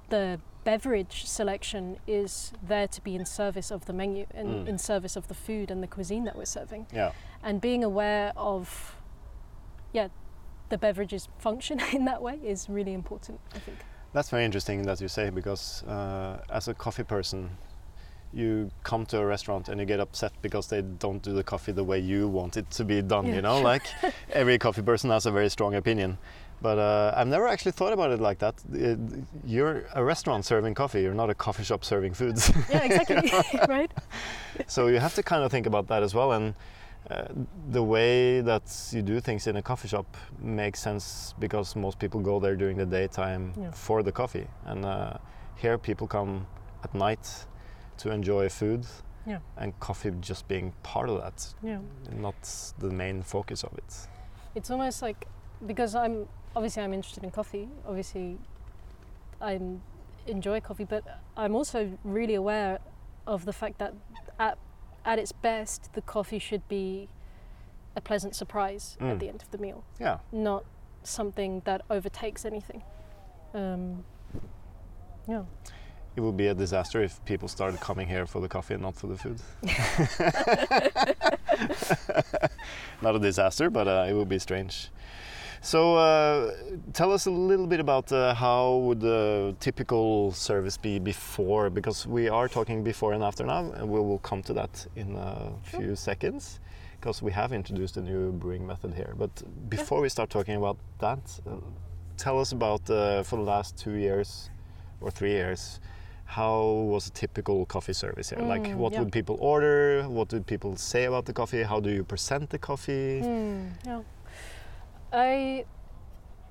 the 0.09 0.41
beverage 0.65 1.27
selection 1.27 1.99
is 2.07 2.53
there 2.67 2.89
to 2.89 3.01
be 3.03 3.15
in 3.15 3.27
service 3.27 3.71
of 3.71 3.85
the 3.85 3.93
menu 3.93 4.27
and 4.31 4.49
Mm. 4.67 4.69
in 4.69 4.79
service 4.79 5.15
of 5.17 5.29
the 5.29 5.35
food 5.35 5.71
and 5.71 5.83
the 5.83 5.87
cuisine 5.87 6.25
that 6.25 6.37
we're 6.37 6.47
serving. 6.47 6.87
Yeah. 6.93 7.13
And 7.43 7.61
being 7.61 7.85
aware 7.85 8.33
of, 8.37 8.97
yeah, 9.93 10.09
the 10.71 10.79
beverage's 10.79 11.29
function 11.39 11.79
in 11.93 12.07
that 12.07 12.23
way 12.23 12.37
is 12.43 12.69
really 12.71 12.95
important, 12.95 13.41
I 13.55 13.59
think. 13.59 13.79
That's 14.15 14.31
very 14.31 14.45
interesting 14.45 14.83
that 14.83 15.01
you 15.01 15.09
say 15.09 15.31
because 15.31 15.83
uh, 15.83 16.39
as 16.49 16.69
a 16.69 16.75
coffee 16.75 17.03
person, 17.03 17.51
you 18.33 18.71
come 18.85 19.05
to 19.07 19.19
a 19.19 19.27
restaurant 19.27 19.69
and 19.69 19.81
you 19.81 19.87
get 19.87 19.99
upset 19.99 20.33
because 20.41 20.69
they 20.69 20.83
don't 20.83 21.21
do 21.21 21.33
the 21.33 21.43
coffee 21.43 21.73
the 21.73 21.83
way 21.83 21.99
you 21.99 22.29
want 22.29 22.57
it 22.57 22.71
to 22.71 22.85
be 22.85 23.03
done. 23.03 23.27
Yeah, 23.27 23.35
You 23.35 23.43
know, 23.43 23.61
like 23.61 23.83
every 24.33 24.57
coffee 24.57 24.83
person 24.83 25.11
has 25.11 25.27
a 25.27 25.33
very 25.33 25.51
strong 25.51 25.75
opinion. 25.75 26.17
But 26.63 26.79
uh, 26.79 27.13
I've 27.17 27.27
never 27.27 27.49
actually 27.49 27.73
thought 27.73 27.93
about 27.93 28.13
it 28.13 28.21
like 28.21 28.39
that. 28.39 28.55
Uh, 28.73 28.95
you're 29.45 29.85
a 29.95 30.05
restaurant 30.05 30.45
serving 30.45 30.75
coffee. 30.75 31.03
You're 31.03 31.13
not 31.13 31.29
a 31.29 31.35
coffee 31.35 31.65
shop 31.65 31.85
serving 31.85 32.15
foods. 32.15 32.53
Yeah, 32.71 32.85
exactly. 32.85 33.33
right? 33.69 33.91
so 34.69 34.87
you 34.87 35.01
have 35.01 35.15
to 35.17 35.25
kind 35.25 35.43
of 35.43 35.51
think 35.51 35.67
about 35.67 35.89
that 35.89 36.05
as 36.05 36.15
well. 36.15 36.33
And 36.33 36.55
uh, 37.11 37.25
the 37.71 37.83
way 37.83 38.41
that 38.41 38.63
you 38.93 39.03
do 39.03 39.21
things 39.21 39.47
in 39.47 39.57
a 39.57 39.63
coffee 39.63 39.89
shop 39.89 40.07
makes 40.41 40.81
sense 40.81 41.35
because 41.39 41.77
most 41.77 41.99
people 41.99 42.21
go 42.21 42.41
there 42.41 42.57
during 42.57 42.77
the 42.79 42.87
daytime 42.87 43.53
Yeah. 43.57 43.71
for 43.73 44.03
the 44.03 44.13
coffee, 44.13 44.47
and 44.65 44.85
uh, 44.85 45.19
here 45.57 45.77
people 45.79 46.07
come 46.07 46.47
at 46.83 46.95
night 46.95 47.47
to 47.99 48.11
enjoy 48.11 48.49
food, 48.49 48.87
Yeah. 49.27 49.39
and 49.57 49.79
coffee 49.81 50.13
just 50.21 50.49
being 50.49 50.73
part 50.83 51.09
of 51.09 51.21
that, 51.23 51.55
Yeah. 51.63 51.79
not 52.13 52.73
the 52.79 52.91
main 52.91 53.23
focus 53.23 53.65
of 53.65 53.73
it. 53.79 54.09
It's 54.55 54.71
almost 54.71 55.03
like 55.03 55.27
because 55.67 55.95
I'm 55.95 56.27
obviously 56.57 56.83
I'm 56.83 56.95
interested 56.95 57.25
in 57.25 57.31
coffee. 57.31 57.69
Obviously, 57.87 58.39
I 59.41 59.61
enjoy 60.27 60.61
coffee, 60.61 60.85
but 60.85 61.03
I'm 61.37 61.55
also 61.55 61.99
really 62.05 62.35
aware 62.35 62.79
of 63.27 63.45
the 63.45 63.53
fact 63.53 63.79
that 63.79 63.95
at 64.39 64.59
at 65.05 65.19
its 65.19 65.33
best, 65.33 65.93
the 65.95 66.03
coffee 66.03 66.39
should 66.39 66.67
be 66.69 67.09
a 67.97 68.01
pleasant 68.01 68.35
surprise 68.35 68.97
Mm. 69.01 69.13
at 69.13 69.19
the 69.21 69.29
end 69.29 69.43
of 69.43 69.51
the 69.51 69.59
meal, 69.59 69.85
Yeah, 70.01 70.19
not 70.33 70.65
something 71.03 71.63
that 71.65 71.83
overtakes 71.91 72.45
anything. 72.45 72.83
Um, 73.55 74.05
yeah. 75.29 75.45
it 76.17 76.21
would 76.21 76.37
be 76.37 76.49
a 76.49 76.55
disaster 76.55 77.03
if 77.03 77.25
people 77.25 77.49
started 77.49 77.81
coming 77.81 78.09
here 78.09 78.27
for 78.27 78.41
the 78.41 78.49
coffee 78.49 78.75
and 78.75 78.83
not 78.83 78.97
for 78.97 79.07
the 79.07 79.17
food. 79.17 79.41
not 83.03 83.15
a 83.15 83.19
disaster, 83.19 83.71
but 83.71 83.87
uh, 83.89 84.07
it 84.09 84.13
would 84.15 84.29
be 84.29 84.39
strange. 84.39 84.89
So, 85.65 85.97
uh, 85.97 86.53
tell 86.93 87.11
us 87.11 87.25
a 87.25 87.31
little 87.31 87.67
bit 87.67 87.81
about 87.81 88.13
uh, 88.13 88.35
how 88.35 88.77
would 88.85 89.01
the 89.01 89.57
typical 89.61 90.31
service 90.33 90.77
be 90.77 90.99
before, 90.99 91.71
because 91.71 92.07
we 92.07 92.29
are 92.29 92.49
talking 92.49 92.85
before 92.85 93.15
and 93.15 93.25
after 93.25 93.47
now, 93.47 93.73
and 93.73 93.89
we 93.89 93.99
will 93.99 94.19
come 94.19 94.43
to 94.43 94.53
that 94.53 94.87
in 94.95 95.17
a 95.17 95.53
Sure. 95.71 95.81
few 95.81 95.97
seconds, 95.97 96.61
because 97.01 97.23
we 97.23 97.33
have 97.33 97.55
introduced 97.55 97.97
a 97.97 98.03
new 98.03 98.31
brewing 98.33 98.67
method 98.67 98.93
here. 98.93 99.15
But 99.17 99.31
before 99.71 100.03
we 100.03 100.11
start 100.11 100.29
talking 100.29 100.57
about 100.57 100.77
that, 100.99 101.41
uh, 101.47 101.53
tell 102.19 102.39
us 102.39 102.53
about 102.53 102.83
uh, 102.91 103.23
for 103.23 103.37
the 103.37 103.43
last 103.55 103.79
two 103.79 103.95
years 103.95 104.51
or 105.01 105.11
three 105.11 105.33
years. 105.33 105.81
How 106.27 106.61
was 106.93 107.07
a 107.07 107.11
typical 107.13 107.65
coffee 107.67 107.93
service 107.95 108.29
here? 108.31 108.41
like, 108.43 108.65
Mm, 108.69 108.77
what 108.77 108.93
yeah. 108.93 109.01
would 109.01 109.13
people 109.13 109.37
order? 109.41 110.05
What 110.09 110.29
did 110.29 110.45
people 110.47 110.77
say 110.77 111.05
about 111.05 111.25
the 111.25 111.33
coffee? 111.33 111.63
How 111.63 111.81
do 111.81 111.91
you 111.91 112.05
present 112.05 112.51
the 112.51 112.59
coffee? 112.59 113.21
Hmm, 113.21 113.69
yeah. 113.87 114.01
I 115.15 115.65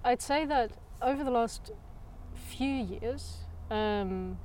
I'd 0.06 0.22
say 0.22 0.46
that 0.46 0.72
over 1.02 1.24
the 1.24 1.32
last 1.32 1.72
few 2.34 2.70
years, 2.74 3.38
um, 3.70 4.38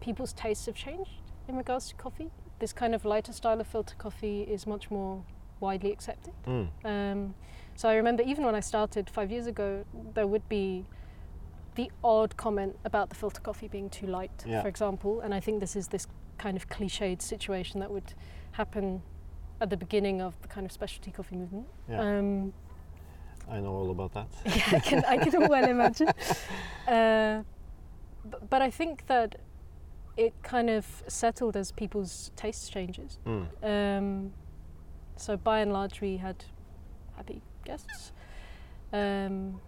people's 0.00 0.32
tastes 0.32 0.66
have 0.66 0.74
changed 0.74 1.22
in 1.48 1.56
regards 1.56 1.88
to 1.88 1.94
coffee. 1.94 2.30
This 2.58 2.72
kind 2.72 2.94
of 2.94 3.04
lighter 3.04 3.32
style 3.32 3.60
of 3.60 3.66
filter 3.66 3.94
coffee 3.96 4.42
is 4.42 4.66
much 4.66 4.90
more 4.90 5.22
widely 5.60 5.92
accepted. 5.92 6.34
Mm. 6.46 6.68
Um, 6.84 7.34
so 7.76 7.88
I 7.88 7.94
remember 7.94 8.22
even 8.22 8.44
when 8.44 8.54
I 8.54 8.60
started 8.60 9.08
five 9.08 9.30
years 9.30 9.46
ago, 9.46 9.84
there 10.14 10.26
would 10.26 10.48
be 10.48 10.84
the 11.76 11.90
odd 12.02 12.36
comment 12.36 12.76
about 12.84 13.08
the 13.08 13.14
filter 13.14 13.40
coffee 13.40 13.68
being 13.68 13.88
too 13.88 14.06
light, 14.06 14.44
Yeah. 14.46 14.62
for 14.62 14.68
example. 14.68 15.20
And 15.20 15.32
I 15.32 15.40
think 15.40 15.60
this 15.60 15.76
is 15.76 15.88
this 15.88 16.06
kind 16.36 16.56
of 16.56 16.68
cliched 16.68 17.22
situation 17.22 17.78
that 17.80 17.90
would 17.90 18.14
happen 18.52 19.02
at 19.60 19.70
the 19.70 19.76
beginning 19.76 20.20
of 20.20 20.40
the 20.42 20.48
kind 20.48 20.64
of 20.66 20.72
specialty 20.72 21.10
coffee 21.12 21.36
movement. 21.36 21.66
Yeah. 21.88 22.00
Um, 22.00 22.52
I 23.50 23.60
know 23.60 23.72
all 23.72 23.90
about 23.90 24.12
that. 24.14 24.28
yeah, 24.46 24.76
I 24.76 24.80
can, 24.80 25.04
I 25.04 25.16
can 25.16 25.48
well 25.48 25.68
imagine. 25.68 26.08
Uh, 26.86 27.42
but, 28.24 28.50
but 28.50 28.62
I 28.62 28.70
think 28.70 29.06
that 29.06 29.36
it 30.16 30.34
kind 30.42 30.68
of 30.68 31.04
settled 31.06 31.56
as 31.56 31.72
people's 31.72 32.32
tastes 32.36 32.68
changes. 32.68 33.18
Mm. 33.26 33.46
Um, 33.62 34.32
so 35.16 35.36
by 35.36 35.60
and 35.60 35.72
large, 35.72 36.00
we 36.00 36.16
had 36.16 36.44
happy 37.16 37.42
guests. 37.64 38.12
Um, 38.92 39.60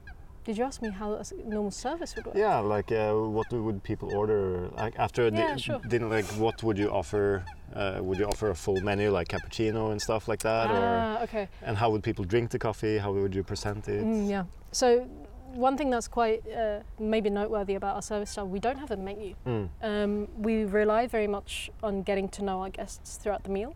did 0.44 0.56
you 0.58 0.64
ask 0.64 0.80
me 0.82 0.90
how 0.90 1.12
a 1.14 1.24
normal 1.44 1.70
service 1.70 2.14
would 2.16 2.26
work? 2.26 2.36
Yeah, 2.36 2.58
like 2.60 2.90
uh, 2.92 3.12
what 3.14 3.50
would 3.52 3.82
people 3.82 4.14
order? 4.14 4.68
Like 4.76 4.98
after 4.98 5.24
Yeah, 5.28 5.54
di- 5.54 5.60
sure. 5.60 5.80
dinner, 5.88 6.08
like 6.08 6.24
what 6.38 6.62
would 6.62 6.78
you 6.78 6.90
offer? 6.90 7.44
Uh, 7.74 7.98
would 8.02 8.18
you 8.18 8.26
offer 8.26 8.50
a 8.50 8.54
full 8.54 8.80
menu 8.80 9.10
like 9.10 9.28
cappuccino 9.28 9.92
and 9.92 10.00
stuff 10.02 10.26
like 10.28 10.40
that, 10.42 10.70
or 10.70 10.76
Ah, 10.76 11.22
okay. 11.22 11.48
and 11.62 11.76
how 11.76 11.90
would 11.90 12.02
people 12.02 12.24
drink 12.24 12.50
the 12.50 12.58
coffee? 12.58 12.98
How 12.98 13.12
would 13.12 13.34
you 13.34 13.44
present 13.44 13.88
it? 13.88 14.02
Mm, 14.04 14.28
yeah. 14.28 14.44
So 14.72 15.06
one 15.54 15.76
thing 15.76 15.90
that's 15.90 16.08
quite 16.08 16.42
uh, 16.48 16.80
maybe 16.98 17.28
noteworthy 17.30 17.74
about 17.76 17.94
our 17.96 18.02
service 18.02 18.30
style, 18.30 18.46
we 18.48 18.58
don't 18.60 18.78
have 18.78 18.90
a 18.90 18.96
menu. 18.96 19.34
Mm. 19.46 19.68
Um, 19.82 20.28
we 20.38 20.64
rely 20.64 21.06
very 21.06 21.26
much 21.26 21.70
on 21.82 22.02
getting 22.02 22.28
to 22.30 22.42
know 22.44 22.60
our 22.62 22.70
guests 22.70 23.16
throughout 23.16 23.42
the 23.44 23.50
meal, 23.50 23.74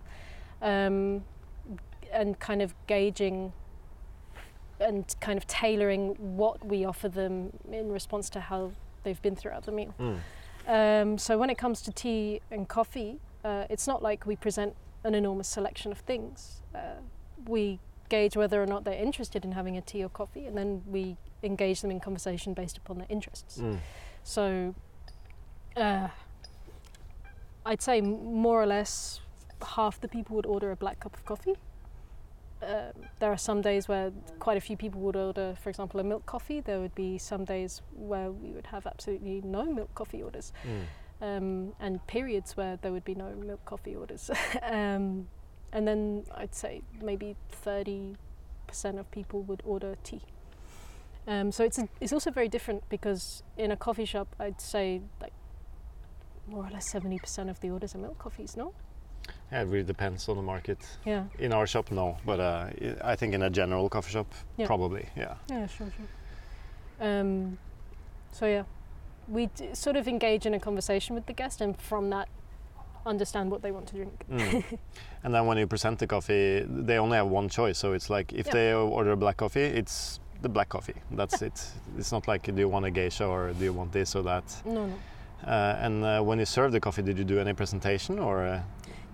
um, 0.63 1.23
and 2.13 2.39
kind 2.39 2.63
of 2.63 2.75
gauging 2.87 3.53
and 4.81 5.15
kind 5.21 5.37
of 5.37 5.47
tailoring 5.47 6.15
what 6.19 6.65
we 6.65 6.85
offer 6.85 7.09
them 7.09 7.53
in 7.71 7.91
response 7.91 8.29
to 8.31 8.41
how 8.41 8.73
they've 9.03 9.21
been 9.23 9.37
throughout 9.37 9.65
the 9.65 9.73
meal. 9.73 9.95
Mm. 9.99 10.19
Um, 10.67 11.19
so 11.19 11.39
when 11.39 11.51
it 11.51 11.59
comes 11.59 11.83
to 11.83 11.93
tea 11.93 12.41
and 12.51 12.69
coffee, 12.69 13.21
uh, 13.45 13.65
it's 13.69 13.87
not 13.87 14.03
like 14.03 14.27
we 14.27 14.37
present 14.37 14.75
an 15.05 15.15
enormous 15.15 15.49
selection 15.49 15.93
of 15.93 15.99
things. 15.99 16.63
Uh, 16.75 17.01
we 17.47 17.79
gauge 18.09 18.37
whether 18.37 18.63
or 18.63 18.67
not 18.67 18.85
they're 18.85 19.03
interested 19.03 19.45
in 19.45 19.53
having 19.53 19.77
a 19.77 19.81
tea 19.81 20.03
or 20.03 20.09
coffee, 20.09 20.47
and 20.47 20.57
then 20.57 20.83
we 20.87 21.17
engage 21.43 21.83
them 21.83 21.91
in 21.91 22.01
conversation 22.01 22.55
based 22.55 22.79
upon 22.79 22.99
their 22.99 23.07
interests. 23.11 23.59
Mm. 23.59 23.79
So 24.23 24.75
uh, 25.77 26.09
I'd 27.67 27.83
say 27.83 28.01
more 28.01 28.63
or 28.63 28.67
less 28.67 29.21
half 29.77 30.01
the 30.01 30.09
people 30.09 30.37
would 30.37 30.47
order 30.47 30.71
a 30.71 30.77
black 30.77 31.01
cup 31.01 31.15
of 31.15 31.25
coffee. 31.25 31.55
Um, 32.63 32.93
there 33.19 33.31
are 33.31 33.37
some 33.37 33.61
days 33.61 33.89
where 33.89 34.11
quite 34.39 34.57
a 34.57 34.61
few 34.61 34.77
people 34.77 35.01
would 35.03 35.17
order, 35.17 35.55
for 35.63 35.69
example, 35.69 36.01
a 36.01 36.05
milk 36.05 36.25
coffee. 36.25 36.61
There 36.61 36.81
would 36.81 36.95
be 36.95 37.19
some 37.19 37.45
days 37.45 37.83
where 37.95 38.31
we 38.31 38.51
would 38.53 38.67
have 38.69 38.87
absolutely 38.87 39.43
no 39.45 39.65
milk 39.65 39.95
coffee 39.95 40.23
orders, 40.23 40.53
Mm. 40.65 40.83
um, 41.21 41.73
and 41.81 42.07
periods 42.07 42.57
where 42.57 42.77
there 42.81 42.91
would 42.93 43.05
be 43.05 43.15
no 43.15 43.35
milk 43.35 43.65
coffee 43.67 43.95
orders. 43.95 44.31
um, 44.63 45.29
and 45.73 45.87
then 45.87 46.25
I'd 46.35 46.55
say 46.55 46.83
maybe 47.03 47.37
30% 47.65 48.17
of 48.99 49.11
people 49.11 49.43
would 49.43 49.63
order 49.67 49.97
tea. 50.03 50.23
Um, 51.27 51.53
so 51.53 51.65
it's, 51.65 51.79
a, 51.79 51.89
it's 52.01 52.13
also 52.13 52.31
very 52.31 52.49
different 52.49 52.89
because 52.89 53.43
in 53.57 53.71
a 53.71 53.77
coffee 53.77 54.05
shop, 54.05 54.35
I'd 54.39 54.61
say 54.61 55.01
like 55.21 55.33
more 56.47 56.67
or 56.67 56.71
less 56.71 56.93
70% 56.93 57.51
of 57.51 57.61
the 57.61 57.71
orders 57.71 57.95
are 57.95 57.99
milk 57.99 58.19
coffees, 58.19 58.57
no? 58.57 58.73
Yeah, 59.53 59.63
it 59.63 59.69
really 59.69 59.85
depends 59.85 60.29
on 60.29 60.37
the 60.37 60.43
market. 60.43 60.79
Yeah. 61.05 61.25
In 61.39 61.53
our 61.53 61.67
shop, 61.67 61.91
no, 61.91 62.17
but 62.27 62.41
uh, 62.41 62.71
I 63.05 63.17
think 63.17 63.35
in 63.35 63.43
a 63.43 63.51
general 63.51 63.89
coffee 63.89 64.13
shop, 64.13 64.27
Yeah. 64.57 64.67
probably, 64.67 65.09
yeah. 65.17 65.35
Yeah, 65.49 65.67
sure, 65.67 65.87
sure. 65.97 66.07
Um, 67.01 67.59
so 68.33 68.47
yeah, 68.47 68.65
we 69.29 69.47
d- 69.47 69.75
sort 69.75 69.97
of 69.97 70.09
engage 70.09 70.47
in 70.47 70.55
a 70.55 70.59
conversation 70.61 71.15
with 71.15 71.27
the 71.27 71.33
guest, 71.33 71.61
and 71.61 71.77
from 71.81 72.11
that, 72.11 72.29
understand 73.07 73.51
what 73.51 73.63
they 73.63 73.71
want 73.71 73.87
to 73.89 73.95
drink. 73.97 74.25
Mm. 74.31 74.65
and 75.25 75.35
then 75.35 75.47
when 75.47 75.59
you 75.59 75.67
present 75.67 75.99
the 75.99 76.07
coffee, 76.07 76.65
they 76.69 76.99
only 76.99 77.17
have 77.17 77.27
one 77.29 77.49
choice. 77.49 77.79
So 77.79 77.93
it's 77.93 78.09
like 78.11 78.33
if 78.33 78.47
Yeah. 78.47 78.53
they 78.53 78.73
order 78.73 79.13
a 79.13 79.17
black 79.17 79.37
coffee, 79.37 79.63
it's 79.65 80.21
the 80.43 80.49
black 80.49 80.69
coffee. 80.69 80.95
That's 81.11 81.43
it. 81.43 81.63
It's 81.99 82.13
not 82.13 82.27
like 82.29 82.43
do 82.43 82.55
you 82.61 82.69
want 82.69 82.87
a 82.87 82.91
geisha 82.91 83.27
or 83.27 83.53
do 83.53 83.65
you 83.65 83.73
want 83.73 83.93
this 83.93 84.15
or 84.17 84.23
that. 84.23 84.45
No, 84.65 84.87
no. 84.87 84.95
Uh, 85.47 85.77
and 85.81 86.03
uh, 86.05 86.23
when 86.23 86.39
you 86.39 86.47
serve 86.47 86.73
the 86.73 86.81
coffee, 86.81 87.03
did 87.03 87.19
you 87.19 87.25
do 87.25 87.39
any 87.39 87.53
presentation 87.53 88.19
or? 88.19 88.63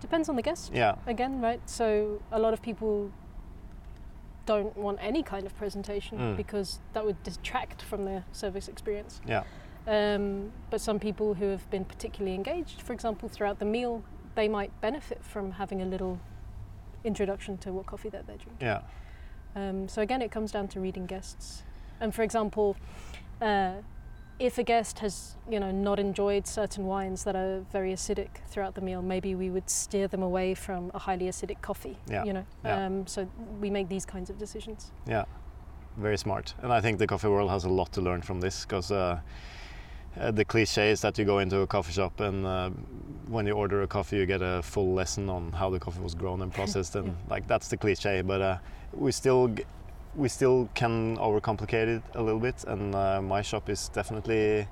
Depends 0.01 0.29
on 0.29 0.37
the 0.37 0.43
guest. 0.43 0.73
yeah. 0.75 0.95
Again, 1.07 1.41
right? 1.41 1.61
So 1.69 2.21
a 2.33 2.39
lot 2.39 2.53
of 2.53 2.61
people 2.63 3.11
don't 4.47 4.77
want 4.77 4.99
any 5.01 5.23
kind 5.23 5.47
of 5.47 5.57
presentation 5.57 6.19
Mm. 6.19 6.37
because 6.37 6.81
that 6.93 7.05
would 7.05 7.23
detract 7.23 7.83
from 7.83 8.05
their 8.05 8.25
service 8.33 8.69
experience. 8.69 9.21
Yeah. 9.27 9.45
Um, 9.87 10.53
but 10.71 10.81
some 10.81 10.99
people 10.99 11.35
who 11.35 11.47
have 11.51 11.69
been 11.71 11.85
particularly 11.85 12.35
engaged, 12.35 12.83
for 12.83 12.93
example, 12.93 13.29
throughout 13.29 13.59
the 13.59 13.65
meal, 13.65 14.03
they 14.35 14.49
might 14.49 14.73
benefit 14.81 15.23
from 15.25 15.53
having 15.53 15.81
a 15.83 15.85
little 15.85 16.19
introduction 17.05 17.57
to 17.59 17.73
what 17.73 17.87
coffee 17.87 18.09
that 18.11 18.27
they're 18.27 18.37
drinking. 18.37 18.67
Yeah. 18.67 18.83
Um, 19.57 19.89
so 19.89 20.03
again, 20.03 20.23
it 20.23 20.31
comes 20.31 20.53
down 20.53 20.69
to 20.69 20.81
reading 20.81 21.07
guests. 21.07 21.63
And 22.01 22.15
for 22.15 22.23
example, 22.23 22.77
uh, 23.41 23.75
if 24.41 24.57
a 24.59 24.63
guest 24.63 24.99
has 25.01 25.37
you 25.49 25.61
know 25.61 25.71
not 25.71 26.01
enjoyed 26.01 26.47
certain 26.47 26.87
wines 26.87 27.23
that 27.25 27.37
are 27.37 27.61
very 27.71 27.93
acidic 27.93 28.29
throughout 28.49 28.75
the 28.75 28.81
meal, 28.81 29.03
maybe 29.03 29.35
we 29.35 29.51
would 29.51 29.69
steer 29.71 30.09
them 30.09 30.23
away 30.23 30.55
from 30.55 30.91
a 30.95 30.99
highly 30.99 31.27
acidic 31.27 31.61
coffee. 31.61 31.97
Yeah. 32.09 32.25
You 32.25 32.33
know, 32.33 32.45
Yeah. 32.65 32.87
um, 32.87 33.07
so 33.07 33.29
we 33.61 33.71
make 33.71 33.89
these 33.89 34.07
kinds 34.07 34.31
of 34.31 34.39
decisions. 34.39 34.93
Yeah, 35.07 35.25
very 35.99 36.17
smart. 36.19 36.55
And 36.63 36.73
I 36.73 36.81
think 36.81 36.99
the 36.99 37.07
coffee 37.07 37.29
world 37.29 37.51
has 37.51 37.65
a 37.65 37.69
lot 37.69 37.93
to 37.93 38.01
learn 38.01 38.23
from 38.23 38.41
this 38.41 38.65
because 38.65 38.91
uh, 38.91 39.21
uh, 40.19 40.31
the 40.31 40.45
cliche 40.45 40.91
is 40.91 41.01
that 41.03 41.19
you 41.19 41.25
go 41.27 41.39
into 41.39 41.61
a 41.61 41.67
coffee 41.67 41.93
shop 41.93 42.19
and 42.21 42.47
uh, 42.47 42.71
when 43.29 43.47
you 43.47 43.53
order 43.53 43.83
a 43.83 43.87
coffee, 43.87 44.17
you 44.17 44.27
get 44.27 44.41
a 44.43 44.63
full 44.63 44.95
lesson 44.95 45.29
on 45.29 45.53
how 45.53 45.69
the 45.71 45.79
coffee 45.79 46.01
was 46.03 46.15
grown 46.15 46.41
and 46.43 46.53
processed, 46.59 46.97
and 46.97 47.15
like 47.29 47.47
that's 47.47 47.69
the 47.69 47.77
cliche. 47.77 48.23
But 48.23 48.41
uh, 48.41 48.59
we 48.95 49.13
still 49.13 49.55
we 50.15 50.29
still 50.29 50.69
can 50.75 51.17
overcomplicate 51.19 51.89
it 51.97 52.03
a 52.15 52.23
little 52.23 52.41
bit, 52.41 52.65
and 52.67 52.95
uh, 52.95 53.21
my 53.23 53.43
shop 53.43 53.69
is 53.69 53.89
definitely. 53.89 54.67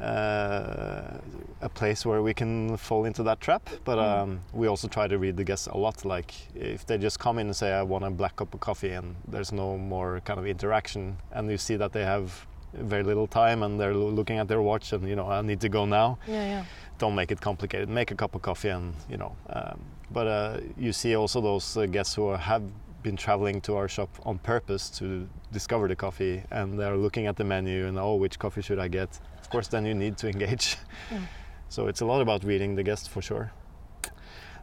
Uh, 0.00 1.18
a 1.62 1.68
place 1.70 2.04
where 2.04 2.20
we 2.22 2.34
can 2.34 2.76
fall 2.76 3.06
into 3.06 3.22
that 3.22 3.40
trap, 3.40 3.62
but 3.84 3.96
Mm. 3.96 4.02
um, 4.22 4.40
we 4.52 4.66
also 4.68 4.88
try 4.88 5.08
to 5.08 5.16
read 5.18 5.36
the 5.38 5.44
guests 5.44 5.66
a 5.68 5.76
lot. 5.76 6.04
Like 6.04 6.34
if 6.54 6.84
they 6.84 6.98
just 6.98 7.18
come 7.18 7.38
in 7.38 7.46
and 7.46 7.56
say, 7.56 7.72
"I 7.72 7.82
want 7.82 8.04
a 8.04 8.10
black 8.10 8.36
cup 8.36 8.52
of 8.52 8.60
coffee," 8.60 8.92
and 8.92 9.16
there's 9.26 9.52
no 9.52 9.78
more 9.78 10.20
kind 10.26 10.38
of 10.38 10.46
interaction, 10.46 11.16
and 11.32 11.50
you 11.50 11.56
see 11.56 11.76
that 11.76 11.92
they 11.92 12.04
have 12.04 12.46
very 12.74 13.02
little 13.04 13.26
time 13.26 13.62
and 13.62 13.80
they're 13.80 13.94
looking 13.94 14.38
at 14.38 14.48
their 14.48 14.60
watch 14.60 14.92
and 14.92 15.08
you 15.08 15.16
know, 15.16 15.30
I 15.30 15.40
need 15.40 15.60
to 15.62 15.68
go 15.70 15.86
now. 15.86 16.18
Yeah, 16.28 16.44
yeah. 16.44 16.64
Don't 16.98 17.14
make 17.14 17.32
it 17.32 17.40
complicated. 17.40 17.88
Make 17.88 18.10
a 18.10 18.14
cup 18.16 18.34
of 18.34 18.42
coffee 18.42 18.68
and 18.68 18.92
you 19.08 19.16
know. 19.16 19.32
Um, 19.48 19.80
but 20.10 20.26
uh, 20.26 20.60
you 20.76 20.92
see 20.92 21.16
also 21.16 21.40
those 21.40 21.74
uh, 21.76 21.86
guests 21.86 22.14
who 22.16 22.28
have 22.36 22.62
been 23.06 23.16
traveling 23.16 23.60
to 23.60 23.76
our 23.76 23.88
shop 23.88 24.10
on 24.24 24.36
purpose 24.38 24.90
to 24.98 25.28
discover 25.52 25.86
the 25.86 25.94
coffee, 25.94 26.42
and 26.50 26.66
they're 26.78 26.96
looking 26.96 27.26
at 27.28 27.36
the 27.36 27.44
menu 27.44 27.86
and 27.86 27.96
oh, 27.98 28.16
which 28.16 28.36
coffee 28.44 28.62
should 28.66 28.80
I 28.86 28.88
get? 28.88 29.10
Of 29.42 29.48
course, 29.48 29.68
then 29.68 29.86
you 29.86 29.94
need 29.94 30.14
to 30.22 30.26
engage. 30.34 30.76
Mm. 31.10 31.22
So 31.68 31.86
it's 31.86 32.00
a 32.00 32.06
lot 32.12 32.20
about 32.20 32.42
reading 32.42 32.74
the 32.74 32.82
guest 32.82 33.08
for 33.08 33.22
sure. 33.22 33.52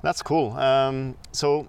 That's 0.02 0.22
cool. 0.22 0.52
Um, 0.58 1.16
so, 1.32 1.68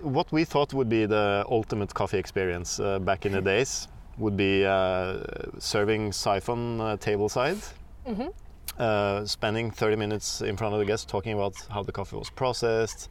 what 0.00 0.32
we 0.32 0.44
thought 0.44 0.72
would 0.72 0.88
be 0.88 1.04
the 1.04 1.44
ultimate 1.50 1.92
coffee 1.92 2.18
experience 2.18 2.80
uh, 2.80 2.98
back 2.98 3.26
in 3.26 3.32
the 3.32 3.42
days 3.54 3.88
would 4.16 4.36
be 4.36 4.64
uh, 4.64 5.18
serving 5.58 6.12
siphon 6.12 6.80
uh, 6.80 6.96
tableside, 6.96 7.60
hmm 8.06 8.28
uh, 8.78 9.26
spending 9.26 9.70
30 9.70 9.96
minutes 9.96 10.40
in 10.40 10.56
front 10.56 10.72
of 10.72 10.80
the 10.80 10.86
guest 10.86 11.06
talking 11.08 11.34
about 11.34 11.54
how 11.68 11.82
the 11.82 11.92
coffee 11.92 12.16
was 12.16 12.30
processed 12.30 13.10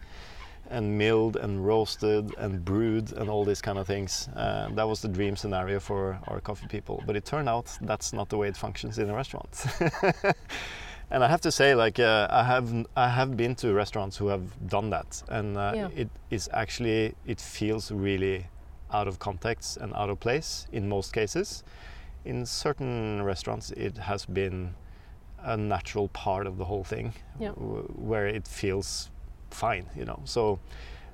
and 0.69 0.97
milled 0.97 1.35
and 1.35 1.65
roasted 1.65 2.33
and 2.37 2.63
brewed 2.63 3.11
and 3.13 3.29
all 3.29 3.43
these 3.43 3.61
kind 3.61 3.77
of 3.79 3.87
things. 3.87 4.29
Uh, 4.35 4.69
that 4.75 4.87
was 4.87 5.01
the 5.01 5.07
dream 5.07 5.35
scenario 5.35 5.79
for 5.79 6.19
our 6.27 6.39
coffee 6.39 6.67
people. 6.67 7.03
But 7.07 7.15
it 7.15 7.25
turned 7.25 7.49
out 7.49 7.75
that's 7.81 8.13
not 8.13 8.29
the 8.29 8.37
way 8.37 8.47
it 8.49 8.57
functions 8.57 8.99
in 8.99 9.09
a 9.09 9.13
restaurant. 9.15 9.65
and 11.11 11.23
I 11.23 11.27
have 11.27 11.41
to 11.41 11.51
say, 11.51 11.73
like 11.75 11.99
uh, 11.99 12.27
I 12.29 12.43
have 12.43 12.85
I 12.95 13.09
have 13.09 13.35
been 13.35 13.55
to 13.55 13.73
restaurants 13.73 14.17
who 14.17 14.27
have 14.27 14.43
done 14.67 14.89
that, 14.91 15.23
and 15.29 15.57
uh, 15.57 15.71
Yeah. 15.75 15.89
it 15.95 16.09
is 16.29 16.49
actually 16.53 17.15
it 17.25 17.41
feels 17.41 17.91
really 17.91 18.45
out 18.91 19.07
of 19.07 19.17
context 19.19 19.77
and 19.77 19.93
out 19.95 20.09
of 20.09 20.19
place 20.19 20.67
in 20.71 20.87
most 20.89 21.13
cases. 21.13 21.63
In 22.25 22.45
certain 22.45 23.23
restaurants, 23.23 23.71
it 23.71 23.97
has 23.97 24.25
been 24.25 24.75
a 25.41 25.55
natural 25.55 26.09
part 26.09 26.45
of 26.47 26.57
the 26.57 26.65
whole 26.65 26.83
thing, 26.83 27.13
Yeah. 27.39 27.51
where 27.53 28.27
it 28.27 28.47
feels 28.47 29.09
fine, 29.51 29.85
you 29.95 30.05
know. 30.05 30.19
So, 30.25 30.59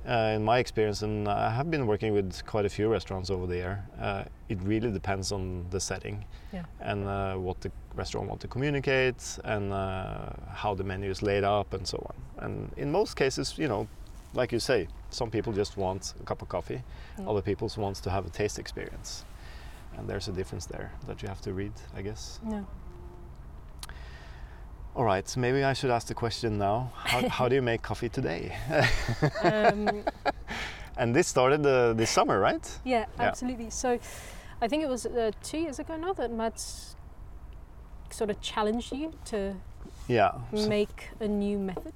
uh, 0.07 0.33
in 0.35 0.43
my 0.43 0.59
experience, 0.59 1.01
and 1.01 1.27
I 1.27 1.49
have 1.49 1.71
been 1.71 1.87
working 1.87 2.13
with 2.13 2.45
quite 2.45 2.65
a 2.65 2.69
few 2.69 2.87
restaurants 2.89 3.29
over 3.29 3.47
the 3.47 3.55
year, 3.55 3.83
uh, 3.99 4.23
it 4.49 4.59
really 4.61 4.91
depends 4.91 5.31
on 5.31 5.65
the 5.71 5.79
setting 5.79 6.25
Yeah. 6.53 6.63
and 6.79 7.07
uh, 7.07 7.35
what 7.37 7.59
the 7.61 7.71
restaurant 7.95 8.27
want 8.29 8.41
to 8.41 8.47
communicate 8.47 9.39
and 9.43 9.73
uh, 9.73 10.29
how 10.53 10.75
the 10.75 10.83
menu 10.83 11.09
is 11.09 11.21
laid 11.23 11.43
up 11.43 11.73
and 11.73 11.87
so 11.87 11.97
on. 11.97 12.45
And 12.45 12.71
in 12.77 12.91
most 12.91 13.15
cases, 13.15 13.57
you 13.57 13.67
know, 13.67 13.87
like 14.35 14.51
you 14.51 14.59
say, 14.59 14.87
some 15.09 15.31
people 15.31 15.53
just 15.53 15.77
want 15.77 16.13
a 16.19 16.23
cup 16.23 16.41
of 16.41 16.49
coffee, 16.49 16.83
Yeah. 17.17 17.27
other 17.29 17.41
people 17.41 17.71
wants 17.77 17.99
to 18.01 18.09
have 18.11 18.25
a 18.27 18.29
taste 18.29 18.59
experience. 18.59 19.25
And 19.97 20.07
there's 20.09 20.27
a 20.27 20.33
difference 20.33 20.65
there 20.67 20.91
that 21.07 21.21
you 21.23 21.29
have 21.29 21.41
to 21.41 21.53
read, 21.53 21.71
I 21.97 22.01
guess. 22.03 22.39
Yeah. 22.47 22.63
All 24.95 25.03
right, 25.03 25.27
so 25.27 25.39
maybe 25.41 25.63
I 25.63 25.73
should 25.73 25.89
ask 25.91 26.07
the 26.07 26.13
question 26.13 26.57
now. 26.57 26.91
How, 26.95 27.27
how 27.37 27.49
do 27.49 27.55
you 27.55 27.61
make 27.61 27.81
coffee 27.81 28.07
today? 28.09 28.55
Um, 29.43 30.03
and 30.97 31.13
this 31.13 31.27
started 31.27 31.65
uh, 31.65 31.93
this 31.93 32.09
summer, 32.09 32.39
right? 32.39 32.65
yeah, 32.85 33.05
Yeah. 33.17 33.23
absolutely. 33.27 33.69
So 33.71 33.99
I 34.61 34.67
think 34.69 34.83
it 34.83 34.89
was 34.89 35.05
uh, 35.05 35.31
two 35.43 35.57
years 35.57 35.79
ago 35.79 35.97
now 35.97 36.13
that 36.13 36.31
Mads 36.31 36.95
sort 38.09 38.29
of 38.29 38.39
challenged 38.41 38.93
you 38.93 39.11
to 39.25 39.55
Yeah. 40.07 40.31
so- 40.55 40.69
make 40.69 41.09
a 41.19 41.27
new 41.27 41.57
method. 41.59 41.93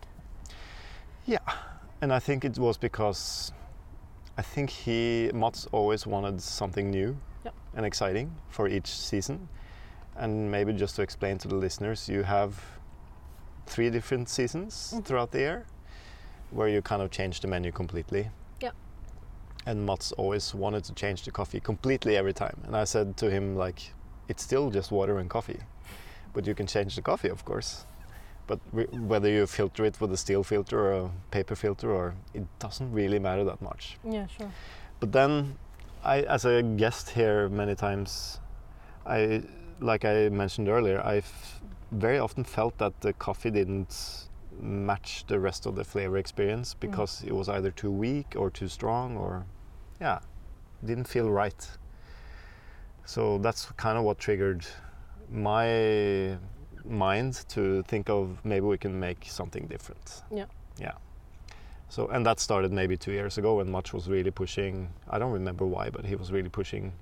Yeah, 1.26 1.40
and 2.02 2.12
I 2.12 2.20
think 2.20 2.44
it 2.44 2.58
was 2.58 2.78
because 2.78 3.54
I 4.38 4.42
think 4.42 4.70
he 4.70 5.32
Mads 5.34 5.68
always 5.72 6.06
wanted 6.08 6.42
something 6.42 6.90
new 6.90 7.16
Yep. 7.46 7.54
and 7.76 7.86
exciting 7.86 8.36
for 8.50 8.68
each 8.68 8.88
season. 8.88 9.48
And 10.18 10.52
maybe 10.52 10.74
just 10.74 10.96
to 10.98 11.02
explain 11.02 11.38
to 11.38 11.48
the 11.48 11.56
listeners, 11.56 12.10
you 12.10 12.24
have 12.24 12.60
three 13.70 13.90
different 13.90 14.28
seasons 14.30 14.94
Mhm. 14.96 15.06
throughout 15.06 15.32
the 15.32 15.40
year 15.40 15.66
where 16.52 16.68
you 16.68 16.82
kind 16.82 17.02
of 17.02 17.12
change 17.12 17.40
the 17.42 17.48
menu 17.48 17.72
completely. 17.72 18.30
Yeah. 18.62 18.72
And 19.66 19.86
Mads 19.86 20.12
always 20.14 20.54
wanted 20.56 20.84
to 20.86 20.94
change 20.94 21.24
the 21.24 21.32
coffee 21.32 21.60
completely 21.60 22.18
every 22.18 22.34
time. 22.34 22.58
And 22.66 22.76
I 22.76 22.86
said 22.86 23.16
to 23.18 23.30
him 23.30 23.56
like 23.56 23.94
it's 24.28 24.44
still 24.44 24.70
just 24.72 24.92
water 24.92 25.20
and 25.20 25.30
coffee. 25.30 25.60
But 26.34 26.46
you 26.48 26.56
can 26.56 26.68
change 26.68 26.96
the 26.96 27.02
coffee, 27.02 27.30
of 27.30 27.44
course. 27.46 27.86
But 28.48 28.60
whether 28.74 29.30
you 29.30 29.46
filter 29.48 29.86
it 29.86 30.02
with 30.02 30.12
a 30.12 30.18
steel 30.18 30.44
filter 30.44 30.80
or 30.80 30.92
a 30.94 31.10
paper 31.32 31.56
filter, 31.56 31.92
or 31.92 32.16
it 32.34 32.46
doesn't 32.60 32.92
really 32.92 33.20
matter 33.20 33.44
that 33.44 33.62
much. 33.62 33.98
Yeah, 34.04 34.26
sure. 34.28 34.52
But 35.00 35.12
then, 35.12 35.58
I, 36.04 36.22
as 36.22 36.46
a 36.46 36.64
guest 36.64 37.10
here 37.10 37.50
many 37.50 37.76
times, 37.76 38.40
I, 39.06 39.44
like 39.80 40.04
I 40.06 40.30
mentioned 40.30 40.68
earlier, 40.68 41.00
I've 41.06 41.59
very 41.92 42.20
often 42.20 42.44
felt 42.44 42.78
that 42.78 43.02
the 43.02 43.14
coffee 43.14 43.52
didn't 43.52 44.30
match 44.62 45.26
the 45.28 45.40
rest 45.40 45.66
of 45.66 45.76
the 45.76 45.84
flavor 45.84 46.18
experience 46.18 46.74
mm. 46.74 46.80
because 46.80 47.24
it 47.24 47.34
was 47.34 47.50
either 47.50 47.72
too 47.72 47.92
weak 47.92 48.36
or 48.36 48.50
too 48.50 48.68
strong, 48.68 49.18
or 49.18 49.46
yeah, 50.00 50.20
didn't 50.86 51.08
feel 51.08 51.30
right. 51.30 51.68
So 53.06 53.40
that's 53.40 53.66
kind 53.78 53.98
of 53.98 54.04
what 54.04 54.20
triggered 54.20 54.66
my 55.32 56.38
mind 56.86 57.46
to 57.50 57.84
think 57.84 58.10
of 58.10 58.44
maybe 58.44 58.66
we 58.66 58.78
can 58.78 59.00
make 59.00 59.26
something 59.26 59.66
different. 59.68 60.22
Yeah. 60.32 60.46
Yeah. 60.80 60.94
So 61.90 62.08
and 62.08 62.26
that 62.26 62.40
started 62.40 62.72
maybe 62.72 62.98
two 62.98 63.12
years 63.12 63.38
ago 63.38 63.56
when 63.56 63.72
Mads 63.72 63.94
was 63.94 64.08
really 64.08 64.32
pushing. 64.32 64.90
I 65.10 65.18
don't 65.18 65.32
remember 65.32 65.66
why, 65.66 65.90
but 65.90 66.06
he 66.06 66.16
was 66.16 66.32
really 66.32 66.50
pushing. 66.50 66.94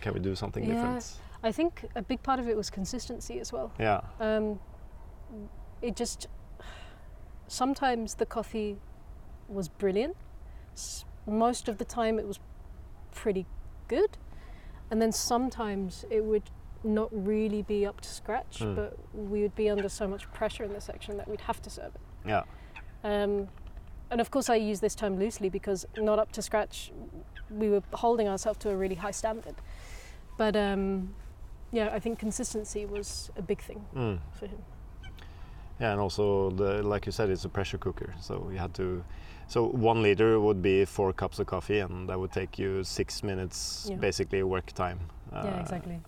Can 0.00 0.14
we 0.14 0.20
do 0.20 0.34
something 0.34 0.64
Yeah. 0.64 0.74
different? 0.74 1.12
I 1.42 1.52
think 1.52 1.84
a 1.96 2.02
big 2.02 2.22
part 2.22 2.38
of 2.38 2.48
it 2.48 2.56
was 2.56 2.70
consistency 2.70 3.40
as 3.40 3.52
well. 3.52 3.72
Yeah. 3.78 4.00
Um, 4.20 4.60
it 5.80 5.96
just 5.96 6.28
sometimes 7.48 8.14
the 8.14 8.26
coffee 8.26 8.78
was 9.48 9.68
brilliant. 9.68 10.16
Most 11.26 11.68
of 11.68 11.78
the 11.78 11.84
time 11.84 12.18
it 12.18 12.26
was 12.26 12.38
pretty 13.12 13.46
good, 13.88 14.16
and 14.90 15.02
then 15.02 15.12
sometimes 15.12 16.04
it 16.10 16.24
would 16.24 16.50
not 16.84 17.08
really 17.12 17.62
be 17.62 17.86
up 17.86 18.00
to 18.00 18.08
scratch. 18.08 18.60
Mm. 18.60 18.76
But 18.76 18.98
we 19.12 19.42
would 19.42 19.54
be 19.54 19.68
under 19.68 19.88
so 19.88 20.06
much 20.08 20.30
pressure 20.32 20.64
in 20.64 20.72
the 20.72 20.80
section 20.80 21.16
that 21.16 21.28
we'd 21.28 21.42
have 21.42 21.60
to 21.62 21.70
serve 21.70 21.94
it. 21.94 22.00
Yeah. 22.26 22.42
Um, 23.04 23.48
and 24.10 24.20
of 24.20 24.30
course, 24.30 24.50
I 24.50 24.56
use 24.56 24.80
this 24.80 24.94
term 24.94 25.18
loosely 25.18 25.48
because 25.48 25.86
not 25.96 26.18
up 26.18 26.32
to 26.32 26.42
scratch, 26.42 26.92
we 27.50 27.68
were 27.68 27.82
holding 27.92 28.28
ourselves 28.28 28.58
to 28.60 28.70
a 28.70 28.76
really 28.76 28.94
high 28.94 29.10
standard. 29.10 29.54
But 30.36 30.56
um, 30.56 31.14
yeah, 31.72 31.90
I 31.96 31.98
think 32.00 32.18
consistency 32.18 32.86
was 32.86 33.30
a 33.36 33.42
big 33.42 33.60
thing 33.62 33.84
Mm. 33.94 34.18
for 34.32 34.46
him. 34.46 34.58
Yeah, 35.80 35.92
and 35.92 36.00
also 36.00 36.50
the 36.50 36.82
like 36.82 37.06
you 37.06 37.12
said, 37.12 37.30
it's 37.30 37.44
a 37.44 37.48
pressure 37.48 37.78
cooker, 37.78 38.14
so 38.20 38.48
you 38.52 38.58
had 38.58 38.72
to. 38.74 39.02
So 39.48 39.66
one 39.66 40.02
liter 40.02 40.38
would 40.38 40.62
be 40.62 40.84
four 40.86 41.12
cups 41.12 41.38
of 41.38 41.46
coffee, 41.46 41.80
and 41.80 42.08
that 42.08 42.18
would 42.18 42.32
take 42.32 42.58
you 42.62 42.84
six 42.84 43.22
minutes, 43.22 43.86
Yeah. 43.90 43.96
basically 44.00 44.42
work 44.42 44.72
time. 44.72 44.98
yeah, 45.32 45.38
Uh, 45.56 45.60
exactly. 45.60 46.00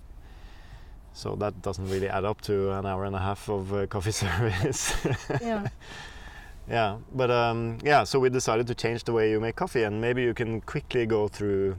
So 1.12 1.36
that 1.36 1.62
doesn't 1.62 1.88
really 1.90 2.08
add 2.08 2.24
up 2.24 2.40
to 2.42 2.72
an 2.78 2.86
hour 2.86 3.04
and 3.04 3.14
a 3.16 3.18
half 3.18 3.48
of 3.48 3.72
uh, 3.72 3.86
coffee 3.86 4.12
service. 4.24 4.94
yeah. 5.42 5.68
yeah, 6.68 6.96
but 7.14 7.30
um, 7.30 7.78
yeah, 7.84 8.04
so 8.04 8.18
we 8.20 8.30
decided 8.30 8.66
to 8.66 8.74
change 8.74 9.04
the 9.04 9.12
way 9.12 9.30
you 9.30 9.40
make 9.40 9.56
coffee, 9.56 9.84
and 9.84 10.00
maybe 10.00 10.22
you 10.22 10.34
can 10.34 10.60
quickly 10.60 11.06
go 11.06 11.28
through 11.28 11.76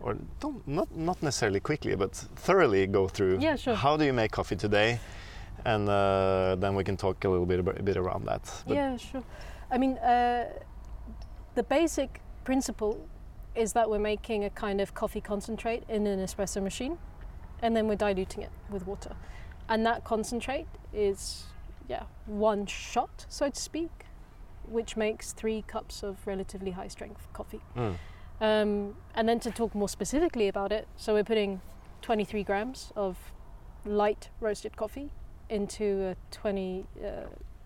or 0.00 0.16
don't 0.40 0.66
not 0.66 0.94
not 0.96 1.22
necessarily 1.22 1.60
quickly, 1.60 1.94
but 1.96 2.14
thoroughly 2.14 2.86
go 2.86 3.08
through. 3.08 3.38
Yeah, 3.40 3.56
sure. 3.56 3.74
How 3.74 3.96
do 3.96 4.04
you 4.04 4.12
make 4.12 4.32
coffee 4.32 4.56
today? 4.56 5.00
And 5.64 5.88
uh, 5.88 6.56
then 6.58 6.74
we 6.74 6.84
can 6.84 6.96
talk 6.96 7.24
a 7.24 7.28
little 7.28 7.46
bit 7.46 7.58
about, 7.58 7.80
a 7.80 7.82
bit 7.82 7.96
around 7.96 8.26
that. 8.26 8.42
But 8.66 8.74
yeah, 8.74 8.96
sure. 8.96 9.24
I 9.70 9.78
mean, 9.78 9.98
uh, 9.98 10.46
the 11.54 11.62
basic 11.62 12.20
principle 12.44 13.06
is 13.54 13.72
that 13.72 13.90
we're 13.90 13.98
making 13.98 14.44
a 14.44 14.50
kind 14.50 14.80
of 14.80 14.94
coffee 14.94 15.20
concentrate 15.20 15.82
in 15.88 16.06
an 16.06 16.20
espresso 16.20 16.62
machine, 16.62 16.96
and 17.60 17.76
then 17.76 17.88
we're 17.88 17.96
diluting 17.96 18.42
it 18.42 18.50
with 18.70 18.86
water, 18.86 19.16
and 19.68 19.84
that 19.84 20.04
concentrate 20.04 20.66
is 20.92 21.44
yeah 21.88 22.04
one 22.26 22.66
shot, 22.66 23.26
so 23.28 23.50
to 23.50 23.60
speak, 23.60 23.90
which 24.68 24.96
makes 24.96 25.32
three 25.32 25.62
cups 25.66 26.02
of 26.04 26.24
relatively 26.26 26.70
high 26.70 26.88
strength 26.88 27.26
coffee. 27.32 27.60
Mm. 27.76 27.96
Um, 28.40 28.94
and 29.14 29.28
then 29.28 29.40
to 29.40 29.50
talk 29.50 29.74
more 29.74 29.88
specifically 29.88 30.48
about 30.48 30.72
it, 30.72 30.86
so 30.96 31.14
we're 31.14 31.24
putting 31.24 31.60
23 32.02 32.44
grams 32.44 32.92
of 32.94 33.16
light 33.84 34.30
roasted 34.40 34.76
coffee 34.76 35.10
into 35.48 36.14
a 36.14 36.16
20 36.30 36.86
uh, 37.04 37.08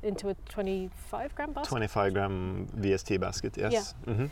into 0.02 0.28
a 0.30 0.34
25 0.48 1.34
gram 1.34 1.52
basket. 1.52 1.68
25 1.68 2.12
gram 2.14 2.66
VST 2.76 3.20
basket, 3.20 3.56
yes. 3.56 3.94
hmm 4.04 4.26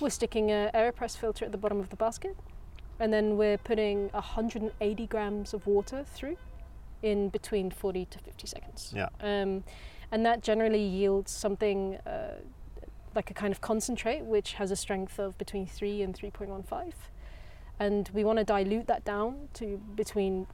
We're 0.00 0.10
sticking 0.10 0.50
an 0.50 0.70
aeropress 0.74 1.16
filter 1.16 1.44
at 1.46 1.52
the 1.52 1.58
bottom 1.58 1.80
of 1.80 1.88
the 1.88 1.96
basket, 1.96 2.36
and 3.00 3.12
then 3.12 3.36
we're 3.38 3.58
putting 3.58 4.08
180 4.10 5.06
grams 5.06 5.54
of 5.54 5.66
water 5.66 6.04
through 6.04 6.36
in 7.02 7.28
between 7.30 7.70
40 7.70 8.04
to 8.06 8.18
50 8.18 8.46
seconds. 8.46 8.92
Yeah. 8.94 9.08
Um, 9.20 9.64
and 10.10 10.24
that 10.26 10.42
generally 10.42 10.82
yields 10.82 11.30
something 11.32 11.96
uh, 12.06 12.40
like 13.14 13.30
a 13.30 13.34
kind 13.34 13.52
of 13.52 13.60
concentrate, 13.60 14.24
which 14.24 14.54
has 14.54 14.70
a 14.70 14.76
strength 14.76 15.18
of 15.18 15.36
between 15.38 15.66
3 15.66 16.02
and 16.02 16.14
3.15. 16.16 16.92
And 17.80 18.08
we 18.14 18.22
want 18.22 18.38
to 18.38 18.44
dilute 18.44 18.86
that 18.86 19.04
down 19.04 19.48
to 19.54 19.80
between 19.96 20.46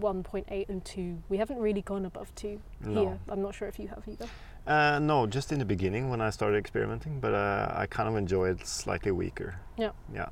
1.8 0.00 0.68
and 0.68 0.84
2. 0.84 1.22
We 1.28 1.36
haven't 1.36 1.58
really 1.58 1.82
gone 1.82 2.04
above 2.04 2.34
2 2.34 2.60
No. 2.80 3.00
here. 3.00 3.18
I'm 3.28 3.42
not 3.42 3.54
sure 3.54 3.68
if 3.68 3.78
you 3.78 3.88
have 3.88 4.02
either. 4.08 4.26
Uh, 4.66 4.98
no, 4.98 5.26
just 5.26 5.52
in 5.52 5.58
the 5.58 5.64
beginning 5.64 6.10
when 6.10 6.20
I 6.20 6.30
started 6.30 6.56
experimenting, 6.56 7.20
but 7.20 7.32
uh, 7.34 7.70
I 7.74 7.86
kind 7.86 8.08
of 8.08 8.16
enjoy 8.16 8.48
it 8.50 8.66
slightly 8.66 9.12
weaker. 9.12 9.54
Yeah. 9.76 9.90
Yeah. 10.12 10.28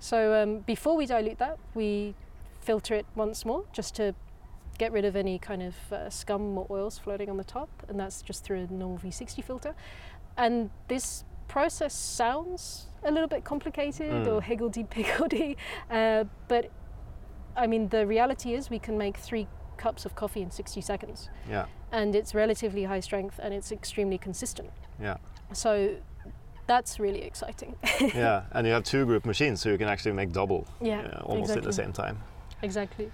So 0.00 0.42
um, 0.42 0.60
before 0.60 0.96
we 0.96 1.06
dilute 1.06 1.38
that, 1.38 1.58
we 1.74 2.14
filter 2.60 2.94
it 2.94 3.06
once 3.14 3.44
more 3.44 3.64
just 3.72 3.94
to 3.96 4.14
get 4.78 4.92
rid 4.92 5.04
of 5.04 5.16
any 5.16 5.38
kind 5.38 5.62
of 5.62 5.74
uh, 5.92 6.08
scum 6.10 6.56
or 6.56 6.66
oils 6.70 6.98
floating 6.98 7.28
on 7.28 7.36
the 7.36 7.44
top, 7.44 7.68
and 7.88 7.98
that's 8.00 8.22
just 8.22 8.42
through 8.44 8.66
a 8.70 8.72
normal 8.72 8.98
V60 8.98 9.42
filter. 9.44 9.74
And 10.38 10.70
this 10.86 11.24
process 11.48 11.94
sounds 11.94 12.86
a 13.04 13.10
little 13.10 13.28
bit 13.28 13.44
complicated 13.44 14.10
Mm. 14.10 14.26
or 14.28 14.40
higgledy-piggledy, 14.42 15.56
uh, 15.90 16.24
but 16.48 16.70
I 17.56 17.66
mean 17.66 17.88
the 17.88 18.06
reality 18.06 18.54
is 18.54 18.70
we 18.70 18.78
can 18.78 18.96
make 18.96 19.16
three 19.18 19.46
cups 19.76 20.04
of 20.06 20.14
coffee 20.14 20.42
in 20.42 20.50
60 20.50 20.80
seconds, 20.80 21.28
Yeah. 21.50 21.66
and 21.92 22.14
it's 22.14 22.34
relatively 22.34 22.84
high 22.84 23.00
strength 23.00 23.38
and 23.42 23.52
it's 23.54 23.70
extremely 23.72 24.18
consistent. 24.18 24.70
Yeah. 25.00 25.16
So 25.52 25.96
that's 26.66 26.98
really 27.00 27.22
exciting. 27.22 27.74
yeah. 28.14 28.42
And 28.52 28.66
you 28.66 28.72
have 28.72 28.84
two 28.84 29.06
group 29.06 29.24
machines, 29.24 29.60
so 29.60 29.70
you 29.70 29.78
can 29.78 29.88
actually 29.88 30.12
make 30.14 30.32
double 30.32 30.66
yeah, 30.80 31.00
uh, 31.00 31.22
almost 31.24 31.56
at 31.56 31.62
the 31.64 31.72
same 31.72 31.92
time. 31.92 32.18
Exactly. 32.62 33.10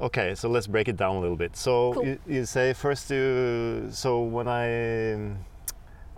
Okay, 0.00 0.34
so 0.34 0.48
let's 0.48 0.66
break 0.66 0.88
it 0.88 0.96
down 0.96 1.16
a 1.16 1.20
little 1.20 1.36
bit. 1.36 1.56
So 1.56 1.92
Cool. 1.92 2.06
you, 2.06 2.18
you 2.26 2.44
say 2.46 2.72
first 2.72 3.10
you 3.10 3.88
so 3.90 4.22
when 4.22 4.48
I 4.48 5.34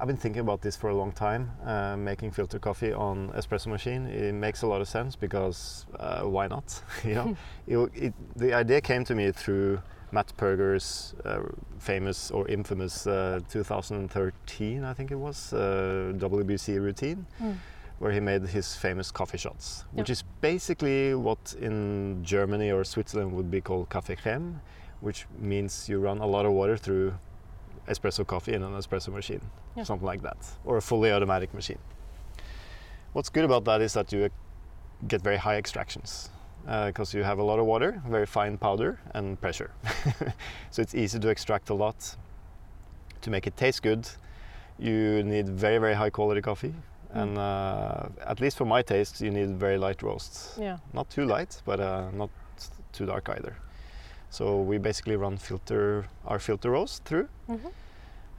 I've 0.02 0.08
been 0.08 0.16
thinking 0.16 0.40
about 0.40 0.62
this 0.62 0.74
for 0.74 0.90
a 0.90 0.96
long 0.96 1.12
time, 1.12 1.52
uh, 1.64 1.96
making 1.96 2.32
filter 2.32 2.58
coffee 2.58 2.92
on 2.92 3.28
espresso 3.36 3.68
machine. 3.68 4.06
It 4.06 4.32
makes 4.32 4.62
a 4.62 4.66
lot 4.66 4.80
of 4.80 4.88
sense 4.88 5.14
because 5.14 5.86
uh, 5.96 6.22
why 6.22 6.48
not? 6.48 6.82
you 7.04 7.14
know, 7.14 7.36
it, 7.68 8.06
it, 8.06 8.14
the 8.34 8.52
idea 8.52 8.80
came 8.80 9.04
to 9.04 9.14
me 9.14 9.30
through 9.30 9.80
Matt 10.10 10.32
Perger's 10.36 11.14
uh, 11.24 11.42
famous 11.78 12.32
or 12.32 12.48
infamous 12.48 13.06
uh, 13.06 13.38
2013, 13.48 14.82
I 14.82 14.92
think 14.92 15.12
it 15.12 15.14
was, 15.14 15.52
uh, 15.52 16.12
WBC 16.16 16.82
routine 16.82 17.24
Mm. 17.40 17.58
where 18.00 18.10
he 18.10 18.18
made 18.18 18.42
his 18.42 18.74
famous 18.74 19.12
coffee 19.12 19.38
shots, 19.38 19.84
which 19.92 20.10
is 20.10 20.24
basically 20.40 21.14
what 21.14 21.54
in 21.60 22.24
Germany 22.24 22.72
or 22.72 22.82
Switzerland 22.82 23.30
would 23.34 23.52
be 23.52 23.60
called 23.60 23.88
café 23.88 24.18
crème, 24.18 24.54
which 25.00 25.26
means 25.38 25.88
you 25.88 26.00
run 26.00 26.18
a 26.18 26.26
lot 26.26 26.44
of 26.44 26.50
water 26.50 26.76
through 26.76 27.14
espresso 27.88 28.24
coffee 28.26 28.54
in 28.54 28.62
an 28.62 28.72
espresso 28.72 29.12
machine, 29.12 29.40
Yeah. 29.76 29.84
something 29.84 30.06
like 30.06 30.22
that, 30.22 30.36
or 30.64 30.76
a 30.76 30.80
fully 30.82 31.10
automatic 31.12 31.52
machine. 31.54 31.78
What's 33.12 33.28
good 33.30 33.44
about 33.44 33.64
that 33.64 33.80
is 33.80 33.92
that 33.92 34.12
you 34.12 34.30
get 35.08 35.22
very 35.22 35.36
high 35.36 35.56
extractions 35.56 36.30
because 36.86 37.12
you 37.12 37.24
have 37.24 37.38
a 37.38 37.42
lot 37.42 37.58
of 37.58 37.66
water, 37.66 38.00
very 38.08 38.26
fine 38.26 38.56
powder, 38.56 38.98
and 39.14 39.40
pressure. 39.40 39.70
so 40.70 40.80
it's 40.82 40.94
easy 40.94 41.18
to 41.18 41.28
extract 41.28 41.70
a 41.70 41.74
lot. 41.74 42.16
To 43.22 43.30
make 43.30 43.46
it 43.46 43.56
taste 43.56 43.82
good, 43.82 44.08
you 44.78 45.22
need 45.24 45.48
very, 45.48 45.78
very 45.78 45.94
high 45.94 46.10
quality 46.10 46.40
coffee. 46.40 46.74
Mm. 47.14 47.22
And 47.22 47.38
uh, 47.38 48.08
at 48.26 48.40
least 48.40 48.56
for 48.56 48.64
my 48.64 48.82
taste, 48.82 49.20
you 49.20 49.30
need 49.30 49.50
very 49.58 49.76
light 49.76 50.02
roasts. 50.02 50.56
Yeah. 50.58 50.78
Not 50.92 51.10
too 51.10 51.24
light, 51.26 51.60
but 51.64 51.80
uh, 51.80 52.10
not 52.12 52.30
too 52.92 53.06
dark 53.06 53.28
either. 53.28 53.56
So 54.32 54.62
we 54.62 54.78
basically 54.78 55.16
run 55.16 55.36
filter 55.36 56.06
our 56.26 56.38
filter 56.38 56.70
roast 56.70 57.04
through, 57.04 57.28
hmm 57.46 57.68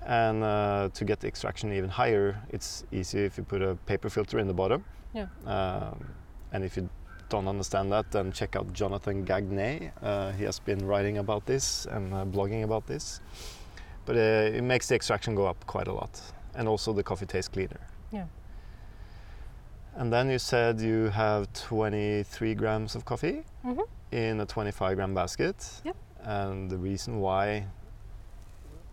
and 0.06 0.44
uh, 0.44 0.90
to 0.96 1.06
get 1.06 1.20
the 1.22 1.28
extraction 1.28 1.72
even 1.72 1.90
higher, 1.90 2.36
it's 2.50 2.84
easy 2.92 3.20
if 3.20 3.38
you 3.38 3.44
put 3.46 3.62
a 3.62 3.76
paper 3.86 4.10
filter 4.10 4.38
in 4.40 4.48
the 4.48 4.54
bottom. 4.54 4.84
Yeah. 5.14 5.28
Um, 5.46 6.14
and 6.52 6.64
if 6.66 6.76
you 6.76 6.90
don't 7.30 7.48
understand 7.48 7.90
that, 7.94 8.12
then 8.12 8.34
check 8.34 8.58
out 8.58 8.74
Jonathan 8.74 9.24
Gagné. 9.26 9.92
Uh, 10.02 10.32
he 10.34 10.44
has 10.44 10.60
been 10.60 10.86
writing 10.86 11.20
about 11.20 11.46
this 11.46 11.86
and 11.90 12.14
uh, 12.14 12.26
blogging 12.26 12.64
about 12.64 12.86
this. 12.86 13.22
But 14.06 14.18
uh, 14.18 14.58
it 14.58 14.64
makes 14.64 14.90
the 14.90 14.96
extraction 14.96 15.36
go 15.36 15.46
up 15.46 15.66
quite 15.68 15.88
a 15.88 15.94
lot, 15.94 16.20
and 16.54 16.68
also 16.68 16.92
the 16.92 17.04
coffee 17.04 17.26
tastes 17.26 17.48
cleaner. 17.48 17.80
Yeah. 18.12 18.26
And 19.96 20.12
then 20.12 20.30
you 20.30 20.40
said 20.40 20.82
you 20.82 21.10
have 21.10 21.48
23 21.54 22.56
grams 22.56 22.96
of 22.96 23.06
coffee 23.06 23.44
hmm 23.62 23.80
in 24.14 24.40
a 24.40 24.46
25 24.46 24.96
gram 24.96 25.14
basket. 25.14 25.56
Yep. 25.84 25.96
And 26.22 26.70
the 26.70 26.78
reason 26.78 27.20
why 27.20 27.66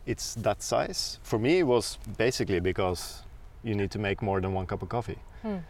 it's 0.06 0.34
that 0.36 0.62
size 0.62 1.18
for 1.22 1.38
me 1.38 1.62
was 1.62 1.98
basically 2.16 2.60
because 2.60 3.22
you 3.62 3.74
need 3.74 3.90
to 3.90 3.98
make 3.98 4.22
more 4.22 4.40
than 4.40 4.54
one 4.54 4.66
cup 4.66 4.82
of 4.82 4.88
coffee. 4.88 5.18
Mm. 5.44 5.62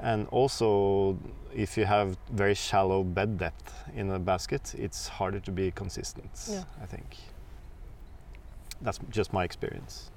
And 0.00 0.26
also, 0.28 1.18
if 1.54 1.76
you 1.76 1.84
have 1.84 2.16
very 2.32 2.54
shallow 2.54 3.02
bed 3.02 3.36
depth 3.36 3.74
in 3.94 4.10
a 4.10 4.18
basket, 4.18 4.74
it's 4.78 5.08
harder 5.08 5.40
to 5.40 5.50
be 5.52 5.70
consistent, 5.72 6.30
Yeah. 6.48 6.64
I 6.82 6.86
think. 6.86 7.16
That's 8.80 9.00
just 9.10 9.32
my 9.32 9.44
experience. 9.44 10.10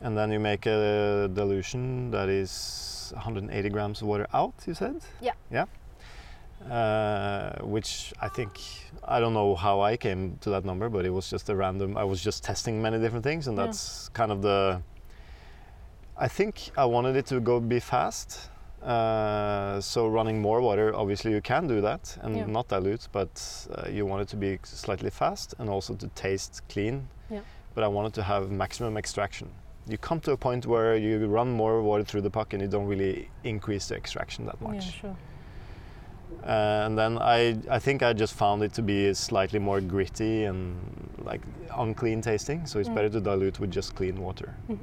And 0.00 0.16
then 0.16 0.32
you 0.32 0.40
make 0.40 0.66
a 0.66 1.30
dilution 1.32 2.10
that 2.10 2.28
is 2.28 3.12
180 3.14 3.68
grams 3.70 4.02
of 4.02 4.08
water 4.08 4.26
out, 4.34 4.54
you 4.66 4.74
said? 4.74 4.96
Yeah. 5.20 5.34
Yeah. 5.50 5.66
Uh, 6.68 7.52
which 7.62 8.12
I 8.20 8.28
think, 8.28 8.60
I 9.02 9.18
don't 9.18 9.32
know 9.32 9.54
how 9.54 9.80
I 9.80 9.96
came 9.96 10.36
to 10.42 10.50
that 10.50 10.64
number, 10.64 10.90
but 10.90 11.06
it 11.06 11.10
was 11.10 11.30
just 11.30 11.48
a 11.48 11.56
random, 11.56 11.96
I 11.96 12.04
was 12.04 12.22
just 12.22 12.44
testing 12.44 12.82
many 12.82 12.98
different 12.98 13.24
things, 13.24 13.46
and 13.48 13.56
Yeah. 13.56 13.66
that's 13.66 14.10
kind 14.10 14.30
of 14.30 14.42
the. 14.42 14.82
I 16.18 16.28
think 16.28 16.70
I 16.76 16.84
wanted 16.84 17.16
it 17.16 17.26
to 17.26 17.40
go 17.40 17.60
be 17.60 17.80
fast. 17.80 18.50
Uh, 18.82 19.80
so 19.80 20.06
running 20.08 20.40
more 20.40 20.60
water, 20.60 20.94
obviously 20.94 21.32
you 21.32 21.40
can 21.40 21.66
do 21.66 21.80
that 21.80 22.16
and 22.22 22.36
Yeah. 22.36 22.46
not 22.46 22.68
dilute, 22.68 23.08
but 23.12 23.66
uh, 23.74 23.88
you 23.88 24.04
want 24.06 24.22
it 24.22 24.28
to 24.28 24.36
be 24.36 24.58
slightly 24.64 25.10
fast 25.10 25.54
and 25.58 25.68
also 25.70 25.94
to 25.94 26.08
taste 26.08 26.62
clean. 26.68 27.08
Yeah. 27.30 27.40
But 27.74 27.84
I 27.84 27.88
wanted 27.88 28.12
to 28.14 28.22
have 28.22 28.50
maximum 28.50 28.96
extraction. 28.98 29.48
You 29.86 29.96
come 29.98 30.20
to 30.20 30.32
a 30.32 30.36
point 30.36 30.66
where 30.66 30.94
you 30.96 31.26
run 31.26 31.50
more 31.52 31.82
water 31.82 32.04
through 32.04 32.22
the 32.22 32.30
puck 32.30 32.52
and 32.52 32.60
you 32.62 32.68
don't 32.68 32.86
really 32.86 33.30
increase 33.44 33.88
the 33.88 33.96
extraction 33.96 34.44
that 34.46 34.60
much. 34.60 34.84
Yeah, 34.86 35.00
sure. 35.00 35.16
Uh, 36.42 36.84
and 36.86 36.96
then 36.98 37.18
I, 37.18 37.58
I 37.70 37.78
think 37.78 38.02
I 38.02 38.12
just 38.14 38.34
found 38.34 38.62
it 38.62 38.72
to 38.74 38.82
be 38.82 39.12
slightly 39.14 39.58
more 39.58 39.80
gritty 39.80 40.44
and 40.44 40.74
like 41.24 41.42
unclean 41.76 42.22
tasting. 42.22 42.66
So 42.66 42.78
it's 42.78 42.88
Mm. 42.88 42.94
better 42.94 43.08
to 43.10 43.20
dilute 43.20 43.60
with 43.60 43.70
just 43.70 43.94
clean 43.94 44.20
water. 44.20 44.54
Mhm. 44.68 44.78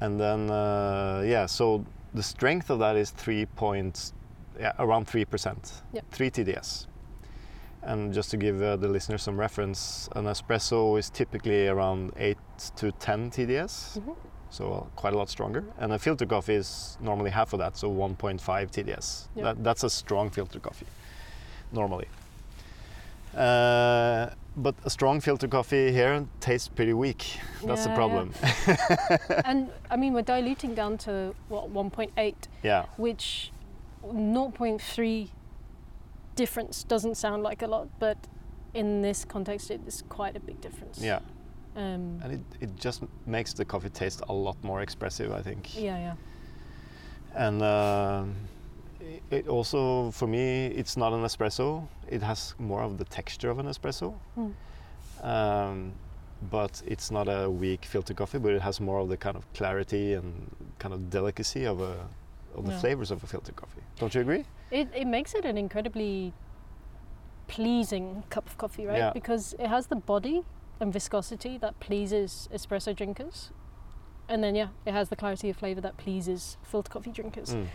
And 0.00 0.20
then 0.20 0.50
uh, 0.50 1.22
yeah, 1.26 1.46
so 1.46 1.84
the 2.14 2.22
strength 2.22 2.70
of 2.70 2.78
that 2.78 2.96
is 2.96 3.10
three 3.10 3.46
points, 3.46 4.12
yeah, 4.58 4.72
around 4.78 5.06
three 5.08 5.24
percent, 5.24 5.82
Yep. 5.92 6.04
three 6.12 6.30
TDS. 6.30 6.86
And 7.82 8.12
just 8.12 8.30
to 8.30 8.36
give 8.36 8.60
uh, 8.62 8.76
the 8.76 8.88
listener 8.88 9.18
some 9.18 9.38
reference, 9.38 10.08
an 10.14 10.24
espresso 10.26 10.98
is 10.98 11.10
typically 11.10 11.68
around 11.68 12.12
eight 12.16 12.38
to 12.76 12.92
ten 12.92 13.30
TDS, 13.30 13.98
Mhm. 13.98 14.14
So 14.50 14.72
uh, 14.72 14.80
quite 14.96 15.12
a 15.14 15.18
lot 15.18 15.28
stronger. 15.28 15.64
And 15.78 15.92
a 15.92 15.98
filter 15.98 16.26
coffee 16.26 16.54
is 16.54 16.96
normally 17.00 17.30
half 17.30 17.52
of 17.52 17.58
that, 17.58 17.76
so 17.76 17.90
1.5 17.90 18.40
TDS. 18.40 19.28
Yeah. 19.34 19.44
That, 19.44 19.64
that's 19.64 19.84
a 19.84 19.90
strong 19.90 20.30
filter 20.30 20.58
coffee, 20.60 20.86
normally. 21.72 22.06
Uh, 23.36 24.30
but 24.56 24.74
a 24.84 24.90
strong 24.90 25.20
filter 25.20 25.46
coffee 25.46 25.92
here 25.92 26.26
tastes 26.40 26.66
pretty 26.68 26.92
weak. 26.92 27.38
That's 27.64 27.84
the 27.84 27.90
Yeah, 27.90 27.94
problem. 27.94 28.32
and 29.44 29.70
I 29.90 29.96
mean, 29.96 30.12
we're 30.14 30.22
diluting 30.22 30.74
down 30.74 30.98
to 30.98 31.34
what 31.48 31.72
1.8, 31.72 32.34
Yeah. 32.64 32.86
which 32.96 33.52
0.3 34.02 35.28
difference 36.34 36.82
doesn't 36.84 37.16
sound 37.16 37.42
like 37.42 37.62
a 37.62 37.66
lot, 37.66 37.88
but 38.00 38.16
in 38.74 39.02
this 39.02 39.24
context, 39.24 39.70
it 39.70 39.80
is 39.86 40.02
quite 40.08 40.34
a 40.36 40.40
big 40.40 40.60
difference. 40.60 40.98
Yeah. 41.00 41.20
Um, 41.78 42.20
And 42.22 42.32
it, 42.32 42.40
it 42.60 42.76
just 42.76 43.02
makes 43.26 43.52
the 43.52 43.64
coffee 43.64 43.90
taste 43.90 44.22
a 44.28 44.32
lot 44.32 44.56
more 44.62 44.82
expressive, 44.82 45.32
I 45.32 45.42
think. 45.42 45.76
yeah, 45.76 45.98
yeah. 45.98 46.14
And 47.34 47.62
uh, 47.62 48.24
it 49.30 49.46
also, 49.48 50.10
for 50.10 50.26
me, 50.26 50.66
it's 50.66 50.96
not 50.96 51.12
an 51.12 51.22
espresso. 51.22 51.86
It 52.08 52.22
has 52.22 52.54
more 52.58 52.82
of 52.82 52.98
the 52.98 53.04
texture 53.04 53.50
of 53.50 53.58
an 53.58 53.66
espresso. 53.66 54.14
Hmm. 54.34 54.50
Um, 55.22 55.92
but 56.50 56.82
it's 56.86 57.10
not 57.10 57.28
a 57.28 57.48
weak 57.48 57.84
filter 57.84 58.14
coffee, 58.14 58.38
but 58.38 58.52
it 58.52 58.62
has 58.62 58.80
more 58.80 58.98
of 59.00 59.08
the 59.08 59.16
kind 59.16 59.36
of 59.36 59.44
clarity 59.54 60.14
and 60.14 60.32
kind 60.78 60.94
of 60.94 61.10
delicacy 61.10 61.64
of 61.64 61.80
a 61.80 61.94
of 62.56 62.66
the 62.66 62.72
flavors 62.72 63.10
of 63.10 63.22
a 63.22 63.26
filter 63.26 63.52
coffee. 63.52 63.82
Don't 64.00 64.14
you 64.14 64.20
agree? 64.20 64.44
It, 64.70 64.88
it 64.94 65.06
makes 65.06 65.34
it 65.34 65.44
an 65.44 65.56
incredibly 65.58 66.32
pleasing 67.46 68.24
cup 68.30 68.46
of 68.46 68.56
coffee, 68.58 68.86
right? 68.86 68.98
Yeah. 68.98 69.12
Because 69.12 69.54
it 69.58 69.66
has 69.66 69.86
the 69.86 69.96
body 69.96 70.42
and 70.80 70.92
viscosity 70.92 71.58
that 71.58 71.78
pleases 71.80 72.48
espresso 72.52 72.94
drinkers. 72.94 73.50
And 74.28 74.44
then, 74.44 74.54
yeah, 74.54 74.68
it 74.84 74.92
has 74.92 75.08
the 75.08 75.16
clarity 75.16 75.48
of 75.50 75.56
flavor 75.56 75.80
that 75.80 75.96
pleases 75.96 76.58
filter 76.62 76.90
coffee 76.90 77.10
drinkers. 77.10 77.54
Mm. 77.54 77.66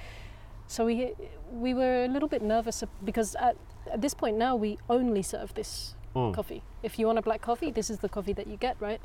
So 0.68 0.86
we 0.86 1.14
we 1.51 1.74
were 1.74 2.06
a 2.06 2.08
little 2.08 2.30
bit 2.30 2.41
nervous 2.41 2.84
because 3.04 3.36
at, 3.36 3.58
at 3.91 4.01
this 4.01 4.14
point 4.14 4.38
now 4.38 4.56
we 4.56 4.78
only 4.89 5.22
serve 5.22 5.54
this 5.54 5.95
Mm. 6.16 6.32
coffee. 6.32 6.62
If 6.84 6.99
you 6.99 7.08
want 7.08 7.18
a 7.18 7.24
black 7.24 7.41
coffee, 7.41 7.72
this 7.72 7.89
is 7.89 7.97
the 7.99 8.10
coffee 8.10 8.34
that 8.34 8.45
you 8.45 8.56
get, 8.56 8.80
right? 8.80 9.01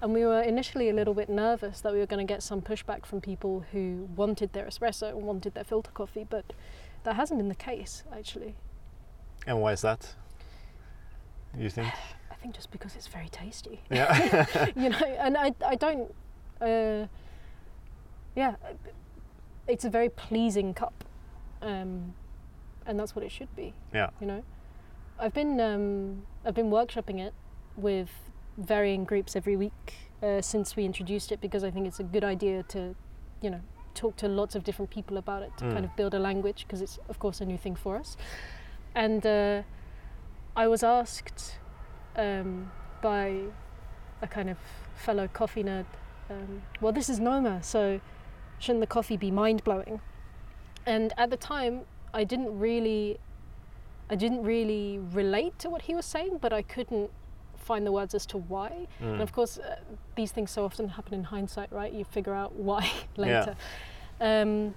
And 0.00 0.14
we 0.14 0.24
were 0.24 0.40
initially 0.42 0.88
a 0.88 0.92
little 0.92 1.14
bit 1.14 1.28
nervous 1.28 1.80
that 1.80 1.92
we 1.92 1.98
were 1.98 2.06
going 2.06 2.24
to 2.24 2.32
get 2.34 2.40
some 2.42 2.62
pushback 2.62 3.04
from 3.04 3.20
people 3.20 3.64
who 3.72 4.08
wanted 4.14 4.52
their 4.52 4.66
espresso 4.66 5.08
and 5.08 5.22
wanted 5.26 5.54
their 5.54 5.64
filter 5.64 5.90
coffee, 5.90 6.24
but 6.28 6.52
that 7.02 7.16
hasn't 7.16 7.38
been 7.38 7.48
the 7.48 7.56
case 7.56 8.04
actually. 8.16 8.54
And 9.44 9.60
why 9.60 9.72
is 9.72 9.80
that? 9.82 10.14
You 11.58 11.68
think? 11.68 11.92
I 12.42 12.44
think 12.44 12.56
just 12.56 12.72
because 12.72 12.96
it's 12.96 13.06
very 13.06 13.28
tasty, 13.28 13.80
yeah. 13.88 14.46
you 14.76 14.88
know. 14.94 14.98
And 14.98 15.36
I 15.38 15.54
I 15.64 15.76
don't, 15.76 16.12
uh, 16.60 17.06
yeah, 18.34 18.56
it's 19.68 19.84
a 19.84 19.90
very 19.90 20.08
pleasing 20.08 20.74
cup, 20.74 21.04
um, 21.60 22.14
and 22.84 22.98
that's 22.98 23.14
what 23.14 23.24
it 23.24 23.30
should 23.30 23.54
be. 23.54 23.74
yeah. 23.94 24.10
you 24.20 24.26
know 24.26 24.42
i've 25.20 25.34
been 25.34 25.60
um, 25.60 26.22
i've 26.44 26.54
been 26.54 26.70
workshopping 26.70 27.20
it 27.20 27.32
with 27.76 28.08
varying 28.58 29.04
groups 29.04 29.36
every 29.36 29.56
week 29.56 29.94
uh, 30.22 30.40
since 30.40 30.74
we 30.74 30.84
introduced 30.84 31.30
it 31.30 31.40
because 31.40 31.62
i 31.62 31.70
think 31.70 31.86
it's 31.86 32.00
a 32.00 32.08
good 32.14 32.24
idea 32.24 32.62
to 32.64 32.94
you 33.42 33.50
know 33.50 33.60
talk 33.94 34.16
to 34.16 34.26
lots 34.26 34.54
of 34.56 34.64
different 34.64 34.90
people 34.90 35.16
about 35.18 35.42
it 35.42 35.52
to 35.58 35.64
Mm. 35.64 35.72
kind 35.74 35.84
of 35.84 35.94
build 35.96 36.14
a 36.14 36.18
language 36.18 36.64
because 36.66 36.80
it's 36.82 36.98
of 37.10 37.18
course 37.18 37.40
a 37.42 37.44
new 37.44 37.58
thing 37.58 37.76
for 37.76 37.96
us 37.96 38.16
and 38.94 39.24
uh, 39.26 39.62
i 40.56 40.66
was 40.66 40.82
asked 40.82 41.58
um, 42.16 42.70
by 43.00 43.40
a 44.20 44.26
kind 44.26 44.50
of 44.50 44.58
fellow 44.96 45.28
coffee 45.28 45.64
nerd 45.64 45.86
um, 46.30 46.62
well 46.80 46.92
this 46.92 47.08
is 47.08 47.18
noma 47.18 47.62
so 47.62 48.00
shouldn't 48.58 48.80
the 48.80 48.86
coffee 48.86 49.16
be 49.16 49.30
mind-blowing 49.30 50.00
and 50.86 51.12
at 51.16 51.30
the 51.30 51.36
time 51.36 51.82
i 52.14 52.22
didn't 52.24 52.58
really 52.58 53.18
I 54.12 54.14
didn't 54.14 54.42
really 54.42 54.98
relate 54.98 55.58
to 55.60 55.70
what 55.70 55.82
he 55.82 55.94
was 55.94 56.04
saying, 56.04 56.36
but 56.42 56.52
I 56.52 56.60
couldn't 56.60 57.10
find 57.56 57.86
the 57.86 57.92
words 57.92 58.14
as 58.14 58.26
to 58.26 58.36
why. 58.36 58.86
Mm. 59.00 59.14
And 59.14 59.22
of 59.22 59.32
course, 59.32 59.56
uh, 59.56 59.76
these 60.16 60.32
things 60.32 60.50
so 60.50 60.66
often 60.66 60.90
happen 60.90 61.14
in 61.14 61.24
hindsight, 61.24 61.72
right? 61.72 61.90
You 61.90 62.04
figure 62.04 62.34
out 62.34 62.54
why 62.54 62.90
later. 63.16 63.56
Um, 64.20 64.74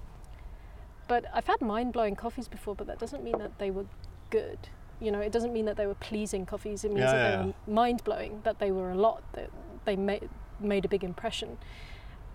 but 1.09 1.25
I've 1.33 1.47
had 1.47 1.61
mind 1.61 1.91
blowing 1.91 2.15
coffees 2.15 2.47
before, 2.47 2.75
but 2.75 2.87
that 2.87 2.97
doesn't 2.97 3.25
mean 3.25 3.37
that 3.39 3.59
they 3.59 3.71
were 3.71 3.85
good. 4.29 4.57
You 4.99 5.11
know, 5.11 5.19
it 5.19 5.31
doesn't 5.31 5.53
mean 5.53 5.65
that 5.65 5.77
they 5.77 5.87
were 5.87 5.95
pleasing 5.95 6.45
coffees. 6.45 6.83
It 6.83 6.89
means 6.89 7.01
Yeah, 7.01 7.11
that 7.11 7.31
yeah, 7.31 7.37
they 7.37 7.47
were 7.47 7.53
mind 7.67 8.03
blowing, 8.03 8.41
that 8.43 8.59
they 8.59 8.71
were 8.71 8.91
a 8.91 8.95
lot, 8.95 9.23
that 9.33 9.49
they 9.85 9.95
made 9.95 10.29
made 10.59 10.85
a 10.85 10.87
big 10.87 11.03
impression. 11.03 11.57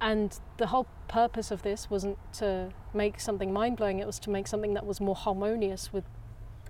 And 0.01 0.39
the 0.57 0.69
whole 0.69 0.87
purpose 1.09 1.51
of 1.51 1.63
this 1.63 1.91
wasn't 1.91 2.19
to 2.35 2.71
make 2.95 3.21
something 3.21 3.53
mind 3.53 3.77
blowing, 3.77 3.99
it 3.99 4.07
was 4.07 4.19
to 4.21 4.31
make 4.31 4.47
something 4.47 4.75
that 4.75 4.87
was 4.87 5.01
more 5.01 5.15
harmonious 5.15 5.93
with 5.93 6.05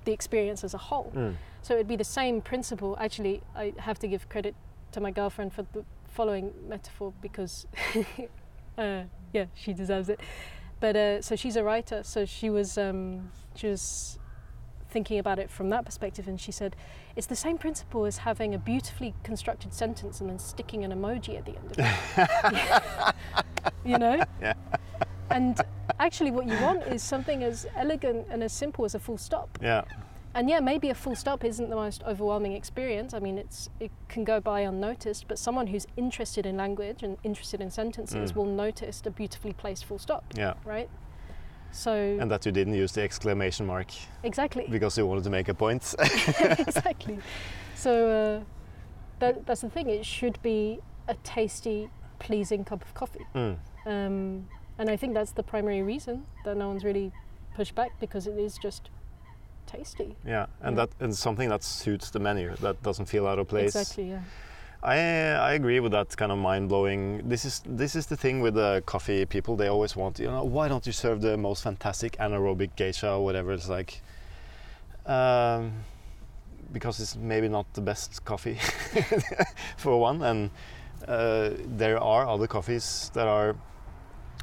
the 0.04 0.12
experience 0.12 0.64
as 0.64 0.74
a 0.74 0.78
whole. 0.78 1.12
Mm. 1.14 1.36
So 1.62 1.74
it'd 1.74 1.88
be 1.88 1.96
the 1.96 2.04
same 2.04 2.40
principle. 2.40 2.96
Actually, 2.98 3.42
I 3.54 3.74
have 3.78 3.98
to 4.00 4.08
give 4.08 4.28
credit 4.28 4.54
to 4.92 5.00
my 5.00 5.10
girlfriend 5.10 5.52
for 5.52 5.64
the 5.72 5.84
following 6.08 6.52
metaphor 6.68 7.12
because, 7.20 7.66
uh, 8.78 9.02
yeah, 9.32 9.44
she 9.54 9.72
deserves 9.72 10.08
it. 10.08 10.20
But 10.80 10.96
uh, 10.96 11.22
so 11.22 11.36
she's 11.36 11.56
a 11.56 11.62
writer, 11.62 12.02
so 12.02 12.24
she 12.24 12.48
was 12.48 12.78
um, 12.78 13.30
she 13.54 13.66
was 13.66 14.18
thinking 14.90 15.18
about 15.18 15.38
it 15.38 15.50
from 15.50 15.70
that 15.70 15.84
perspective, 15.84 16.28
and 16.28 16.40
she 16.40 16.52
said 16.52 16.76
it's 17.16 17.26
the 17.26 17.36
same 17.36 17.58
principle 17.58 18.04
as 18.04 18.18
having 18.18 18.54
a 18.54 18.58
beautifully 18.58 19.14
constructed 19.22 19.72
sentence 19.72 20.20
and 20.20 20.28
then 20.28 20.38
sticking 20.38 20.84
an 20.84 20.92
emoji 20.92 21.38
at 21.38 21.44
the 21.46 21.56
end 21.56 21.70
of 21.70 21.78
it. 21.78 23.14
you 23.84 23.98
know. 23.98 24.22
Yeah. 24.40 24.54
And 25.30 25.60
actually, 26.00 26.30
what 26.32 26.46
you 26.46 26.60
want 26.60 26.82
is 26.88 27.02
something 27.02 27.44
as 27.44 27.66
elegant 27.76 28.26
and 28.30 28.42
as 28.42 28.52
simple 28.52 28.84
as 28.84 28.94
a 28.94 28.98
full 28.98 29.18
stop. 29.18 29.58
Yeah. 29.62 29.82
And 30.34 30.48
yeah, 30.48 30.60
maybe 30.60 30.90
a 30.90 30.94
full 30.94 31.16
stop 31.16 31.44
isn't 31.44 31.70
the 31.70 31.76
most 31.76 32.02
overwhelming 32.04 32.52
experience. 32.52 33.14
I 33.14 33.18
mean, 33.18 33.36
it's 33.38 33.68
it 33.80 33.90
can 34.08 34.22
go 34.24 34.40
by 34.40 34.60
unnoticed, 34.60 35.26
but 35.28 35.38
someone 35.38 35.66
who's 35.68 35.86
interested 35.96 36.46
in 36.46 36.56
language 36.56 37.02
and 37.02 37.16
interested 37.24 37.60
in 37.60 37.70
sentences 37.70 38.32
Mm. 38.32 38.36
will 38.36 38.44
notice 38.46 39.02
a 39.06 39.10
beautifully 39.10 39.52
placed 39.52 39.84
full 39.84 39.98
stop, 39.98 40.24
Yeah. 40.36 40.54
right? 40.64 40.88
So 41.72 41.92
And 42.20 42.30
that 42.30 42.44
you 42.46 42.52
didn't 42.52 42.74
use 42.74 42.92
the 42.92 43.02
exclamation 43.02 43.66
mark 43.66 43.88
exactly, 44.22 44.66
because 44.70 44.98
you 44.98 45.06
wanted 45.06 45.24
to 45.24 45.30
make 45.30 45.48
a 45.48 45.54
point. 45.54 45.94
exactly. 46.58 47.18
So 47.74 48.40
uh, 48.40 48.44
that, 49.20 49.46
that's 49.46 49.60
the 49.60 49.70
thing. 49.70 49.88
It 49.88 50.04
should 50.04 50.40
be 50.42 50.80
a 51.08 51.14
tasty, 51.22 51.90
pleasing 52.18 52.64
cup 52.64 52.82
of 52.82 52.94
coffee. 52.94 53.26
Mm. 53.34 53.56
Um, 53.86 54.48
and 54.78 54.90
I 54.90 54.96
think 54.96 55.14
that's 55.14 55.32
the 55.32 55.42
primary 55.42 55.82
reason 55.82 56.24
that 56.44 56.56
no 56.56 56.68
one's 56.68 56.84
really 56.84 57.12
pushed 57.54 57.74
back 57.74 57.92
because 58.00 58.26
it 58.26 58.38
is 58.38 58.58
just 58.58 58.90
tasty. 59.66 60.16
Yeah, 60.26 60.46
and 60.62 60.76
Yeah. 60.76 60.86
that 60.86 61.04
and 61.04 61.16
something 61.16 61.48
that 61.50 61.62
suits 61.62 62.10
the 62.10 62.18
menu 62.18 62.54
that 62.56 62.82
doesn't 62.82 63.06
feel 63.06 63.26
out 63.26 63.38
of 63.38 63.48
place. 63.48 63.74
Exactly. 63.76 64.10
Yeah. 64.10 64.20
I 64.82 64.96
I 64.96 65.52
agree 65.52 65.80
with 65.80 65.92
that 65.92 66.16
kind 66.16 66.32
of 66.32 66.38
mind 66.38 66.68
blowing. 66.68 67.28
This 67.28 67.44
is 67.44 67.62
this 67.66 67.94
is 67.94 68.06
the 68.06 68.16
thing 68.16 68.40
with 68.40 68.54
the 68.54 68.82
coffee 68.86 69.26
people. 69.26 69.56
They 69.56 69.68
always 69.68 69.94
want 69.94 70.18
you 70.18 70.26
know 70.26 70.44
why 70.44 70.68
don't 70.68 70.86
you 70.86 70.92
serve 70.92 71.20
the 71.20 71.36
most 71.36 71.62
fantastic 71.62 72.16
anaerobic 72.18 72.76
geisha 72.76 73.12
or 73.12 73.24
whatever 73.24 73.52
it's 73.52 73.68
like. 73.68 74.00
Um, 75.06 75.72
because 76.72 77.00
it's 77.00 77.16
maybe 77.16 77.48
not 77.48 77.66
the 77.74 77.80
best 77.80 78.24
coffee 78.24 78.58
for 79.76 80.00
one, 80.00 80.22
and 80.22 80.50
uh, 81.08 81.50
there 81.66 81.98
are 81.98 82.28
other 82.28 82.46
coffees 82.46 83.10
that 83.14 83.26
are. 83.26 83.56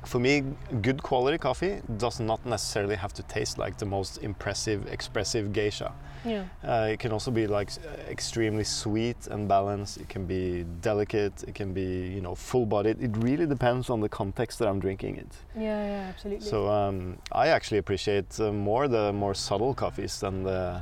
For 0.08 0.20
me, 0.20 0.44
good 0.82 1.04
quality 1.04 1.38
coffee 1.38 1.82
does 1.98 2.22
not 2.22 2.46
necessarily 2.46 2.96
have 2.96 3.12
to 3.14 3.24
taste 3.24 3.58
like 3.58 3.78
the 3.78 3.86
most 3.86 4.20
impressive, 4.24 4.88
expressive 4.88 5.52
geisha. 5.52 5.94
Yeah. 6.24 6.46
Uh, 6.64 6.88
it 6.94 7.00
can 7.00 7.12
also 7.12 7.30
be 7.30 7.46
like 7.46 7.72
extremely 8.10 8.64
sweet 8.64 9.28
and 9.28 9.50
balanced. 9.50 9.98
It 9.98 10.08
can 10.08 10.26
be 10.26 10.64
delicate. 10.82 11.44
It 11.44 11.56
can 11.56 11.74
be 11.74 12.08
you 12.08 12.22
know 12.22 12.36
full-bodied. 12.36 13.04
It 13.04 13.18
really 13.18 13.46
depends 13.46 13.90
on 13.90 14.00
the 14.00 14.08
context 14.08 14.60
that 14.60 14.70
I'm 14.70 14.80
drinking 14.80 15.18
it. 15.18 15.34
Yeah. 15.56 15.86
Yeah. 15.86 16.10
Absolutely. 16.10 16.48
So 16.48 16.70
um, 16.70 17.18
I 17.34 17.50
actually 17.50 17.80
appreciate 17.80 18.40
uh, 18.40 18.54
more 18.54 18.88
the 18.88 19.12
more 19.12 19.34
subtle 19.34 19.74
coffees 19.74 20.22
than 20.22 20.44
the 20.44 20.82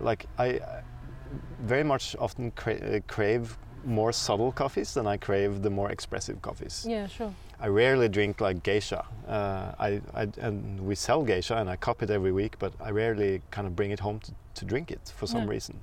like 0.00 0.26
I 0.38 0.60
very 1.62 1.84
much 1.84 2.14
often 2.18 2.50
cra- 2.50 2.74
uh, 2.74 3.00
crave 3.06 3.56
more 3.84 4.12
subtle 4.12 4.52
coffees 4.52 4.94
than 4.94 5.06
I 5.06 5.16
crave 5.16 5.62
the 5.62 5.70
more 5.70 5.90
expressive 5.90 6.40
coffees. 6.42 6.86
yeah. 6.88 7.06
Sure. 7.06 7.32
I 7.62 7.66
rarely 7.68 8.08
drink 8.08 8.40
like 8.40 8.62
geisha. 8.62 9.04
Uh, 9.28 9.72
I, 9.78 10.00
I 10.14 10.28
and 10.40 10.80
we 10.80 10.94
sell 10.94 11.22
geisha 11.22 11.56
and 11.56 11.68
I 11.68 11.76
cup 11.76 12.02
it 12.02 12.10
every 12.10 12.32
week, 12.32 12.56
but 12.58 12.72
I 12.80 12.90
rarely 12.90 13.42
kind 13.50 13.66
of 13.66 13.76
bring 13.76 13.90
it 13.90 14.00
home 14.00 14.18
to, 14.20 14.32
to 14.54 14.64
drink 14.64 14.90
it 14.90 15.12
for 15.16 15.26
some 15.26 15.42
Yeah. 15.42 15.50
reason. 15.50 15.80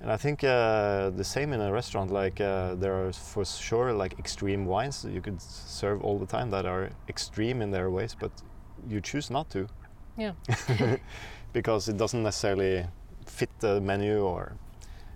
And 0.00 0.12
I 0.12 0.18
think 0.18 0.44
uh, 0.44 1.08
the 1.16 1.24
same 1.24 1.54
in 1.54 1.60
a 1.62 1.72
restaurant. 1.72 2.10
Like 2.10 2.38
uh, 2.40 2.74
there 2.74 2.92
are 3.06 3.12
for 3.12 3.44
sure 3.46 3.92
like 3.94 4.18
extreme 4.18 4.66
wines 4.66 5.00
that 5.02 5.12
you 5.12 5.22
could 5.22 5.40
serve 5.40 6.02
all 6.04 6.18
the 6.18 6.26
time 6.26 6.50
that 6.50 6.66
are 6.66 6.90
extreme 7.08 7.62
in 7.62 7.70
their 7.70 7.88
ways, 7.90 8.14
but 8.20 8.30
you 8.88 9.00
choose 9.00 9.30
not 9.30 9.48
to 9.50 9.66
Yeah. 10.18 10.32
because 11.52 11.88
it 11.88 11.96
doesn't 11.96 12.22
necessarily 12.22 12.84
fit 13.26 13.48
the 13.60 13.80
menu 13.80 14.18
or 14.22 14.52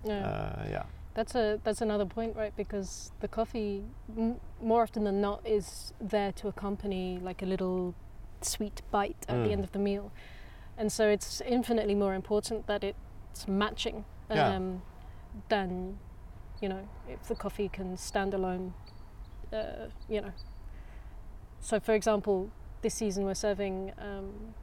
Yeah. 0.04 0.14
uh, 0.26 0.64
yeah. 0.70 0.82
That's 1.18 1.34
a 1.34 1.58
that's 1.64 1.80
another 1.80 2.06
point, 2.06 2.36
right? 2.36 2.54
Because 2.56 3.10
the 3.18 3.26
coffee, 3.26 3.82
m- 4.16 4.36
more 4.62 4.82
often 4.84 5.02
than 5.02 5.20
not, 5.20 5.44
is 5.44 5.92
there 6.00 6.30
to 6.34 6.46
accompany 6.46 7.18
like 7.20 7.42
a 7.42 7.46
little 7.46 7.96
sweet 8.40 8.82
bite 8.92 9.26
at 9.28 9.34
the 9.42 9.48
Mm. 9.48 9.52
end 9.52 9.64
of 9.64 9.72
the 9.72 9.80
meal, 9.80 10.12
and 10.76 10.92
so 10.92 11.08
it's 11.08 11.40
infinitely 11.40 11.96
more 11.96 12.14
important 12.14 12.68
that 12.68 12.84
it's 12.84 13.48
matching. 13.48 14.04
Yeah. 14.30 14.54
Um, 14.56 14.82
than, 15.48 15.98
you 16.60 16.68
know, 16.68 16.88
if 17.08 17.26
the 17.28 17.34
coffee 17.34 17.68
can 17.68 17.96
stand 17.96 18.32
alone. 18.32 18.74
Uh, 19.52 19.88
you 20.08 20.20
know. 20.20 20.32
So, 21.60 21.80
for 21.80 21.94
example, 21.94 22.50
this 22.82 22.94
season 22.94 23.24
we're 23.24 23.34
serving 23.34 23.92
um, 23.98 24.54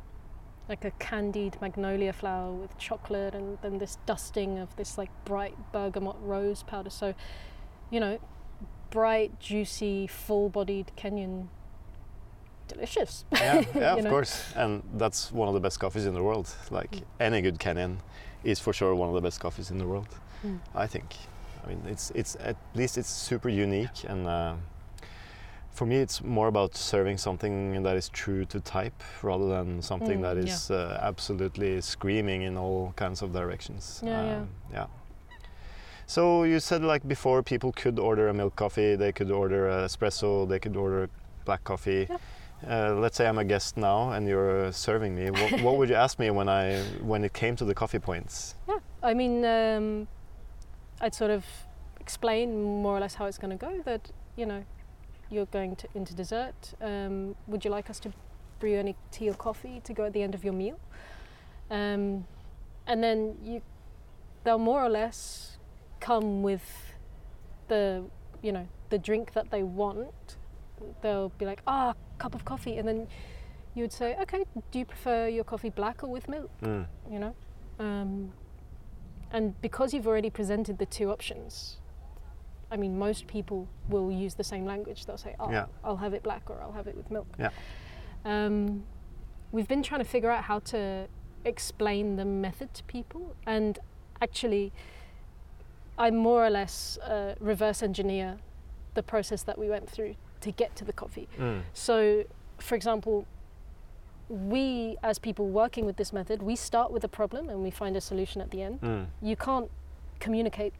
like 0.68 0.84
a 0.86 0.92
candied 0.92 1.58
magnolia 1.62 2.12
flower 2.14 2.52
with 2.52 2.78
chocolate 2.78 3.36
and 3.36 3.58
then 3.62 3.78
this 3.78 3.98
dusting 4.06 4.58
of 4.58 4.76
this 4.78 4.98
like 4.98 5.10
bright 5.26 5.56
bergamot 5.72 6.16
rose 6.22 6.64
powder. 6.64 6.90
So, 6.90 7.14
you 7.92 8.00
know, 8.00 8.20
bright, 8.90 9.40
juicy, 9.40 10.08
full-bodied 10.08 10.92
Kenyan 10.98 11.48
delicious. 12.68 13.26
Yeah, 13.34 13.64
yeah, 13.76 13.96
of 13.96 14.04
know? 14.04 14.10
course. 14.10 14.54
And 14.56 14.82
that's 14.96 15.32
one 15.32 15.48
of 15.48 15.54
the 15.54 15.60
best 15.60 15.80
coffees 15.80 16.06
in 16.06 16.14
the 16.14 16.24
world. 16.24 16.50
Like 16.72 16.92
Mm. 16.92 17.04
any 17.20 17.42
good 17.42 17.60
Kenyan 17.60 17.98
is 18.44 18.60
for 18.60 18.74
sure 18.74 18.96
one 18.96 19.10
of 19.10 19.16
the 19.16 19.22
best 19.22 19.40
coffees 19.40 19.70
in 19.72 19.78
the 19.78 19.86
world. 19.86 20.08
Mm. 20.44 20.60
I 20.74 20.88
think. 20.88 21.16
I 21.64 21.70
mean, 21.70 21.82
it's 21.88 22.12
it's 22.12 22.36
at 22.40 22.58
least 22.76 22.98
it's 22.98 23.10
super 23.10 23.50
unique, 23.50 24.04
and 24.08 24.28
uh, 24.28 24.54
for 25.76 25.86
me, 25.86 25.98
it's 25.98 26.24
more 26.24 26.48
about 26.48 26.76
serving 26.76 27.18
something 27.18 27.84
that 27.84 27.96
is 27.98 28.10
true 28.10 28.46
to 28.46 28.60
type 28.60 29.04
rather 29.22 29.48
than 29.50 29.82
something 29.82 30.20
Mm, 30.20 30.22
that 30.28 30.70
yeah. 30.72 30.76
uh, 30.76 31.00
absolutely 31.02 31.82
screaming 31.82 32.44
in 32.44 32.58
all 32.58 32.94
kinds 32.96 33.22
of 33.22 33.32
directions. 33.34 34.02
Yeah, 34.04 34.24
yeah. 34.26 34.38
Um, 34.38 34.50
yeah. 34.74 34.88
So 36.08 36.44
you 36.44 36.60
said 36.60 36.82
like 36.84 37.08
before, 37.08 37.44
people 37.44 37.72
could 37.72 38.00
order 38.00 38.28
a 38.30 38.34
milk 38.34 38.56
coffee, 38.56 38.96
they 38.96 39.12
could 39.12 39.32
order 39.32 39.68
an 39.68 39.86
espresso, 39.86 40.48
they 40.48 40.60
could 40.60 40.76
order 40.76 41.10
black 41.46 41.64
coffee. 41.64 42.08
Yeah. 42.10 42.18
Uh, 42.68 42.94
let's 42.96 43.18
say 43.18 43.28
I'm 43.28 43.38
a 43.38 43.44
guest 43.44 43.76
now 43.78 44.12
and 44.12 44.28
you're 44.28 44.68
uh, 44.68 44.72
serving 44.72 45.14
me. 45.16 45.30
What, 45.30 45.62
what 45.62 45.78
would 45.78 45.90
you 45.90 45.96
ask 45.96 46.20
me 46.20 46.30
when 46.32 46.48
I 46.48 46.82
when 47.02 47.24
it 47.24 47.34
came 47.34 47.56
to 47.58 47.66
the 47.66 47.74
coffee 47.76 48.00
points? 48.00 48.56
Yeah, 48.68 48.80
I 49.04 49.14
mean, 49.14 49.44
um, 49.46 50.08
I'd 51.02 51.14
sort 51.14 51.32
of 51.32 51.44
explain 52.00 52.64
more 52.84 52.96
or 52.98 53.00
less 53.02 53.16
how 53.16 53.26
it's 53.26 53.38
going 53.38 53.58
to 53.58 53.66
go. 53.66 53.82
That 53.84 54.10
you 54.38 54.46
know, 54.46 54.64
you're 55.30 55.48
going 55.48 55.76
to 55.78 55.88
into 55.96 56.14
dessert. 56.14 56.74
Um, 56.82 57.36
would 57.48 57.66
you 57.66 57.72
like 57.72 57.90
us 57.90 58.00
to 58.02 58.14
brew 58.60 58.78
any 58.78 58.96
tea 59.12 59.30
or 59.30 59.34
coffee 59.34 59.82
to 59.84 59.94
go 59.94 60.06
at 60.06 60.14
the 60.14 60.22
end 60.22 60.36
of 60.36 60.44
your 60.44 60.54
meal? 60.54 60.80
Um, 61.70 62.26
and 62.88 63.04
then 63.04 63.38
you, 63.44 63.62
they'll 64.44 64.60
more 64.60 64.84
or 64.84 64.90
less 64.90 65.58
come 66.00 66.44
with 66.44 66.94
the 67.68 68.04
you 68.42 68.52
know 68.52 68.68
the 68.90 68.98
drink 68.98 69.34
that 69.34 69.52
they 69.52 69.64
want. 69.64 70.38
They'll 71.02 71.30
be 71.30 71.46
like, 71.46 71.62
ah, 71.66 71.94
cup 72.18 72.36
of 72.36 72.46
coffee, 72.46 72.78
and 72.78 72.88
then 72.88 73.08
you 73.74 73.82
would 73.84 73.94
say, 73.94 74.16
okay, 74.22 74.46
do 74.72 74.80
you 74.80 74.86
prefer 74.86 75.28
your 75.28 75.44
coffee 75.44 75.70
black 75.70 76.04
or 76.04 76.08
with 76.08 76.28
milk? 76.30 76.52
Mm. 76.62 76.86
you 77.12 77.20
know 77.20 77.36
um, 77.80 78.32
and 79.32 79.60
because 79.62 79.94
you've 79.94 80.08
already 80.08 80.30
presented 80.30 80.78
the 80.78 80.86
two 80.86 81.12
options 81.12 81.78
i 82.76 82.78
mean 82.78 82.94
most 83.08 83.26
people 83.36 83.60
will 83.94 84.12
use 84.12 84.34
the 84.36 84.44
same 84.54 84.66
language 84.74 85.00
they'll 85.06 85.24
say 85.28 85.34
oh 85.40 85.50
Yeah. 85.52 85.66
i'll 85.86 86.02
have 86.06 86.14
it 86.18 86.24
black 86.30 86.44
or 86.52 86.58
i'll 86.62 86.74
have 86.80 86.88
it 86.92 86.96
with 87.00 87.10
milk 87.10 87.28
Yeah. 87.40 87.50
um, 88.34 88.84
we've 89.54 89.68
been 89.74 89.82
trying 89.90 90.02
to 90.06 90.10
figure 90.16 90.30
out 90.36 90.44
how 90.52 90.60
to 90.74 91.08
explain 91.46 92.06
the 92.18 92.26
method 92.26 92.70
to 92.74 92.84
people 92.96 93.24
and 93.46 93.80
actually 94.22 94.66
i 95.98 96.08
more 96.12 96.46
or 96.46 96.50
less 96.50 96.98
uh, 96.98 97.36
reverse 97.40 97.82
engineer 97.90 98.38
the 98.96 99.04
process 99.04 99.42
that 99.44 99.58
we 99.58 99.68
went 99.76 99.90
through 99.90 100.16
to 100.42 100.52
get 100.52 100.76
to 100.76 100.84
the 100.90 100.94
coffee 100.94 101.28
Mm. 101.40 101.62
so, 101.74 101.96
for 102.60 102.76
example, 102.76 103.26
we 104.30 104.98
as 105.04 105.20
people 105.20 105.48
working 105.64 105.86
with 105.86 105.98
this 105.98 106.12
method, 106.14 106.42
we 106.42 106.56
start 106.56 106.90
with 106.92 107.04
a 107.04 107.08
problem 107.20 107.50
and 107.50 107.62
we 107.62 107.70
find 107.72 107.96
a 107.96 108.02
solution 108.02 108.42
at 108.42 108.50
the 108.52 108.62
end. 108.68 108.82
Mm. 108.82 109.06
You 109.22 109.36
can't 109.36 109.70
communicate 110.20 110.74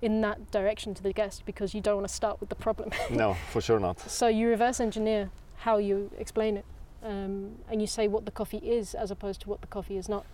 in 0.00 0.20
that 0.20 0.50
direction 0.50 0.94
to 0.94 1.02
the 1.02 1.12
guest 1.12 1.44
because 1.44 1.74
you 1.74 1.80
don't 1.80 1.96
want 1.96 2.08
to 2.08 2.14
start 2.14 2.40
with 2.40 2.48
the 2.48 2.54
problem. 2.54 2.90
No, 3.10 3.34
for 3.52 3.60
sure 3.60 3.80
not. 3.80 3.98
so 4.00 4.28
you 4.28 4.48
reverse 4.48 4.80
engineer 4.80 5.30
how 5.56 5.78
you 5.78 6.10
explain 6.18 6.56
it, 6.56 6.64
um, 7.02 7.56
and 7.70 7.80
you 7.80 7.86
say 7.86 8.06
what 8.06 8.24
the 8.24 8.30
coffee 8.30 8.58
is 8.58 8.94
as 8.94 9.10
opposed 9.10 9.40
to 9.40 9.48
what 9.48 9.60
the 9.60 9.66
coffee 9.66 9.96
is 9.96 10.08
not. 10.08 10.24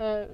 Uh, 0.00 0.24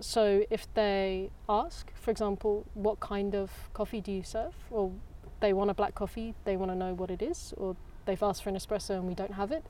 so 0.00 0.44
if 0.50 0.72
they 0.74 1.30
ask, 1.48 1.92
for 1.94 2.10
example, 2.10 2.64
what 2.74 3.00
kind 3.00 3.34
of 3.34 3.50
coffee 3.74 4.00
do 4.00 4.12
you 4.12 4.22
serve, 4.22 4.54
or 4.70 4.92
they 5.40 5.52
want 5.52 5.70
a 5.70 5.74
black 5.74 5.94
coffee, 5.94 6.34
they 6.44 6.56
want 6.56 6.70
to 6.70 6.76
know 6.76 6.94
what 6.94 7.10
it 7.10 7.20
is, 7.22 7.52
or 7.56 7.76
they've 8.06 8.22
asked 8.22 8.42
for 8.42 8.48
an 8.48 8.56
espresso 8.56 8.90
and 8.96 9.06
we 9.06 9.14
don't 9.14 9.34
have 9.34 9.52
it, 9.52 9.64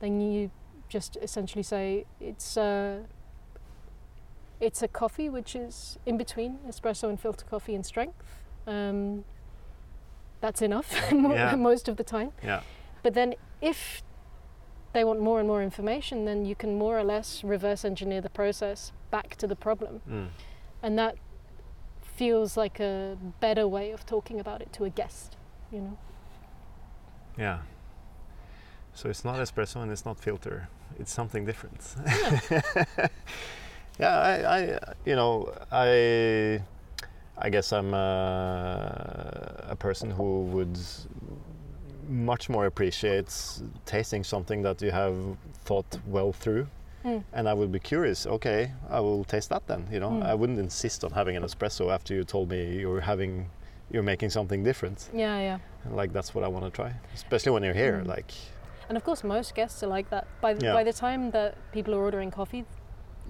then 0.00 0.20
you 0.20 0.50
just 0.88 1.16
essentially 1.20 1.62
say 1.62 2.04
it's 2.20 2.56
a 2.56 3.02
it's 4.60 4.82
a 4.82 4.88
coffee 4.88 5.28
which 5.28 5.54
is 5.54 5.98
in 6.06 6.16
between 6.16 6.58
espresso 6.68 7.08
and 7.08 7.20
filter 7.20 7.44
coffee 7.44 7.74
in 7.74 7.82
strength. 7.82 8.22
Um, 8.66 9.24
that's 10.40 10.62
enough 10.62 10.92
Yeah. 11.12 11.54
most 11.58 11.88
of 11.88 11.96
the 11.96 12.04
time. 12.04 12.32
Yeah. 12.42 12.62
But 13.02 13.14
then 13.14 13.34
if 13.60 14.02
they 14.92 15.04
want 15.04 15.20
more 15.20 15.38
and 15.38 15.48
more 15.48 15.62
information, 15.62 16.24
then 16.24 16.44
you 16.44 16.54
can 16.54 16.78
more 16.78 16.98
or 16.98 17.04
less 17.04 17.44
reverse 17.44 17.84
engineer 17.84 18.20
the 18.20 18.30
process 18.30 18.92
back 19.10 19.36
to 19.36 19.46
the 19.46 19.56
problem. 19.56 20.00
Mm. 20.08 20.28
And 20.82 20.98
that 20.98 21.16
feels 22.02 22.56
like 22.56 22.80
a 22.80 23.18
better 23.40 23.68
way 23.68 23.90
of 23.90 24.06
talking 24.06 24.40
about 24.40 24.62
it 24.62 24.72
to 24.72 24.84
a 24.84 24.90
guest, 24.90 25.36
you 25.70 25.80
know? 25.80 25.98
Yeah. 27.36 27.58
So 28.94 29.10
it's 29.10 29.24
not 29.24 29.36
espresso 29.36 29.82
and 29.82 29.92
it's 29.92 30.06
not 30.06 30.18
filter. 30.18 30.68
It's 30.98 31.12
something 31.12 31.44
different. 31.44 31.94
yeah, 32.06 32.70
I, 34.00 34.58
I, 34.58 34.78
you 35.04 35.16
know, 35.16 35.52
I, 35.72 36.60
I 37.38 37.50
guess 37.50 37.72
I'm 37.72 37.94
a, 37.94 39.64
a 39.70 39.76
person 39.76 40.10
who 40.10 40.42
would 40.44 40.78
much 42.08 42.48
more 42.48 42.66
appreciate 42.66 43.34
tasting 43.84 44.22
something 44.24 44.62
that 44.62 44.80
you 44.82 44.90
have 44.90 45.14
thought 45.64 45.86
well 46.06 46.32
through. 46.32 46.66
Mm. 47.04 47.22
And 47.32 47.48
I 47.48 47.54
would 47.54 47.70
be 47.72 47.78
curious. 47.78 48.26
Okay, 48.26 48.72
I 48.90 49.00
will 49.00 49.24
taste 49.24 49.48
that 49.50 49.66
then. 49.66 49.86
You 49.92 50.00
know, 50.00 50.10
Mm. 50.10 50.26
I 50.26 50.34
wouldn't 50.34 50.58
insist 50.58 51.04
on 51.04 51.10
having 51.12 51.36
an 51.36 51.42
espresso 51.42 51.92
after 51.92 52.14
you 52.14 52.24
told 52.24 52.48
me 52.50 52.78
you're 52.78 53.00
having, 53.00 53.48
you're 53.92 54.02
making 54.02 54.30
something 54.30 54.64
different. 54.64 55.08
Yeah, 55.14 55.38
yeah. 55.40 55.58
Like 55.90 56.12
that's 56.12 56.34
what 56.34 56.42
I 56.44 56.48
want 56.48 56.64
to 56.64 56.70
try, 56.70 56.92
especially 57.14 57.52
when 57.52 57.62
you're 57.62 57.74
here. 57.84 58.02
Mm. 58.04 58.08
Like, 58.08 58.32
And 58.88 58.96
of 58.96 59.04
course, 59.04 59.22
most 59.24 59.54
guests 59.54 59.82
are 59.82 59.88
like 59.88 60.10
that. 60.10 60.26
By, 60.40 60.52
Yeah. 60.60 60.72
by 60.74 60.84
the 60.84 60.92
time 60.92 61.30
that 61.32 61.54
people 61.72 61.94
are 61.94 62.02
ordering 62.02 62.30
coffee, 62.30 62.64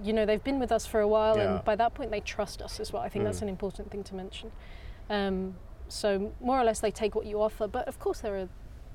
you 0.03 0.13
know, 0.13 0.25
they've 0.25 0.43
been 0.43 0.59
with 0.59 0.71
us 0.71 0.85
for 0.85 0.99
a 1.01 1.07
while, 1.07 1.37
Yeah. 1.37 1.55
and 1.55 1.65
by 1.65 1.75
that 1.75 1.93
point, 1.93 2.11
they 2.11 2.19
trust 2.19 2.61
us 2.61 2.79
as 2.79 2.91
well. 2.93 3.01
I 3.01 3.09
think 3.09 3.25
that's 3.25 3.39
Mm. 3.39 3.43
an 3.43 3.49
important 3.49 3.91
thing 3.91 4.03
to 4.05 4.15
mention. 4.15 4.51
Um, 5.09 5.55
so, 5.87 6.33
more 6.41 6.59
or 6.59 6.63
less, 6.63 6.79
they 6.79 6.91
take 6.91 7.15
what 7.15 7.25
you 7.25 7.41
offer. 7.41 7.67
But 7.67 7.87
of 7.87 7.97
course, 7.99 8.19
there 8.21 8.35
are 8.37 8.49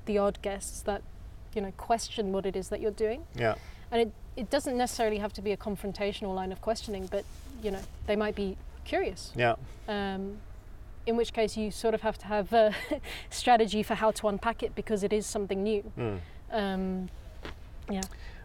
the 0.05 0.17
odd 0.17 0.41
guests 0.41 0.81
that, 0.83 1.01
you 1.55 1.61
know, 1.61 1.71
question 1.77 2.31
what 2.31 2.45
it 2.45 2.55
is 2.55 2.69
that 2.69 2.79
you're 2.81 2.91
doing. 2.91 3.25
yeah, 3.35 3.55
And 3.91 4.01
it, 4.01 4.11
it 4.35 4.49
doesn't 4.49 4.77
necessarily 4.77 5.17
have 5.17 5.33
to 5.33 5.41
be 5.41 5.51
a 5.51 5.57
confrontational 5.57 6.33
line 6.35 6.51
of 6.51 6.61
questioning, 6.61 7.07
but, 7.07 7.25
you 7.61 7.71
know, 7.71 7.81
they 8.07 8.15
might 8.15 8.35
be 8.35 8.57
curious. 8.85 9.31
yeah, 9.35 9.55
Um, 9.87 10.37
in 11.05 11.15
which 11.17 11.33
case, 11.33 11.57
you 11.57 11.69
sort 11.71 11.93
of 11.93 12.01
have 12.01 12.17
to 12.19 12.27
have 12.27 12.53
a 12.53 12.73
strategy 13.29 13.83
for 13.83 13.95
how 13.95 14.11
to 14.11 14.27
unpack 14.27 14.63
it 14.63 14.73
because 14.75 15.03
it 15.03 15.11
is 15.13 15.25
something 15.25 15.61
new. 15.63 15.83
mm. 15.97 16.19
Um, 16.51 17.09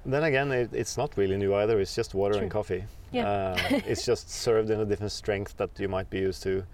Then 0.07 0.25
again, 0.25 0.53
it, 0.53 0.71
it's 0.73 0.97
not 0.97 1.17
really 1.17 1.37
new 1.37 1.55
either. 1.55 1.81
It's 1.81 1.95
just 1.95 2.15
water 2.15 2.39
and 2.39 2.51
coffee. 2.51 2.85
Yeah. 3.13 3.29
Uh, 3.29 3.57
it's 3.87 4.05
just 4.05 4.31
served 4.45 4.71
in 4.71 4.81
a 4.81 4.85
different 4.85 5.13
strength 5.13 5.57
that 5.57 5.71
you 5.79 5.89
might 5.89 6.09
be 6.11 6.19
used 6.19 6.43
to. 6.45 6.65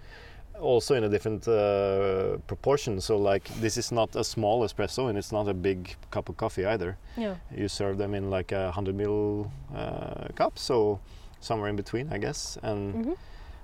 Also 0.59 0.95
in 0.95 1.03
a 1.03 1.09
different 1.09 1.47
uh, 1.47 2.37
proportion. 2.47 3.01
So 3.01 3.17
like 3.17 3.43
this 3.59 3.75
is 3.77 3.91
not 3.91 4.15
a 4.15 4.23
small 4.23 4.61
espresso 4.65 5.09
and 5.09 5.17
it's 5.17 5.31
not 5.31 5.47
a 5.49 5.53
big 5.53 5.95
cup 6.11 6.29
of 6.29 6.37
coffee 6.37 6.65
either. 6.65 6.97
yeah. 7.17 7.35
You 7.53 7.67
serve 7.67 7.97
them 7.97 8.13
in 8.15 8.29
like 8.29 8.51
a 8.53 8.71
hundred 8.71 8.95
ml 8.97 9.49
uh, 9.75 10.29
cup, 10.35 10.57
so 10.57 10.99
somewhere 11.41 11.69
in 11.69 11.75
between, 11.75 12.07
I 12.13 12.17
guess. 12.19 12.57
And 12.63 13.05
hmm 13.05 13.13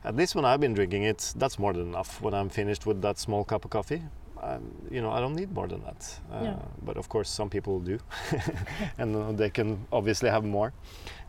At 0.03 0.15
least 0.15 0.33
when 0.35 0.45
I've 0.45 0.59
been 0.59 0.73
drinking 0.73 1.03
it, 1.03 1.33
that's 1.37 1.59
more 1.59 1.73
than 1.73 1.83
enough. 1.87 2.19
When 2.21 2.33
I'm 2.33 2.49
finished 2.49 2.85
with 2.87 3.01
that 3.03 3.19
small 3.19 3.43
cup 3.45 3.65
of 3.65 3.71
coffee, 3.71 4.01
um, 4.41 4.61
you 4.89 5.01
know, 5.01 5.11
I 5.11 5.19
don't 5.19 5.35
need 5.35 5.51
more 5.53 5.67
than 5.67 5.81
that. 5.83 6.19
Uh, 6.31 6.43
Yeah. 6.43 6.55
But 6.85 6.97
of 6.97 7.07
course, 7.09 7.29
some 7.29 7.49
people 7.49 7.79
do, 7.79 7.99
and 8.97 9.15
uh, 9.15 9.31
they 9.31 9.49
can 9.49 9.85
obviously 9.91 10.29
have 10.29 10.43
more. 10.43 10.73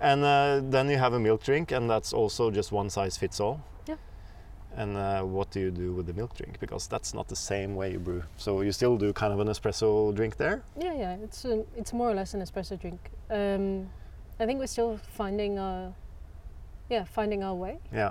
And 0.00 0.24
uh, 0.24 0.60
then 0.70 0.88
you 0.88 0.98
have 0.98 1.12
a 1.16 1.20
milk 1.20 1.42
drink, 1.44 1.72
and 1.72 1.88
that's 1.90 2.12
also 2.12 2.50
just 2.50 2.72
one 2.72 2.90
size 2.90 3.16
fits 3.18 3.40
all. 3.40 3.60
Yeah. 3.86 3.96
And 4.76 4.96
uh, 4.96 5.22
what 5.22 5.50
do 5.50 5.60
you 5.60 5.70
do 5.70 5.92
with 5.92 6.06
the 6.06 6.14
milk 6.14 6.34
drink? 6.36 6.58
Because 6.60 6.88
that's 6.88 7.12
not 7.14 7.28
the 7.28 7.36
same 7.36 7.74
way 7.76 7.92
you 7.92 7.98
brew. 7.98 8.22
So 8.36 8.62
you 8.62 8.72
still 8.72 8.96
do 8.96 9.12
kind 9.12 9.32
of 9.32 9.40
an 9.40 9.48
espresso 9.48 10.14
drink 10.14 10.36
there. 10.36 10.62
Yeah, 10.80 10.94
yeah. 10.94 11.16
It's 11.24 11.44
a, 11.44 11.64
it's 11.76 11.92
more 11.92 12.10
or 12.10 12.14
less 12.14 12.34
an 12.34 12.40
espresso 12.40 12.76
drink. 12.80 13.10
Um, 13.30 13.90
I 14.40 14.46
think 14.46 14.58
we're 14.58 14.66
still 14.66 14.98
finding 15.16 15.58
our, 15.58 15.92
yeah, 16.88 17.04
finding 17.04 17.44
our 17.44 17.54
way. 17.54 17.78
Yeah. 17.92 18.10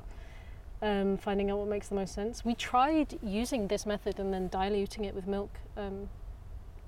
Um, 0.84 1.16
finding 1.18 1.52
out 1.52 1.60
what 1.60 1.68
makes 1.68 1.90
the 1.90 1.96
most 1.96 2.14
sense. 2.16 2.44
We 2.44 2.56
tried 2.56 3.20
using 3.22 3.68
this 3.68 3.86
method 3.86 4.20
and 4.20 4.34
then 4.34 4.48
diluting 4.48 5.06
it 5.06 5.14
with 5.14 5.28
milk, 5.28 5.52
um, 5.78 6.10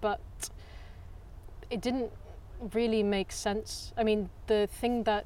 but 0.01 0.19
it 1.69 1.79
didn't 1.79 2.11
really 2.73 3.03
make 3.03 3.31
sense. 3.31 3.93
I 3.95 4.03
mean, 4.03 4.29
the 4.47 4.67
thing 4.81 5.03
that 5.03 5.25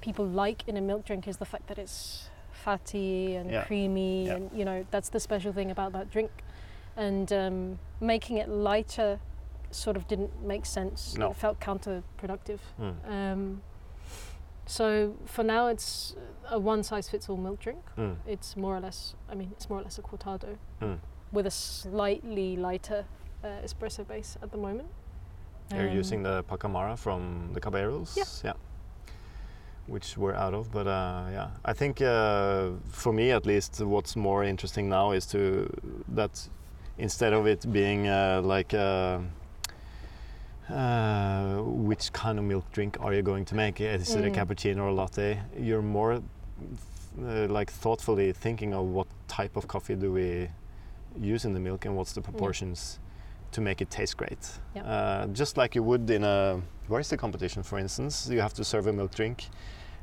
people 0.00 0.26
like 0.26 0.66
in 0.66 0.76
a 0.76 0.80
milk 0.80 1.04
drink 1.04 1.28
is 1.28 1.36
the 1.36 1.44
fact 1.44 1.68
that 1.68 1.78
it's 1.78 2.28
fatty 2.50 3.36
and 3.36 3.48
Yeah. 3.50 3.62
creamy, 3.64 4.26
Yeah. 4.26 4.34
and 4.34 4.50
you 4.52 4.64
know 4.64 4.84
that's 4.90 5.10
the 5.10 5.20
special 5.20 5.52
thing 5.52 5.70
about 5.70 5.92
that 5.92 6.10
drink. 6.10 6.30
And 6.96 7.32
um, 7.32 7.78
making 8.00 8.38
it 8.38 8.48
lighter 8.48 9.20
sort 9.70 9.96
of 9.96 10.08
didn't 10.08 10.42
make 10.42 10.66
sense. 10.66 11.16
No. 11.16 11.30
It 11.30 11.36
felt 11.36 11.60
counterproductive. 11.60 12.58
Mm. 12.80 13.08
Um, 13.08 13.62
so 14.66 15.14
for 15.26 15.44
now, 15.44 15.68
it's 15.68 16.16
a 16.50 16.58
one-size-fits-all 16.58 17.36
milk 17.36 17.60
drink. 17.60 17.78
Mm. 17.96 18.16
It's 18.26 18.56
more 18.56 18.76
or 18.76 18.80
less, 18.80 19.14
I 19.30 19.34
mean, 19.34 19.48
it's 19.52 19.68
more 19.68 19.78
or 19.80 19.82
less 19.82 19.98
a 19.98 20.02
cortado 20.02 20.56
Mm. 20.80 20.98
with 21.32 21.46
a 21.46 21.50
slightly 21.50 22.56
lighter 22.56 23.04
uh, 23.42 23.48
espresso 23.64 24.06
base 24.06 24.36
at 24.42 24.50
the 24.50 24.58
moment. 24.58 24.88
You're 25.72 25.88
Um, 25.90 25.96
using 25.98 26.22
the 26.22 26.42
Pacamara 26.44 26.96
from 26.98 27.50
the 27.54 27.60
Caballeros? 27.60 28.42
Yeah. 28.44 28.52
Which 29.86 30.16
we're 30.16 30.34
out 30.34 30.54
of, 30.54 30.70
but 30.72 30.86
uh, 30.86 31.26
yeah, 31.30 31.50
I 31.64 31.74
think 31.74 32.00
uh, 32.00 32.70
for 32.90 33.12
me 33.12 33.30
at 33.32 33.44
least, 33.46 33.80
what's 33.80 34.16
more 34.16 34.42
interesting 34.44 34.88
now 34.88 35.12
is 35.12 35.26
to 35.26 35.68
that 36.14 36.48
instead 36.96 37.32
of 37.34 37.46
it 37.46 37.70
being 37.70 38.08
uh, 38.08 38.40
like 38.42 38.72
uh, 38.72 39.18
uh, 40.70 41.56
which 41.62 42.12
kind 42.12 42.38
of 42.38 42.44
milk 42.44 42.64
drink 42.72 42.96
are 43.00 43.12
you 43.12 43.22
going 43.22 43.44
to 43.44 43.54
make? 43.54 43.80
Is 43.80 44.14
it 44.14 44.24
a 44.24 44.30
Mm. 44.30 44.34
cappuccino 44.34 44.78
or 44.84 44.88
a 44.88 44.94
latte? 44.94 45.40
You're 45.58 45.82
more 45.82 46.22
uh, 47.22 47.46
like 47.46 47.70
thoughtfully 47.70 48.32
thinking 48.32 48.74
of 48.74 48.86
what 48.86 49.06
type 49.28 49.56
of 49.56 49.68
coffee 49.68 49.94
do 49.94 50.12
we 50.12 50.48
use 51.20 51.44
in 51.44 51.54
the 51.54 51.60
milk 51.60 51.84
and 51.84 51.96
what's 51.96 52.12
the 52.12 52.20
proportions 52.20 52.98
to 53.52 53.60
make 53.60 53.80
it 53.80 53.88
taste 53.90 54.16
great. 54.16 54.38
Yep. 54.74 54.84
Uh, 54.86 55.26
just 55.28 55.56
like 55.56 55.74
you 55.74 55.82
would 55.82 56.10
in 56.10 56.24
a 56.24 56.60
barista 56.88 57.16
competition, 57.16 57.62
for 57.62 57.78
instance, 57.78 58.28
you 58.28 58.40
have 58.40 58.52
to 58.54 58.64
serve 58.64 58.88
a 58.88 58.92
milk 58.92 59.14
drink, 59.14 59.46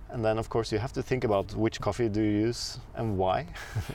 and 0.09 0.23
then 0.23 0.37
of 0.37 0.49
course 0.49 0.71
you 0.71 0.79
have 0.79 0.93
to 0.93 1.03
think 1.03 1.23
about 1.23 1.53
which 1.55 1.81
coffee 1.81 2.07
do 2.07 2.21
you 2.21 2.47
use 2.47 2.79
and 2.95 3.17
why. 3.17 3.45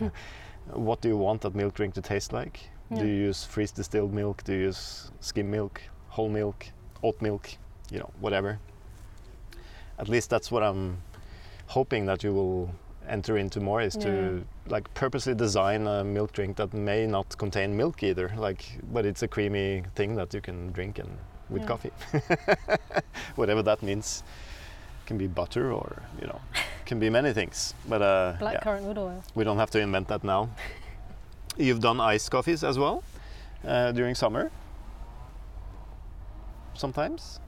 what 0.73 1.01
do 1.01 1.09
you 1.09 1.17
want 1.17 1.41
that 1.43 1.55
milk 1.55 1.75
drink 1.75 1.95
to 1.95 2.03
taste 2.03 2.33
like? 2.33 2.61
Yeah. 2.91 3.01
Do 3.01 3.07
you 3.07 3.15
use 3.15 3.45
freeze 3.45 3.73
distilled 3.73 4.13
milk? 4.13 4.45
Do 4.45 4.53
you 4.53 4.65
use 4.65 5.11
skim 5.21 5.51
milk, 5.51 5.81
whole 6.09 6.29
milk, 6.29 6.67
oat 7.03 7.21
milk? 7.21 7.51
You 7.91 8.01
know, 8.01 8.11
whatever. 8.21 8.59
At 9.99 10.09
least 10.09 10.29
that's 10.29 10.51
what 10.51 10.63
I'm 10.63 10.99
hoping 11.69 12.07
that 12.07 12.23
you 12.25 12.33
will 12.35 12.71
enter 13.09 13.37
into 13.39 13.61
more 13.61 13.81
is 13.81 13.97
to 13.97 14.45
like 14.69 14.93
purposely 14.95 15.35
design 15.35 15.87
a 15.87 16.03
milk 16.03 16.33
drink 16.33 16.57
that 16.57 16.75
may 16.75 17.07
not 17.07 17.37
contain 17.39 17.77
milk 17.77 18.03
either. 18.03 18.33
Like 18.37 18.65
but 18.93 19.07
it's 19.07 19.23
a 19.23 19.29
creamy 19.29 19.85
thing 19.95 20.17
that 20.17 20.35
you 20.35 20.41
can 20.41 20.73
drink 20.73 20.99
and 20.99 21.17
with 21.49 21.63
Yeah. 21.63 21.69
coffee. 21.69 21.93
Whatever 23.37 23.63
that 23.63 23.83
means. 23.83 24.23
Can 25.07 25.19
be 25.19 25.29
butter 25.29 25.73
or 25.73 26.03
you 26.21 26.27
know 26.27 26.41
can 26.85 26.99
be 26.99 27.09
many 27.11 27.33
things. 27.33 27.75
But 27.89 28.03
uh 28.03 28.33
yeah, 28.41 28.45
Blackcurrant 28.61 28.83
wood 28.83 28.99
oil. 28.99 29.23
we 29.37 29.45
don't 29.45 29.59
have 29.59 29.71
to 29.71 29.79
invent 29.79 30.09
that 30.09 30.25
now. 30.25 30.49
You've 31.57 31.81
done 31.81 32.01
iced 32.01 32.29
coffees 32.33 32.65
as 32.65 32.77
well 32.77 33.05
uh, 33.65 33.93
during 33.93 34.15
summer? 34.17 34.51
Sometimes? 36.75 37.41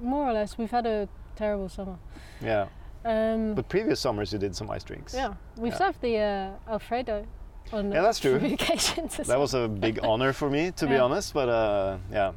More 0.00 0.28
or 0.28 0.32
less, 0.32 0.56
we've 0.58 0.70
had 0.70 0.86
a 0.86 1.08
terrible 1.36 1.68
summer. 1.68 1.96
yeah 2.40 2.66
Um, 3.08 3.54
but 3.54 3.68
previous 3.68 4.00
summers 4.00 4.32
you 4.32 4.38
did 4.38 4.54
some 4.54 4.70
ice 4.70 4.84
drinks 4.84 5.14
yeah, 5.14 5.32
we've 5.56 5.72
yeah. 5.72 5.78
served 5.78 6.00
the 6.02 6.16
uh, 6.18 6.72
Alfredo 6.72 7.24
on 7.72 7.92
Yeah, 7.92 8.02
that's 8.02 8.20
true. 8.20 8.36
occasions. 8.42 9.16
that 9.16 9.28
well. 9.28 9.40
was 9.40 9.54
a 9.54 9.66
big 9.68 9.98
honor 10.10 10.32
for 10.32 10.50
me 10.50 10.70
to 10.72 10.86
be 10.86 10.96
honest 10.96 11.32
but 11.32 11.48
uh, 11.48 11.96
yeah 12.12 12.32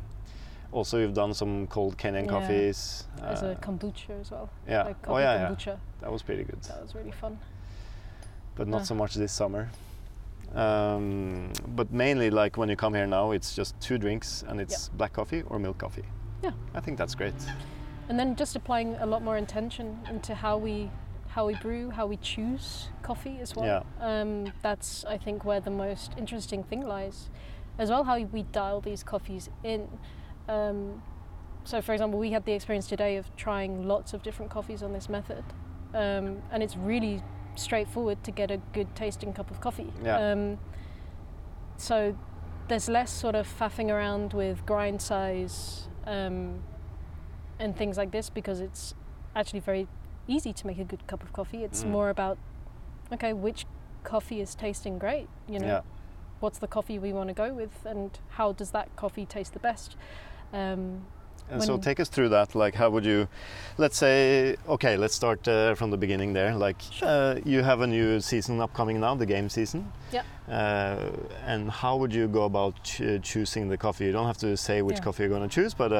also 0.71 0.97
you've 0.99 1.13
done 1.13 1.33
some 1.33 1.67
cold 1.67 1.97
kenyan 1.97 2.25
Yeah. 2.25 2.31
coffees 2.35 3.03
as 3.21 3.43
a 3.43 3.51
uh, 3.51 3.55
kombucha 3.59 4.13
as 4.21 4.31
well. 4.31 4.49
yeah 4.67 4.83
Like 4.83 5.09
oh 5.09 5.17
yeah, 5.17 5.55
yeah 5.65 5.75
that 6.01 6.11
was 6.11 6.21
pretty 6.23 6.43
good 6.43 6.61
That 6.63 6.81
was 6.83 6.95
really 6.95 7.11
fun. 7.11 7.37
but 8.55 8.67
not 8.67 8.77
Yeah. 8.79 8.83
so 8.91 8.95
much 8.95 9.15
this 9.15 9.33
summer 9.33 9.69
um, 10.55 11.51
but 11.75 11.91
mainly 11.91 12.29
like 12.29 12.57
when 12.57 12.69
you 12.69 12.75
come 12.75 12.93
here 12.93 13.07
now 13.07 13.31
it's 13.31 13.55
just 13.55 13.79
two 13.81 13.97
drinks 13.97 14.43
and 14.47 14.59
it's 14.61 14.89
black 14.89 15.13
coffee 15.13 15.43
or 15.49 15.59
milk 15.59 15.77
coffee 15.77 16.05
Yeah. 16.43 16.51
i 16.73 16.79
think 16.79 16.97
that's 16.97 17.15
great 17.15 17.35
And 18.09 18.19
then 18.19 18.35
just 18.35 18.55
applying 18.55 18.95
a 18.95 19.05
lot 19.05 19.23
more 19.23 19.37
intention 19.37 19.99
into 20.09 20.35
how 20.35 20.57
we 20.57 20.91
how 21.29 21.47
we 21.47 21.55
brew, 21.55 21.89
how 21.91 22.05
we 22.05 22.17
choose 22.17 22.89
coffee 23.03 23.39
as 23.39 23.55
well. 23.55 23.65
Yeah. 23.65 23.83
Um, 24.21 24.51
that's 24.61 25.05
I 25.05 25.17
think 25.17 25.45
where 25.45 25.61
the 25.61 25.71
most 25.71 26.11
interesting 26.17 26.63
thing 26.63 26.81
lies, 26.85 27.29
as 27.79 27.89
well 27.89 28.03
how 28.03 28.19
we 28.19 28.43
dial 28.43 28.81
these 28.81 29.03
coffees 29.03 29.49
in. 29.63 29.87
Um, 30.49 31.01
so, 31.63 31.81
for 31.81 31.93
example, 31.93 32.19
we 32.19 32.31
had 32.31 32.45
the 32.45 32.53
experience 32.53 32.87
today 32.87 33.17
of 33.17 33.33
trying 33.35 33.87
lots 33.87 34.13
of 34.13 34.23
different 34.23 34.51
coffees 34.51 34.83
on 34.83 34.93
this 34.93 35.07
method, 35.07 35.43
um, 35.93 36.41
and 36.51 36.61
it's 36.63 36.75
really 36.75 37.23
straightforward 37.55 38.23
to 38.23 38.31
get 38.31 38.51
a 38.51 38.57
good 38.73 38.93
tasting 38.95 39.31
cup 39.31 39.51
of 39.51 39.61
coffee. 39.61 39.93
Yeah. 40.03 40.31
Um, 40.31 40.57
so 41.77 42.17
there's 42.67 42.89
less 42.89 43.11
sort 43.11 43.35
of 43.35 43.47
faffing 43.47 43.89
around 43.89 44.33
with 44.33 44.65
grind 44.65 45.01
size 45.01 45.87
um, 46.05 46.63
and 47.61 47.77
things 47.77 47.97
like 47.97 48.11
this 48.11 48.29
because 48.29 48.59
it's 48.59 48.93
actually 49.35 49.59
very 49.59 49.87
easy 50.27 50.51
to 50.53 50.67
make 50.67 50.79
a 50.79 50.83
good 50.83 51.05
cup 51.07 51.23
of 51.23 51.31
coffee. 51.33 51.63
It's 51.63 51.83
Mm. 51.83 51.89
more 51.91 52.09
about 52.09 52.37
okay, 53.13 53.33
which 53.33 53.65
coffee 54.03 54.39
is 54.41 54.55
tasting 54.55 54.97
great? 54.97 55.27
You 55.47 55.59
know, 55.59 55.67
yeah 55.67 55.81
what's 56.39 56.57
the 56.57 56.67
coffee 56.67 56.97
we 56.97 57.13
want 57.13 57.27
to 57.27 57.35
go 57.35 57.53
with, 57.53 57.85
and 57.85 58.09
how 58.29 58.51
does 58.51 58.71
that 58.71 58.87
coffee 58.95 59.27
taste 59.27 59.53
the 59.53 59.59
best? 59.59 59.95
Um, 60.53 61.05
and 61.51 61.61
so 61.63 61.77
take 61.77 61.99
us 61.99 62.09
through 62.09 62.29
that 62.29 62.55
like 62.55 62.75
how 62.75 62.89
would 62.89 63.03
you 63.05 63.27
let's 63.77 63.97
say 63.97 64.55
okay 64.69 64.95
let's 64.95 65.13
start 65.13 65.45
uh, 65.47 65.75
from 65.75 65.91
the 65.91 65.97
beginning 65.97 66.31
there 66.33 66.55
like 66.55 66.77
Sure. 66.91 67.07
uh, 67.09 67.39
you 67.43 67.61
have 67.61 67.81
a 67.81 67.87
new 67.87 68.21
season 68.21 68.61
upcoming 68.61 68.99
now 69.01 69.15
the 69.15 69.25
game 69.25 69.49
season 69.49 69.91
Yeah. 70.13 70.23
uh, 70.49 71.11
and 71.45 71.69
how 71.69 71.97
would 71.97 72.13
you 72.13 72.27
go 72.29 72.43
about 72.45 72.81
ch- 72.83 73.19
choosing 73.21 73.67
the 73.69 73.77
coffee 73.77 74.05
you 74.05 74.13
don't 74.13 74.27
have 74.27 74.37
to 74.39 74.55
say 74.55 74.81
which 74.81 74.97
Yeah. 74.97 75.03
coffee 75.03 75.23
you're 75.23 75.29
going 75.37 75.49
to 75.49 75.53
choose 75.53 75.73
but 75.73 75.91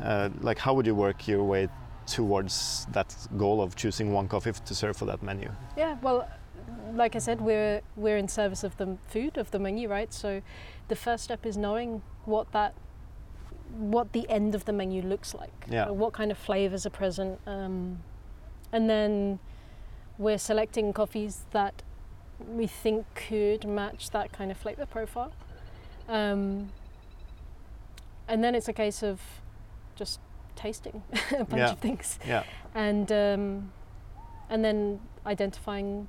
uh, 0.00 0.28
like 0.40 0.58
how 0.58 0.74
would 0.74 0.86
you 0.86 0.94
work 0.94 1.28
your 1.28 1.44
way 1.44 1.68
towards 2.06 2.86
that 2.92 3.14
goal 3.36 3.62
of 3.62 3.76
choosing 3.76 4.12
one 4.12 4.28
coffee 4.28 4.52
to 4.52 4.74
serve 4.74 4.96
for 4.96 5.04
that 5.04 5.22
menu 5.22 5.50
Yeah, 5.76 5.96
well, 6.02 6.28
like 6.94 7.16
I 7.16 7.20
said, 7.20 7.40
we're 7.40 7.80
we're 7.96 8.16
in 8.18 8.28
service 8.28 8.64
of 8.64 8.76
the 8.76 8.96
food 9.08 9.38
of 9.38 9.50
the 9.50 9.58
menu, 9.58 9.88
right? 9.88 10.12
So, 10.12 10.42
the 10.88 10.96
first 10.96 11.24
step 11.24 11.46
is 11.46 11.56
knowing 11.56 12.02
what 12.24 12.52
that 12.52 12.74
what 13.70 14.12
the 14.12 14.28
end 14.28 14.54
of 14.54 14.64
the 14.64 14.72
menu 14.72 15.02
looks 15.02 15.34
like. 15.34 15.66
Yeah. 15.70 15.86
uh, 15.86 15.92
what 15.92 16.12
kind 16.12 16.30
of 16.30 16.38
flavors 16.38 16.84
are 16.86 16.90
present, 16.90 17.40
um, 17.46 18.02
and 18.72 18.90
then 18.90 19.38
we're 20.18 20.38
selecting 20.38 20.92
coffees 20.92 21.44
that 21.52 21.82
we 22.46 22.66
think 22.66 23.06
could 23.14 23.66
match 23.66 24.10
that 24.10 24.32
kind 24.32 24.50
of 24.50 24.56
flavor 24.56 24.86
profile. 24.86 25.32
Um, 26.08 26.70
and 28.28 28.42
then 28.42 28.54
it's 28.54 28.68
a 28.68 28.72
case 28.72 29.02
of 29.02 29.20
just 30.02 30.20
tasting 30.64 31.02
a 31.42 31.44
bunch 31.44 31.60
Yeah. 31.62 31.72
of 31.72 31.78
things 31.86 32.18
yeah 32.32 32.42
and 32.74 33.08
um, 33.12 33.72
and 34.52 34.60
then 34.66 34.78
identifying 35.34 36.08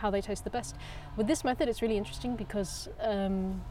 how 0.00 0.10
they 0.10 0.20
taste 0.20 0.44
the 0.44 0.50
best. 0.58 0.74
With 1.16 1.26
this 1.26 1.44
method, 1.44 1.68
it's 1.70 1.82
really 1.84 1.96
interesting 2.02 2.32
because 2.44 2.88
um, 3.12 3.62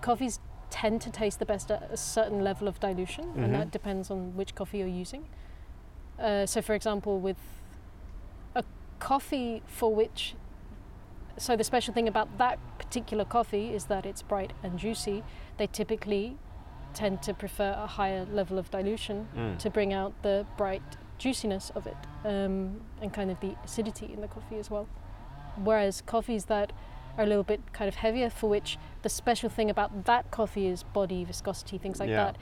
coffees 0.00 0.40
tend 0.70 1.00
to 1.02 1.10
taste 1.10 1.38
the 1.38 1.46
best 1.46 1.70
at 1.70 1.82
a 1.92 1.96
certain 1.96 2.40
level 2.42 2.66
of 2.68 2.74
dilution, 2.80 3.24
Mhm. 3.24 3.44
and 3.44 3.54
that 3.54 3.70
depends 3.70 4.10
on 4.10 4.18
which 4.38 4.54
coffee 4.54 4.78
you're 4.78 4.96
using. 5.04 5.22
Uh, 6.18 6.46
so, 6.46 6.58
for 6.62 6.74
example, 6.74 7.14
with 7.28 7.36
a 8.54 8.64
coffee 8.98 9.62
for 9.78 9.94
which, 10.00 10.34
so 11.36 11.54
the 11.56 11.64
special 11.64 11.94
thing 11.94 12.08
about 12.08 12.28
that 12.38 12.58
particular 12.78 13.24
coffee 13.24 13.66
is 13.78 13.84
that 13.86 14.04
it's 14.06 14.22
bright 14.22 14.52
and 14.64 14.78
juicy. 14.78 15.22
They 15.58 15.66
typically 15.80 16.36
tend 16.94 17.22
to 17.22 17.34
prefer 17.34 17.72
a 17.78 17.86
higher 17.86 18.24
level 18.32 18.58
of 18.58 18.70
dilution 18.70 19.28
Mm. 19.36 19.58
to 19.58 19.70
bring 19.70 19.92
out 19.92 20.12
the 20.22 20.46
bright 20.56 20.82
juiciness 21.18 21.70
of 21.74 21.86
it 21.86 21.96
um, 22.24 22.80
and 23.02 23.12
kind 23.12 23.30
of 23.30 23.38
the 23.40 23.54
acidity 23.64 24.12
in 24.12 24.20
the 24.20 24.28
coffee 24.28 24.58
as 24.58 24.70
well. 24.70 24.86
Whereas 25.56 26.00
coffees 26.02 26.44
that 26.46 26.72
are 27.16 27.24
a 27.24 27.26
little 27.26 27.42
bit 27.42 27.72
kind 27.72 27.88
of 27.88 27.96
heavier, 27.96 28.30
for 28.30 28.48
which 28.48 28.78
the 29.02 29.08
special 29.08 29.48
thing 29.50 29.68
about 29.70 30.04
that 30.04 30.30
coffee 30.30 30.66
is 30.68 30.84
body, 30.84 31.24
viscosity, 31.24 31.76
things 31.78 31.98
like 31.98 32.08
Yeah. 32.10 32.32
that. 32.32 32.36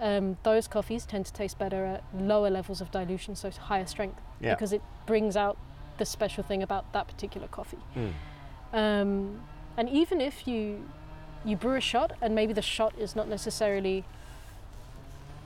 Um, 0.00 0.36
those 0.42 0.68
coffees 0.68 1.06
tend 1.06 1.26
to 1.26 1.32
taste 1.32 1.58
better 1.58 1.84
at 1.86 2.04
lower 2.14 2.50
levels 2.50 2.80
of 2.80 2.90
dilution, 2.90 3.34
so 3.34 3.50
higher 3.50 3.86
strength, 3.86 4.20
yeah 4.40 4.54
because 4.54 4.72
it 4.72 4.82
brings 5.06 5.36
out 5.36 5.56
the 5.96 6.04
special 6.04 6.44
thing 6.44 6.62
about 6.62 6.92
that 6.92 7.08
particular 7.08 7.48
coffee. 7.48 7.78
Mm. 7.96 8.12
Um, 8.72 9.40
and 9.76 9.88
even 9.88 10.20
if 10.20 10.46
you 10.46 10.88
you 11.44 11.56
brew 11.56 11.76
a 11.76 11.80
shot 11.80 12.12
and 12.20 12.34
maybe 12.34 12.52
the 12.52 12.62
shot 12.62 12.94
is 12.98 13.14
not 13.14 13.28
necessarily 13.28 14.04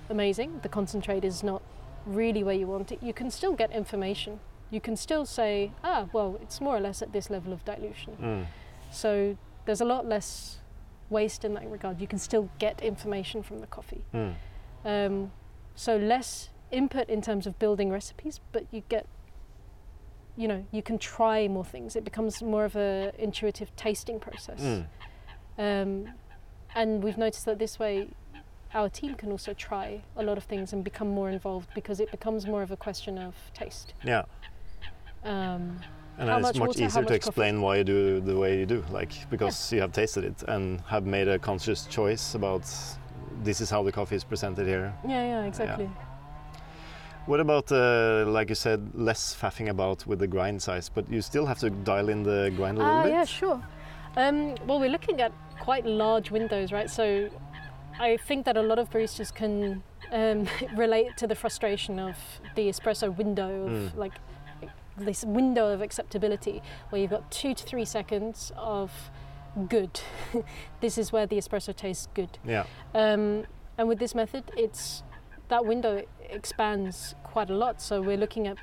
amazing, 0.09 0.61
the 0.63 0.69
concentrate 0.69 1.25
is 1.25 1.43
not 1.43 1.63
really 2.07 2.43
where 2.43 2.55
you 2.55 2.67
want 2.67 2.93
it, 2.93 3.03
you 3.03 3.13
can 3.13 3.31
still 3.31 3.53
get 3.53 3.71
information. 3.71 4.41
You 4.71 4.81
can 4.81 4.97
still 4.97 5.27
say, 5.27 5.73
ah, 5.85 6.07
well, 6.13 6.39
it's 6.41 6.61
more 6.61 6.77
or 6.77 6.81
less 6.81 7.03
at 7.03 7.13
this 7.13 7.29
level 7.29 7.53
of 7.53 7.65
dilution. 7.65 8.17
Mm. 8.21 8.47
So 8.91 9.37
there's 9.67 9.83
a 9.83 9.85
lot 9.85 10.07
less 10.07 10.59
waste 11.11 11.45
in 11.45 11.55
that 11.55 11.71
regard. 11.71 12.01
You 12.01 12.07
can 12.07 12.19
still 12.19 12.49
get 12.59 12.81
information 12.81 13.43
from 13.43 13.59
the 13.61 13.67
coffee. 13.67 14.05
Mm. 14.15 14.35
Um, 14.85 15.33
so 15.75 15.97
less 15.97 16.49
input 16.71 17.09
in 17.09 17.21
terms 17.21 17.47
of 17.47 17.59
building 17.59 17.91
recipes, 17.91 18.41
but 18.51 18.67
you 18.71 18.83
get 18.89 19.07
you 20.35 20.49
know 20.49 20.65
you 20.73 20.83
can 20.83 20.99
try 20.99 21.47
more 21.47 21.65
things. 21.65 21.95
It 21.95 22.05
becomes 22.05 22.43
more 22.43 22.65
of 22.65 22.75
a 22.75 23.13
intuitive 23.19 23.75
tasting 23.77 24.19
process. 24.19 24.63
Mm. 24.63 24.87
Um, 25.59 26.09
and 26.75 27.03
we've 27.03 27.19
noticed 27.19 27.45
that 27.45 27.59
this 27.59 27.79
way, 27.79 28.09
our 28.75 28.89
team 28.89 29.15
can 29.15 29.31
also 29.31 29.53
try 29.53 30.01
a 30.17 30.23
lot 30.23 30.39
of 30.39 30.45
things 30.45 30.73
and 30.73 30.83
become 30.83 31.09
more 31.09 31.29
involved 31.31 31.69
because 31.75 32.01
it 32.01 32.11
becomes 32.11 32.47
more 32.47 32.63
of 32.63 32.71
a 32.71 32.77
question 32.77 33.19
of 33.19 33.35
taste. 33.55 33.93
Yeah. 34.05 34.23
Um, 35.25 35.79
And 36.19 36.29
it's 36.29 36.43
much 36.43 36.57
much 36.57 36.69
water, 36.69 36.71
easier 36.85 36.89
to 36.89 37.01
much 37.01 37.07
coffee? 37.09 37.15
explain 37.17 37.61
why 37.63 37.77
you 37.79 37.85
do 37.85 38.21
the 38.21 38.37
way 38.37 38.59
you 38.59 38.67
do, 38.67 38.85
like 38.91 39.13
because 39.31 39.73
you 39.73 39.81
have 39.81 39.93
tasted 39.93 40.25
it 40.25 40.43
and 40.49 40.81
have 40.83 41.05
made 41.07 41.29
a 41.29 41.39
conscious 41.39 41.87
choice 41.87 42.35
about 42.35 42.65
this 43.43 43.61
is 43.61 43.71
how 43.71 43.83
the 43.83 43.93
coffee 43.93 44.17
is 44.17 44.25
presented 44.25 44.67
here. 44.67 44.93
yeah, 45.09 45.23
yeah, 45.33 45.45
exactly. 45.45 45.89
What 47.27 47.41
about, 47.41 47.71
uh, 47.71 48.25
like 48.27 48.49
you 48.49 48.57
said, 48.57 48.81
less 48.95 49.35
faffing 49.41 49.69
about 49.69 50.07
with 50.09 50.19
the 50.19 50.27
grind 50.27 50.61
size, 50.61 50.89
but 50.89 51.09
you 51.09 51.23
still 51.23 51.47
have 51.47 51.59
to 51.61 51.71
dial 51.71 52.09
in 52.09 52.25
the 52.25 52.53
grind 52.57 52.79
a 52.79 52.81
little 52.81 52.99
Ah, 52.99 53.03
bit? 53.05 53.13
yeah, 53.13 53.25
sure. 53.25 53.63
Um, 54.17 54.55
well, 54.67 54.79
we're 54.81 54.91
looking 54.91 55.21
at 55.21 55.33
quite 55.61 55.87
large 55.87 56.31
windows, 56.31 56.73
right? 56.73 56.91
So 56.91 57.29
I 57.99 58.17
think 58.17 58.45
that 58.47 58.57
a 58.57 58.63
lot 58.63 58.79
of 58.79 58.91
baristas 58.91 59.33
can 59.35 59.83
um, 60.11 60.47
relate 60.77 61.17
to 61.19 61.27
the 61.27 61.35
frustration 61.35 61.99
of 61.99 62.17
the 62.55 62.69
espresso 62.69 63.15
window, 63.17 63.65
of 63.67 63.71
Mm. 63.73 63.97
like 63.97 64.13
this 64.99 65.25
window 65.25 65.69
of 65.73 65.81
acceptability, 65.81 66.61
where 66.91 67.01
you've 67.01 67.11
got 67.11 67.31
two 67.31 67.55
to 67.55 67.65
three 67.65 67.85
seconds 67.87 68.53
of 68.57 68.93
good. 69.69 70.01
this 70.81 70.99
is 70.99 71.13
where 71.13 71.27
the 71.27 71.37
espresso 71.37 71.75
tastes 71.75 72.09
good. 72.15 72.39
Yeah. 72.45 72.65
Um, 72.95 73.47
and 73.79 73.89
with 73.89 73.99
this 73.99 74.15
method, 74.15 74.45
it's 74.57 75.03
that 75.49 75.65
window 75.65 76.03
expands 76.29 77.15
quite 77.25 77.49
a 77.49 77.55
lot. 77.55 77.81
So 77.81 78.03
we're 78.03 78.19
looking 78.19 78.47
at 78.47 78.59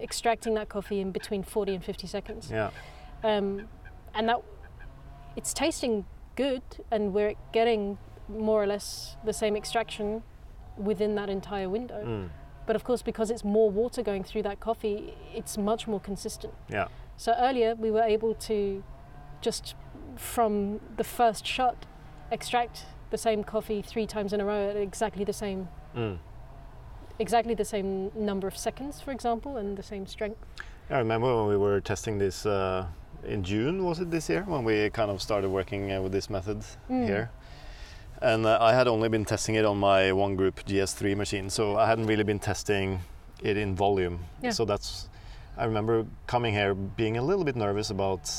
extracting 0.00 0.54
that 0.54 0.68
coffee 0.68 1.00
in 1.00 1.12
between 1.12 1.42
40 1.44 1.74
and 1.76 1.84
50 1.84 2.06
seconds 2.06 2.50
Yeah. 2.50 2.70
um, 3.22 3.68
and 4.14 4.28
that 4.28 4.40
it's 5.36 5.52
tasting 5.54 6.04
good 6.36 6.62
and 6.90 7.12
we're 7.14 7.34
getting 7.52 7.98
more 8.28 8.62
or 8.62 8.66
less 8.66 9.16
the 9.24 9.32
same 9.32 9.56
extraction 9.56 10.22
within 10.76 11.14
that 11.16 11.28
entire 11.28 11.68
window 11.68 12.02
Mm. 12.04 12.28
but 12.66 12.76
of 12.76 12.84
course 12.84 13.02
because 13.02 13.30
it's 13.30 13.44
more 13.44 13.70
water 13.70 14.02
going 14.02 14.22
through 14.24 14.42
that 14.42 14.60
coffee 14.60 15.14
it's 15.34 15.58
much 15.58 15.86
more 15.88 16.00
consistent 16.00 16.54
Yeah. 16.68 16.88
so 17.16 17.32
earlier 17.38 17.74
we 17.74 17.90
were 17.90 18.02
able 18.16 18.34
to 18.34 18.82
just 19.40 19.74
from 20.16 20.80
the 20.96 21.04
first 21.04 21.46
shot 21.46 21.86
extract 22.30 22.86
the 23.10 23.18
same 23.18 23.42
coffee 23.44 23.82
three 23.82 24.06
times 24.06 24.32
in 24.32 24.40
a 24.40 24.44
row 24.44 24.70
at 24.70 24.76
exactly 24.76 25.24
the 25.24 25.32
same 25.32 25.68
Mm. 25.96 26.18
exactly 27.18 27.54
the 27.54 27.64
same 27.64 28.10
number 28.14 28.46
of 28.46 28.56
seconds 28.56 29.00
for 29.00 29.10
example 29.10 29.56
and 29.56 29.76
the 29.76 29.82
same 29.82 30.06
strength 30.06 30.38
I 30.88 30.98
remember 30.98 31.36
when 31.36 31.46
we 31.48 31.56
were 31.56 31.80
testing 31.80 32.18
this 32.18 32.46
uh, 32.46 32.86
in 33.24 33.42
June, 33.44 33.84
was 33.84 34.00
it 34.00 34.10
this 34.10 34.28
year, 34.28 34.44
when 34.46 34.64
we 34.64 34.90
kind 34.90 35.10
of 35.10 35.20
started 35.20 35.48
working 35.50 35.92
uh, 35.92 36.00
with 36.02 36.12
this 36.12 36.28
method 36.30 36.58
Mm. 36.88 37.04
here. 37.06 37.30
And 38.22 38.44
uh, 38.46 38.58
I 38.60 38.74
had 38.74 38.86
only 38.88 39.08
been 39.08 39.24
testing 39.24 39.54
it 39.54 39.64
on 39.64 39.78
my 39.78 40.12
one 40.12 40.36
group 40.36 40.60
GS3 40.66 41.16
machine, 41.16 41.48
so 41.50 41.76
I 41.78 41.86
hadn't 41.86 42.06
really 42.06 42.24
been 42.24 42.38
testing 42.38 43.00
it 43.42 43.56
in 43.56 43.74
volume. 43.74 44.18
Yeah. 44.42 44.50
So 44.52 44.64
that's, 44.66 45.08
I 45.56 45.64
remember 45.64 46.04
coming 46.26 46.52
here 46.54 46.74
being 46.74 47.16
a 47.16 47.22
little 47.22 47.44
bit 47.44 47.56
nervous 47.56 47.90
about 47.90 48.30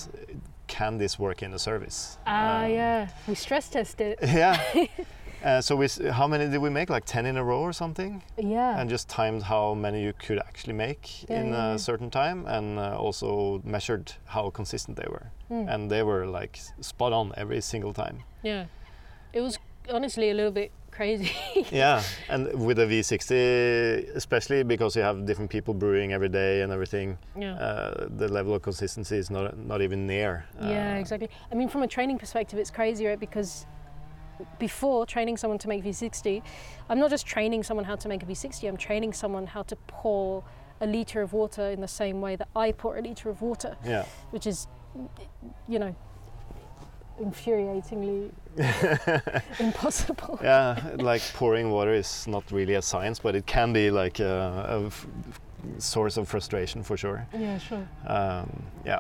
can 0.68 0.98
this 1.00 1.18
work 1.20 1.42
in 1.44 1.52
the 1.52 1.60
service? 1.60 2.18
ah 2.26 2.64
Um, 2.64 2.72
yeah 2.72 3.08
we 3.28 3.36
stress 3.36 3.70
test 3.70 4.00
it 4.02 4.20
Yeah. 4.24 4.58
uh, 5.44 5.62
so 5.62 5.76
we, 5.76 5.88
how 6.12 6.28
many 6.28 6.48
did 6.50 6.60
we 6.62 6.70
make? 6.70 6.90
Like 6.90 7.06
10 7.06 7.26
in 7.26 7.38
a 7.38 7.44
row 7.44 7.62
or 7.62 7.74
something? 7.74 8.22
yeah 8.38 8.80
and 8.80 8.90
just 8.90 9.08
timed 9.10 9.44
how 9.44 9.74
many 9.74 10.02
you 10.04 10.14
could 10.14 10.40
actually 10.40 10.74
make 10.74 11.24
Yeah, 11.30 11.42
in 11.42 11.48
yeah, 11.48 11.68
yeah. 11.70 11.74
a 11.76 11.80
certain 11.80 12.10
time 12.10 12.46
and 12.48 12.80
uh, 12.80 12.98
also 12.98 13.62
measured 13.64 14.14
how 14.26 14.50
consistent 14.50 14.98
they 14.98 15.08
were 15.10 15.32
Mm. 15.52 15.68
and 15.74 15.92
they 15.92 16.02
were 16.02 16.26
like 16.26 16.58
spot 16.80 17.12
on 17.14 17.34
every 17.36 17.60
single 17.62 17.94
time 17.94 18.24
Yeah, 18.44 18.66
it 19.34 19.42
was 19.42 19.60
honestly 19.90 20.30
a 20.30 20.34
little 20.34 20.52
bit 20.52 20.72
crazy. 20.92 21.32
yeah 21.72 22.02
and 22.30 22.48
with 22.66 22.80
a 22.80 22.86
v60 22.86 24.16
especially 24.16 24.64
because 24.64 24.96
you 24.96 25.02
have 25.02 25.26
different 25.26 25.50
people 25.52 25.74
brewing 25.74 26.14
every 26.14 26.30
day 26.30 26.62
and 26.62 26.72
everything 26.72 27.18
yeah. 27.38 27.56
uh, 27.56 28.08
the 28.18 28.28
level 28.28 28.54
of 28.56 28.62
consistency 28.62 29.18
is 29.18 29.30
not 29.30 29.58
not 29.58 29.82
even 29.82 30.06
near 30.08 30.46
yeah, 30.62 30.96
uh, 30.96 31.00
exactly. 31.00 31.30
I 31.52 31.56
mean, 31.56 31.70
from 31.70 31.84
a 31.84 31.88
training 31.88 32.18
perspective, 32.20 32.60
it's 32.60 32.72
crazy, 32.72 33.06
right? 33.06 33.20
Because 33.20 33.66
before 34.60 35.06
training 35.06 35.38
someone 35.38 35.60
to 35.60 35.68
make 35.68 35.84
V60, 35.84 36.42
I'm 36.90 37.00
not 37.00 37.10
just 37.10 37.26
training 37.26 37.64
someone 37.64 37.86
how 37.86 37.96
to 37.96 38.08
make 38.08 38.24
a 38.24 38.26
V60, 38.26 38.68
I'm 38.68 38.78
training 38.78 39.14
someone 39.14 39.48
how 39.48 39.64
to 39.64 39.76
pour 39.88 40.44
a 40.80 40.86
liter 40.88 41.22
of 41.22 41.34
water 41.34 41.70
in 41.70 41.82
the 41.82 41.88
same 41.88 42.22
way 42.22 42.36
that 42.36 42.48
I 42.56 42.72
pour 42.72 42.98
a 42.98 43.02
liter 43.02 43.30
of 43.30 43.42
water, 43.42 43.78
yeah 43.86 44.06
which 44.32 44.48
is, 44.48 44.68
you 45.68 45.80
know, 45.80 45.96
infuriatingly 47.22 48.32
impossible. 49.60 50.40
yeah 50.42 50.76
like 50.98 51.22
pouring 51.34 51.70
water 51.70 51.94
is 51.94 52.28
not 52.28 52.44
really 52.52 52.74
a 52.76 52.82
science 52.82 53.20
but 53.20 53.36
it 53.36 53.46
can 53.46 53.72
be 53.74 53.92
like 53.92 54.20
a, 54.20 54.66
a 54.82 54.86
f- 54.88 55.08
source 55.78 56.18
of 56.18 56.28
frustration 56.28 56.82
for 56.84 56.98
sure 56.98 57.28
Yeah, 57.38 57.58
sure. 57.60 57.88
Um, 58.08 58.64
yeah. 58.86 59.00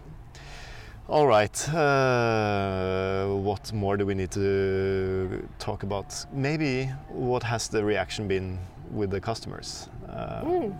All 1.09 1.27
right. 1.27 1.69
Uh, 1.69 3.27
what 3.35 3.73
more 3.73 3.97
do 3.97 4.05
we 4.05 4.13
need 4.15 4.31
to 4.31 5.45
talk 5.59 5.83
about? 5.83 6.25
Maybe 6.31 6.85
what 7.09 7.43
has 7.43 7.67
the 7.67 7.83
reaction 7.83 8.27
been 8.27 8.59
with 8.91 9.09
the 9.11 9.19
customers? 9.19 9.89
Uh, 10.07 10.41
Mm. 10.43 10.73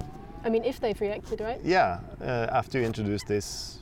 I 0.44 0.50
mean, 0.50 0.64
if 0.64 0.80
they've 0.80 1.00
reacted, 1.00 1.40
right? 1.42 1.60
Yeah. 1.64 2.00
Uh, 2.20 2.48
after 2.52 2.80
you 2.80 2.86
introduced 2.86 3.28
this, 3.28 3.80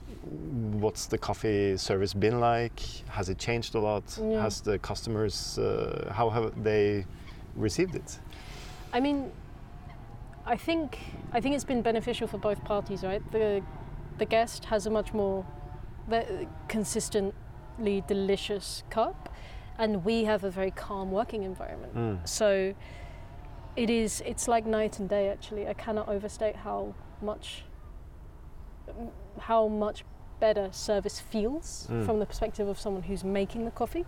what's 0.82 1.06
the 1.06 1.18
coffee 1.18 1.78
service 1.78 2.14
been 2.14 2.40
like? 2.42 2.80
Has 3.08 3.30
it 3.30 3.38
changed 3.38 3.76
a 3.76 3.80
lot? 3.80 4.04
Yeah. 4.22 4.42
Has 4.42 4.62
the 4.62 4.78
customers? 4.80 5.58
Uh, 5.58 6.12
how 6.14 6.30
have 6.30 6.52
they 6.64 7.06
received 7.56 7.96
it? 7.96 8.20
I 8.92 9.00
mean, 9.00 9.32
I 10.46 10.58
think 10.58 10.98
I 11.32 11.40
think 11.42 11.56
it's 11.56 11.64
been 11.68 11.82
beneficial 11.82 12.28
for 12.28 12.38
both 12.40 12.62
parties, 12.66 13.04
right? 13.04 13.22
The 13.32 13.62
the 14.18 14.26
guest 14.26 14.66
has 14.66 14.86
a 14.86 14.90
much 14.90 15.14
more 15.14 15.46
consistently 16.68 18.03
delicious 18.07 18.84
cup, 18.89 19.30
and 19.78 20.03
we 20.05 20.24
have 20.26 20.43
a 20.43 20.49
very 20.51 20.72
calm 20.72 21.12
working 21.12 21.43
environment. 21.43 21.95
Mm. 21.95 22.28
So 22.28 22.74
it 23.76 23.89
is 23.89 24.22
it's 24.26 24.47
like 24.47 24.66
night 24.66 24.99
and 24.99 25.07
day. 25.10 25.30
Actually, 25.30 25.68
I 25.68 25.74
cannot 25.74 26.07
overstate 26.10 26.55
how 26.57 26.93
much 27.22 27.64
how 29.39 29.68
much 29.68 30.03
better 30.39 30.70
service 30.72 31.20
feels 31.20 31.88
Mm. 31.89 32.05
from 32.05 32.20
the 32.20 32.26
perspective 32.26 32.68
of 32.68 32.80
someone 32.80 33.03
who's 33.03 33.24
making 33.24 33.66
the 33.66 33.72
coffee. 33.72 34.05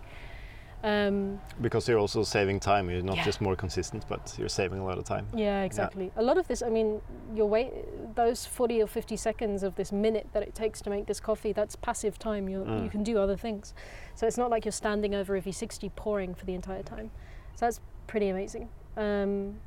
Um, 0.84 1.40
Because 1.60 1.86
you're 1.88 1.98
also 1.98 2.22
saving 2.24 2.58
time. 2.60 2.90
You're 2.90 3.02
not 3.02 3.16
Yeah. 3.16 3.24
just 3.24 3.40
more 3.40 3.54
consistent, 3.56 4.04
but 4.08 4.34
you're 4.38 4.48
saving 4.48 4.80
a 4.80 4.84
lot 4.84 4.98
of 4.98 5.04
time. 5.04 5.26
Yeah, 5.34 5.62
exactly. 5.62 6.10
A 6.16 6.22
lot 6.22 6.38
of 6.38 6.48
this, 6.48 6.62
I 6.62 6.68
mean, 6.70 7.00
your 7.34 7.46
wait, 7.48 7.72
those 8.16 8.44
40 8.46 8.82
or 8.82 8.86
50 8.88 9.16
seconds 9.16 9.62
of 9.62 9.76
this 9.76 9.92
minute 9.92 10.26
that 10.32 10.42
it 10.42 10.54
takes 10.54 10.80
to 10.82 10.90
make 10.90 11.06
this 11.06 11.20
coffee, 11.20 11.52
that's 11.52 11.76
passive 11.76 12.18
time. 12.18 12.48
You 12.48 12.64
Mm. 12.64 12.82
you 12.84 12.90
can 12.90 13.02
do 13.04 13.18
other 13.18 13.36
things. 13.36 13.74
So 14.16 14.26
it's 14.26 14.38
not 14.38 14.50
like 14.50 14.64
you're 14.64 14.72
standing 14.72 15.14
over 15.14 15.36
a 15.36 15.40
V60 15.40 15.88
pouring 15.94 16.34
for 16.34 16.44
the 16.46 16.54
entire 16.54 16.82
time. 16.82 17.10
So 17.54 17.66
that's 17.66 17.80
pretty 18.08 18.28
amazing. 18.28 18.68
Um, 18.96 19.60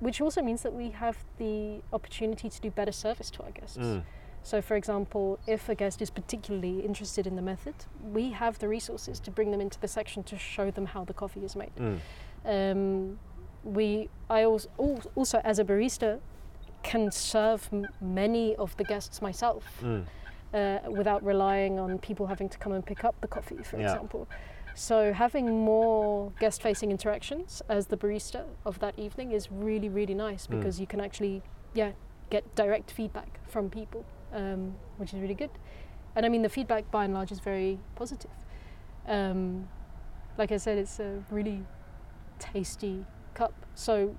which 0.00 0.20
also 0.20 0.42
means 0.42 0.62
that 0.62 0.72
we 0.72 0.90
have 0.90 1.24
the 1.38 1.82
opportunity 1.92 2.48
to 2.48 2.60
do 2.60 2.70
better 2.70 2.92
service 2.92 3.30
to 3.32 3.42
our 3.44 3.50
guests. 3.50 3.76
Mm. 3.78 4.02
So, 4.42 4.62
for 4.62 4.76
example, 4.76 5.38
if 5.46 5.68
a 5.68 5.74
guest 5.74 6.00
is 6.00 6.10
particularly 6.10 6.80
interested 6.80 7.26
in 7.26 7.36
the 7.36 7.42
method, 7.42 7.74
we 8.02 8.30
have 8.30 8.58
the 8.58 8.68
resources 8.68 9.20
to 9.20 9.30
bring 9.30 9.50
them 9.50 9.60
into 9.60 9.78
the 9.80 9.88
section 9.88 10.22
to 10.24 10.38
show 10.38 10.70
them 10.70 10.86
how 10.86 11.04
the 11.04 11.12
coffee 11.14 11.44
is 11.44 11.54
made 11.56 11.72
Mm. 11.76 11.98
um, 12.44 13.18
we 13.64 14.08
I 14.30 14.44
also, 14.44 14.68
also 15.16 15.38
as 15.44 15.58
a 15.58 15.64
barista 15.64 16.20
can 16.82 17.10
serve 17.10 17.68
m- 17.72 17.86
many 18.00 18.54
of 18.56 18.76
the 18.76 18.84
guests 18.84 19.20
myself 19.20 19.64
Mm. 19.82 20.04
uh, 20.54 20.78
without 20.90 21.22
relying 21.24 21.78
on 21.78 21.98
people 21.98 22.26
having 22.26 22.48
to 22.48 22.58
come 22.58 22.72
and 22.72 22.84
pick 22.86 23.04
up 23.04 23.14
the 23.20 23.28
coffee, 23.28 23.62
for 23.62 23.76
Yeah. 23.78 23.92
example. 23.92 24.26
So 24.74 25.12
having 25.12 25.64
more 25.64 26.32
guest-facing 26.40 26.90
interactions 26.90 27.62
as 27.68 27.88
the 27.88 27.96
barista 27.96 28.44
of 28.64 28.78
that 28.78 28.98
evening 28.98 29.32
is 29.32 29.50
really 29.50 29.88
really 29.88 30.14
nice 30.14 30.46
Mm. 30.46 30.50
because 30.56 30.80
you 30.80 30.86
can 30.86 31.00
actually 31.00 31.42
yeah 31.74 31.92
get 32.30 32.44
direct 32.54 32.90
feedback 32.90 33.40
from 33.48 33.68
people, 33.70 34.04
um, 34.32 34.74
which 34.96 35.12
is 35.14 35.20
really 35.20 35.34
good. 35.34 35.50
And 36.16 36.26
I 36.26 36.28
mean 36.28 36.42
the 36.42 36.48
feedback 36.48 36.90
by 36.90 37.04
and 37.04 37.14
large 37.14 37.32
is 37.32 37.40
very 37.40 37.78
positive. 37.94 38.30
Um, 39.06 39.68
like 40.36 40.52
I 40.52 40.56
said, 40.58 40.78
it's 40.78 41.00
a 41.00 41.22
really 41.30 41.64
tasty 42.38 43.04
cup. 43.34 43.52
So 43.74 44.14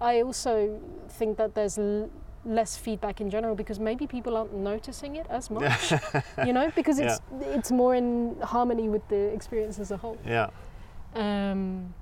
I 0.00 0.22
also 0.22 0.80
think 1.08 1.36
that 1.38 1.54
there's 1.54 1.78
l- 1.78 2.10
less 2.44 2.76
feedback 2.76 3.20
in 3.20 3.30
general 3.30 3.54
because 3.54 3.80
maybe 3.80 4.06
people 4.06 4.36
aren't 4.36 4.52
noticing 4.54 5.16
it 5.16 5.26
as 5.30 5.50
much, 5.50 5.92
you 6.46 6.52
know, 6.52 6.70
because 6.74 6.98
it's 6.98 7.20
it's 7.40 7.70
more 7.70 7.94
in 7.94 8.36
harmony 8.42 8.88
with 8.88 9.06
the 9.08 9.32
experience 9.32 9.78
as 9.78 9.90
a 9.90 9.96
whole. 9.96 10.18
yeah. 10.26 10.50
Um, 11.14 11.94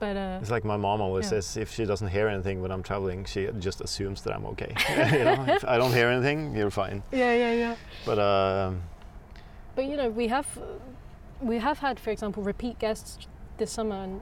But 0.00 0.16
uh, 0.16 0.38
It's 0.40 0.50
like 0.50 0.64
my 0.64 0.76
mom 0.76 1.00
always 1.00 1.24
Yeah. 1.26 1.40
says 1.40 1.56
if 1.56 1.70
she 1.72 1.84
doesn't 1.84 2.08
hear 2.08 2.28
anything 2.28 2.60
when 2.62 2.70
I'm 2.72 2.82
traveling, 2.82 3.24
she 3.24 3.48
just 3.58 3.80
assumes 3.80 4.22
that 4.22 4.34
I'm 4.34 4.44
okay. 4.46 4.74
you 5.18 5.24
know, 5.24 5.44
if 5.48 5.64
I 5.64 5.76
don't 5.78 5.92
hear 5.92 6.08
anything, 6.08 6.54
you're 6.56 6.70
fine. 6.70 7.02
yeah, 7.12 7.32
yeah, 7.34 7.52
yeah. 7.52 7.74
But 8.04 8.18
um, 8.18 8.82
But 9.76 9.84
you 9.86 9.96
know, 9.96 10.08
we 10.10 10.28
have 10.28 10.46
we 11.40 11.58
have 11.58 11.78
had, 11.78 12.00
for 12.00 12.10
example, 12.10 12.42
repeat 12.42 12.78
guests 12.80 13.28
this 13.58 13.70
summer, 13.70 13.94
and 14.04 14.20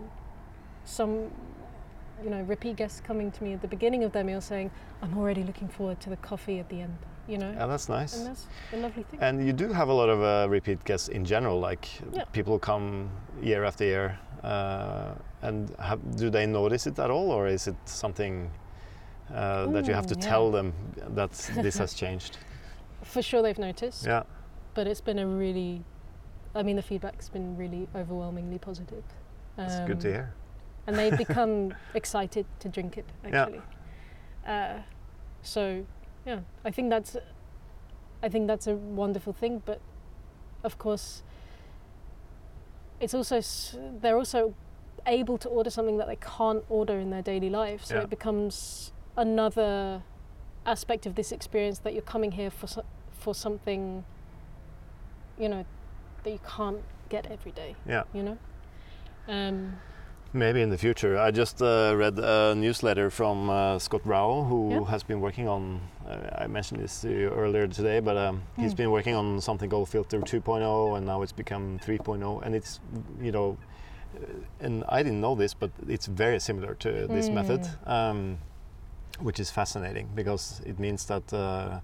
some 0.85 1.31
you 2.23 2.31
know 2.31 2.43
repeat 2.43 2.77
guests 2.77 3.01
coming 3.01 3.31
to 3.31 3.45
me 3.45 3.55
at 3.55 3.61
the 3.63 3.69
beginning 3.69 4.05
of 4.05 4.13
their 4.13 4.25
meal 4.25 4.41
saying, 4.43 4.71
"I'm 5.03 5.17
already 5.17 5.43
looking 5.43 5.69
forward 5.69 6.01
to 6.01 6.11
the 6.11 6.17
coffee 6.19 6.59
at 6.61 6.69
the 6.69 6.83
end." 6.83 6.97
You 7.29 7.39
know, 7.39 7.51
yeah, 7.51 7.67
that's 7.67 7.89
nice. 7.89 8.17
and 8.17 8.27
that's 8.27 8.47
a 8.73 8.77
lovely 8.77 9.03
thing. 9.03 9.21
And 9.21 9.45
you 9.47 9.53
do 9.53 9.73
have 9.73 9.89
a 9.89 9.93
lot 9.93 10.09
of 10.09 10.21
uh, 10.23 10.49
repeat 10.49 10.85
guests 10.85 11.09
in 11.09 11.25
general, 11.25 11.59
like 11.61 11.89
Yeah. 12.13 12.25
people 12.33 12.53
who 12.53 12.59
come 12.59 13.11
year 13.43 13.65
after 13.65 13.85
year. 13.85 14.19
Uh, 14.45 15.15
and 15.43 15.71
have, 15.79 15.99
do 16.17 16.31
they 16.31 16.47
notice 16.47 16.87
it 16.87 16.99
at 16.99 17.11
all, 17.11 17.31
or 17.33 17.49
is 17.49 17.67
it 17.67 17.75
something 17.85 18.51
uh, 19.35 19.67
that 19.73 19.87
you 19.89 19.95
have 19.95 20.07
to 20.07 20.15
Mm, 20.15 20.23
yeah. 20.23 20.29
tell 20.31 20.51
them 20.53 20.73
that 21.17 21.33
this 21.63 21.79
has 21.79 21.95
changed? 21.95 22.39
For 23.03 23.23
sure, 23.23 23.43
they've 23.43 23.59
noticed. 23.59 24.07
Yeah, 24.07 24.23
But 24.75 24.87
it's 24.87 25.01
been 25.01 25.19
a 25.19 25.27
really, 25.27 25.83
I 26.55 26.63
mean, 26.63 26.77
the 26.77 26.83
feedback's 26.83 27.29
been 27.29 27.57
really 27.57 27.89
overwhelmingly 27.95 28.59
positive. 28.59 29.03
that's 29.57 29.81
good 29.87 30.01
to 30.01 30.09
Um, 30.09 30.15
hear. 30.15 30.33
and 30.87 30.97
they 30.97 31.11
become 31.17 31.75
excited 31.95 32.47
to 32.61 32.69
drink 32.69 32.97
it 32.99 33.07
Yeah. 33.25 33.43
actually. 33.43 33.63
Uh, 34.47 34.83
so 35.43 35.85
yeah, 36.27 36.41
I 36.65 36.71
think 36.71 36.91
that's 36.91 37.17
I 38.23 38.29
think 38.29 38.47
that's 38.49 38.67
a 38.67 38.75
wonderful 38.75 39.33
thing. 39.33 39.63
But 39.65 39.81
of 40.65 40.77
course, 40.79 41.23
it's 43.01 43.15
also 43.15 43.41
they're 44.01 44.19
also 44.19 44.55
able 45.07 45.39
to 45.39 45.49
order 45.49 45.71
something 45.71 45.99
that 45.99 46.09
they 46.09 46.17
can't 46.17 46.65
order 46.69 46.99
in 46.99 47.11
their 47.11 47.23
daily 47.23 47.49
life. 47.51 47.85
So 47.85 47.95
Yeah. 47.95 48.03
it 48.03 48.11
becomes 48.11 48.93
another 49.17 50.03
aspect 50.65 51.07
of 51.07 51.15
this 51.15 51.31
experience 51.33 51.79
that 51.81 51.93
you're 51.93 52.03
coming 52.03 52.33
here 52.33 52.51
for 52.51 52.67
so, 52.67 52.83
for 53.13 53.35
something, 53.35 54.05
you 55.39 55.49
know, 55.49 55.65
that 56.25 56.31
you 56.31 56.41
can't 56.57 56.83
get 57.09 57.31
every 57.31 57.53
day. 57.53 57.77
Yeah. 57.87 58.03
You 58.13 58.23
know. 58.25 58.39
Um, 59.29 59.79
Maybe 60.37 60.61
in 60.61 60.69
the 60.69 60.77
future. 60.77 61.17
I 61.19 61.31
just 61.31 61.63
uh, 61.63 61.95
read 61.97 62.19
a 62.19 62.55
newsletter 62.55 63.09
from 63.11 63.49
uh, 63.49 63.79
Scott 63.79 64.03
Rao, 64.05 64.43
who 64.43 64.71
Yeah. 64.71 64.85
has 64.91 65.03
been 65.03 65.23
working 65.23 65.49
on. 65.49 65.81
Uh, 66.07 66.43
I 66.45 66.47
mentioned 66.47 66.83
this 66.83 67.01
to 67.01 67.09
you 67.09 67.29
earlier 67.31 67.67
today, 67.67 68.01
but 68.01 68.19
um, 68.19 68.43
he's 68.59 68.75
Mm. 68.75 68.77
been 68.77 68.91
working 68.91 69.15
on 69.15 69.41
something 69.41 69.71
called 69.71 69.89
Filter 69.89 70.21
2.0, 70.21 70.95
and 70.97 71.07
now 71.07 71.23
it's 71.23 71.33
become 71.33 71.79
3.0, 71.79 72.43
and 72.45 72.55
it's 72.55 72.81
you 73.23 73.33
know, 73.33 73.57
uh, 74.15 74.65
and 74.67 74.85
I 74.91 75.03
didn't 75.03 75.23
know 75.23 75.35
this, 75.35 75.55
but 75.55 75.71
it's 75.89 76.05
very 76.07 76.39
similar 76.39 76.75
to 76.75 77.07
this 77.09 77.31
method, 77.31 77.63
Mm. 77.63 77.89
um, 77.91 78.39
which 79.21 79.41
is 79.41 79.51
fascinating 79.51 80.07
because 80.15 80.61
it 80.67 80.79
means 80.79 81.07
that 81.07 81.33
uh, 81.33 81.81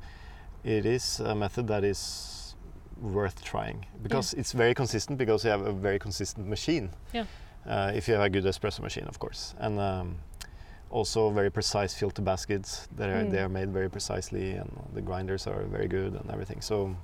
it 0.62 0.84
is 0.84 1.20
a 1.20 1.34
method 1.34 1.68
that 1.68 1.84
is 1.84 2.54
worth 3.00 3.42
trying 3.42 3.86
because 4.02 4.34
it's 4.34 4.52
very 4.52 4.74
consistent 4.74 5.18
because 5.18 5.42
you 5.46 5.50
have 5.50 5.66
a 5.66 5.72
very 5.72 5.98
consistent 5.98 6.46
machine. 6.46 6.90
Yeah. 7.14 7.24
Uh, 7.66 7.92
if 7.94 8.08
you 8.08 8.14
have 8.14 8.24
a 8.24 8.30
good 8.30 8.44
espresso 8.44 8.80
machine, 8.80 9.04
of 9.08 9.18
course, 9.18 9.54
and 9.58 9.78
um, 9.78 10.16
also 10.90 11.30
very 11.30 11.50
precise 11.50 11.94
filter 11.94 12.22
baskets. 12.22 12.88
They 12.96 13.04
are 13.10 13.24
Mm. 13.24 13.30
they 13.30 13.38
are 13.38 13.48
made 13.48 13.70
very 13.72 13.88
precisely, 13.88 14.52
and 14.52 14.70
the 14.94 15.00
grinders 15.00 15.46
are 15.46 15.62
very 15.70 15.88
good 15.88 16.14
and 16.14 16.30
everything. 16.30 16.60
So, 16.62 16.94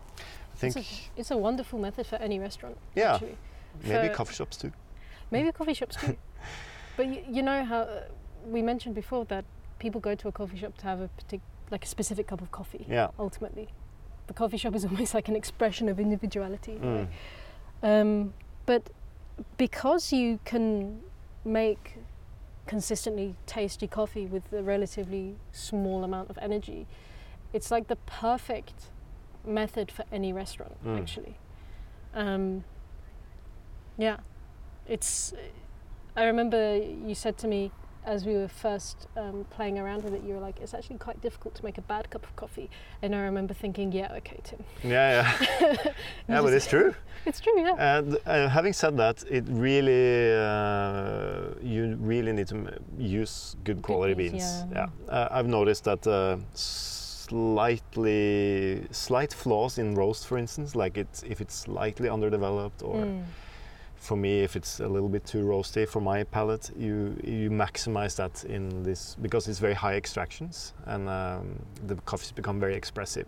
I 0.55 0.57
think 0.59 0.77
It's 0.77 0.91
a, 0.91 1.21
it's 1.21 1.31
a 1.31 1.37
wonderful 1.37 1.79
method 1.79 2.07
for 2.07 2.17
any 2.17 2.39
restaurant. 2.39 2.77
Yeah. 2.97 3.15
Actually. 3.15 3.37
maybe 3.85 4.09
for- 4.09 4.15
coffee 4.15 4.35
shops 4.35 4.57
too. 4.57 4.73
Maybe 5.31 5.53
coffee 5.53 5.75
shops 5.75 5.97
too. 5.97 6.17
but 6.97 7.07
you, 7.07 7.23
you 7.31 7.43
know 7.43 7.65
how 7.65 7.81
uh, 7.83 8.03
we 8.47 8.63
mentioned 8.63 8.95
before 8.95 9.25
that 9.27 9.45
people 9.79 10.01
go 10.01 10.15
to 10.17 10.29
a 10.29 10.33
coffee 10.33 10.59
shop 10.59 10.77
to 10.79 10.85
have 10.85 11.01
a 11.01 11.09
partic- 11.19 11.41
like 11.71 11.85
a 11.85 11.89
specific 11.89 12.27
cup 12.27 12.41
of 12.43 12.51
coffee. 12.51 12.85
Yeah. 12.91 13.09
Ultimately, 13.19 13.69
the 14.27 14.35
coffee 14.35 14.57
shop 14.59 14.75
is 14.75 14.85
almost 14.91 15.15
like 15.15 15.29
an 15.29 15.37
expression 15.37 15.89
of 15.89 15.99
individuality. 16.01 16.73
Mm. 16.83 17.07
right? 17.83 18.01
Um, 18.01 18.33
but 18.67 18.91
because 19.57 20.13
you 20.13 20.39
can 20.45 21.01
make 21.45 21.97
consistently 22.67 23.35
tasty 23.47 23.87
coffee 23.87 24.27
with 24.27 24.53
a 24.53 24.63
relatively 24.63 25.37
small 25.53 26.05
amount 26.05 26.29
of 26.31 26.39
energy, 26.43 26.87
it's 27.53 27.71
like 27.71 27.89
the 27.89 27.97
perfect 27.97 28.91
method 29.45 29.91
for 29.91 30.05
any 30.13 30.33
restaurant, 30.33 30.77
Mm. 30.85 30.99
actually. 31.01 31.35
Um, 32.15 32.65
yeah, 33.97 34.19
it's. 34.87 35.33
I 36.17 36.25
remember 36.25 36.77
you 36.77 37.15
said 37.15 37.39
to 37.39 37.49
me 37.49 37.71
as 38.09 38.25
we 38.25 38.33
were 38.35 38.49
first 38.49 39.07
um, 39.17 39.45
playing 39.57 39.79
around 39.79 40.03
with 40.05 40.15
it, 40.15 40.23
you 40.27 40.35
were 40.35 40.41
like, 40.49 40.59
"It's 40.63 40.75
actually 40.75 40.99
quite 40.99 41.21
difficult 41.21 41.55
to 41.57 41.65
make 41.65 41.79
a 41.79 41.83
bad 41.83 42.09
cup 42.11 42.25
of 42.25 42.35
coffee." 42.37 42.71
And 43.03 43.15
I 43.15 43.21
remember 43.31 43.55
thinking, 43.55 43.93
"Yeah, 43.93 44.17
okay, 44.19 44.39
Tim, 44.43 44.65
Yeah, 44.83 45.11
yeah, 45.17 45.77
yeah, 46.29 46.43
but 46.43 46.53
it's 46.55 46.67
true. 46.67 46.95
it's 47.27 47.41
true, 47.41 47.61
yeah." 47.61 47.77
And 47.97 48.17
uh, 48.27 48.49
having 48.49 48.73
said 48.73 48.97
that, 48.97 49.23
it 49.31 49.45
really 49.49 50.33
uh, 50.33 51.75
you 51.75 51.97
really 52.01 52.33
need 52.33 52.49
to 52.49 52.57
m- 52.57 52.85
use 53.23 53.57
good 53.65 53.83
quality 53.83 54.15
beans, 54.15 54.33
beans. 54.33 54.65
yeah. 54.73 54.87
Uh, 55.09 55.29
I've 55.31 55.49
noticed 55.49 55.85
that 55.85 56.07
uh, 56.07 56.37
slightly 57.59 58.87
slight 58.91 59.33
flaws 59.35 59.79
in 59.79 59.95
roast, 59.95 60.27
for 60.27 60.39
instance, 60.39 60.75
like 60.75 60.97
it's 60.97 61.23
if 61.23 61.41
it's 61.41 61.55
slightly 61.55 62.09
underdeveloped, 62.09 62.83
or 62.83 62.97
Mm. 63.05 63.25
For 63.99 64.17
me 64.17 64.41
if 64.41 64.57
it's 64.57 64.81
a 64.81 64.89
little 64.89 65.09
bit 65.09 65.25
too 65.27 65.45
roasty 65.45 65.87
for 65.87 66.01
my 66.01 66.25
palate, 66.25 66.71
you 66.77 67.17
you 67.25 67.51
maximize 67.51 68.17
that 68.17 68.45
in 68.45 68.83
this 68.83 69.17
because 69.21 69.49
it's 69.49 69.59
very 69.59 69.75
high 69.75 69.97
extractions 69.97 70.73
and 70.87 71.09
um, 71.09 71.59
the 71.87 71.95
coffees 72.07 72.33
become 72.33 72.61
very 72.61 72.75
expressive. 72.75 73.27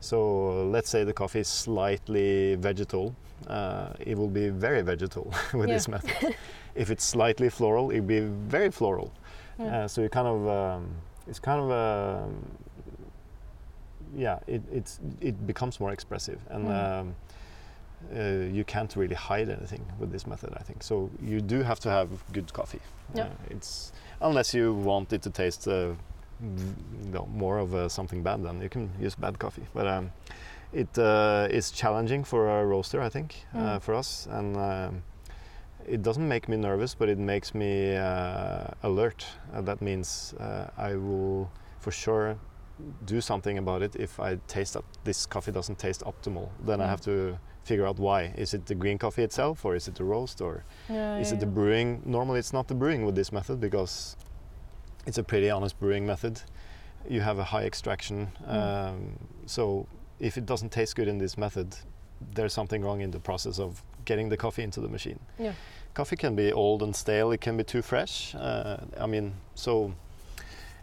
So 0.00 0.64
let's 0.70 0.88
say 0.88 1.04
the 1.04 1.12
coffee 1.12 1.40
is 1.40 1.48
slightly 1.48 2.54
vegetal, 2.54 3.14
uh, 3.48 3.92
it 4.00 4.16
will 4.16 4.28
be 4.30 4.48
very 4.48 4.82
vegetal 4.82 5.32
with 5.52 5.68
Yeah. 5.68 5.74
this 5.74 5.88
method. 5.88 6.34
if 6.74 6.90
it's 6.90 7.04
slightly 7.04 7.50
floral, 7.50 7.90
it'll 7.90 8.06
be 8.06 8.20
very 8.20 8.70
floral. 8.70 9.12
Yeah. 9.58 9.84
Uh, 9.84 9.88
so 9.88 10.00
you 10.02 10.08
kind 10.08 10.26
of 10.28 10.48
um, 10.48 10.88
it's 11.26 11.38
kind 11.40 11.60
of 11.60 11.70
um, 11.70 12.34
yeah, 14.16 14.38
it 14.46 14.62
it's 14.72 15.00
it 15.20 15.46
becomes 15.46 15.80
more 15.80 15.92
expressive 15.92 16.40
and. 16.50 16.66
Mm. 16.68 17.00
Um, 17.00 17.14
uh, 18.14 18.20
you 18.52 18.64
can't 18.64 18.94
really 18.96 19.14
hide 19.14 19.48
anything 19.48 19.84
with 19.98 20.10
this 20.12 20.26
method, 20.26 20.50
I 20.56 20.62
think. 20.62 20.82
So 20.82 21.10
you 21.22 21.40
do 21.40 21.62
have 21.62 21.78
to 21.80 21.90
have 21.90 22.08
good 22.32 22.52
coffee. 22.52 22.80
Yeah. 23.14 23.24
Uh, 23.24 23.28
it's 23.50 23.92
unless 24.20 24.54
you 24.54 24.74
want 24.74 25.12
it 25.12 25.22
to 25.22 25.30
taste 25.30 25.68
uh, 25.68 25.92
v- 26.40 26.74
you 27.06 27.10
know, 27.12 27.26
more 27.34 27.58
of 27.58 27.74
uh, 27.74 27.88
something 27.88 28.22
bad, 28.22 28.42
then 28.42 28.60
you 28.62 28.68
can 28.68 28.90
use 29.00 29.14
bad 29.16 29.38
coffee. 29.38 29.66
But 29.74 29.86
um, 29.86 30.10
it 30.72 30.98
uh, 30.98 31.48
is 31.50 31.70
challenging 31.70 32.24
for 32.24 32.48
a 32.60 32.64
roaster, 32.66 33.00
I 33.00 33.08
think, 33.08 33.34
uh, 33.54 33.58
Mm. 33.58 33.82
for 33.82 33.94
us, 33.94 34.28
and 34.30 34.56
um, 34.56 35.02
it 35.88 36.02
doesn't 36.02 36.28
make 36.28 36.48
me 36.48 36.56
nervous, 36.56 36.94
but 36.94 37.08
it 37.08 37.18
makes 37.18 37.54
me 37.54 37.96
uh, 37.96 38.66
alert. 38.82 39.26
Uh, 39.52 39.60
that 39.62 39.80
means 39.82 40.34
uh, 40.38 40.68
I 40.78 40.94
will 40.94 41.50
for 41.80 41.90
sure 41.90 42.36
do 43.06 43.20
something 43.20 43.58
about 43.58 43.82
it 43.82 43.96
if 43.96 44.20
I 44.20 44.38
taste 44.46 44.74
that 44.74 44.84
this 45.04 45.26
coffee 45.26 45.52
doesn't 45.52 45.78
taste 45.78 46.02
optimal. 46.04 46.48
Then 46.66 46.80
I 46.80 46.84
Mm. 46.84 46.88
have 46.90 47.00
to 47.00 47.38
figure 47.64 47.86
out 47.86 47.98
why. 47.98 48.32
Is 48.36 48.54
it 48.54 48.66
the 48.66 48.74
green 48.74 48.98
coffee 48.98 49.22
itself, 49.22 49.64
or 49.64 49.74
is 49.76 49.88
it 49.88 49.94
the 49.94 50.04
roast, 50.04 50.40
or 50.40 50.64
Yeah, 50.88 51.18
is 51.18 51.30
yeah, 51.30 51.36
it 51.36 51.40
the 51.40 51.46
brewing? 51.46 52.02
Normally, 52.04 52.38
it's 52.38 52.52
not 52.52 52.68
the 52.68 52.74
brewing 52.74 53.04
with 53.04 53.14
this 53.14 53.32
method 53.32 53.60
because 53.60 54.16
it's 55.06 55.18
a 55.18 55.22
pretty 55.22 55.50
honest 55.50 55.78
brewing 55.78 56.06
method. 56.06 56.42
You 57.08 57.20
have 57.22 57.38
a 57.38 57.44
high 57.44 57.64
extraction, 57.64 58.32
Mm. 58.46 58.54
um, 58.54 59.18
so 59.46 59.86
if 60.18 60.36
it 60.36 60.46
doesn't 60.46 60.70
taste 60.70 60.96
good 60.96 61.08
in 61.08 61.18
this 61.18 61.36
method, 61.38 61.76
there's 62.34 62.52
something 62.52 62.82
wrong 62.82 63.00
in 63.00 63.10
the 63.10 63.20
process 63.20 63.58
of 63.58 63.82
getting 64.04 64.28
the 64.28 64.36
coffee 64.36 64.62
into 64.62 64.80
the 64.80 64.88
machine. 64.88 65.18
Yeah. 65.38 65.52
Coffee 65.94 66.16
can 66.16 66.34
be 66.36 66.52
old 66.52 66.82
and 66.82 66.94
stale. 66.94 67.32
It 67.32 67.40
can 67.40 67.56
be 67.56 67.64
too 67.64 67.82
fresh. 67.82 68.34
Uh, 68.34 68.76
I 68.98 69.06
mean, 69.06 69.32
so 69.54 69.92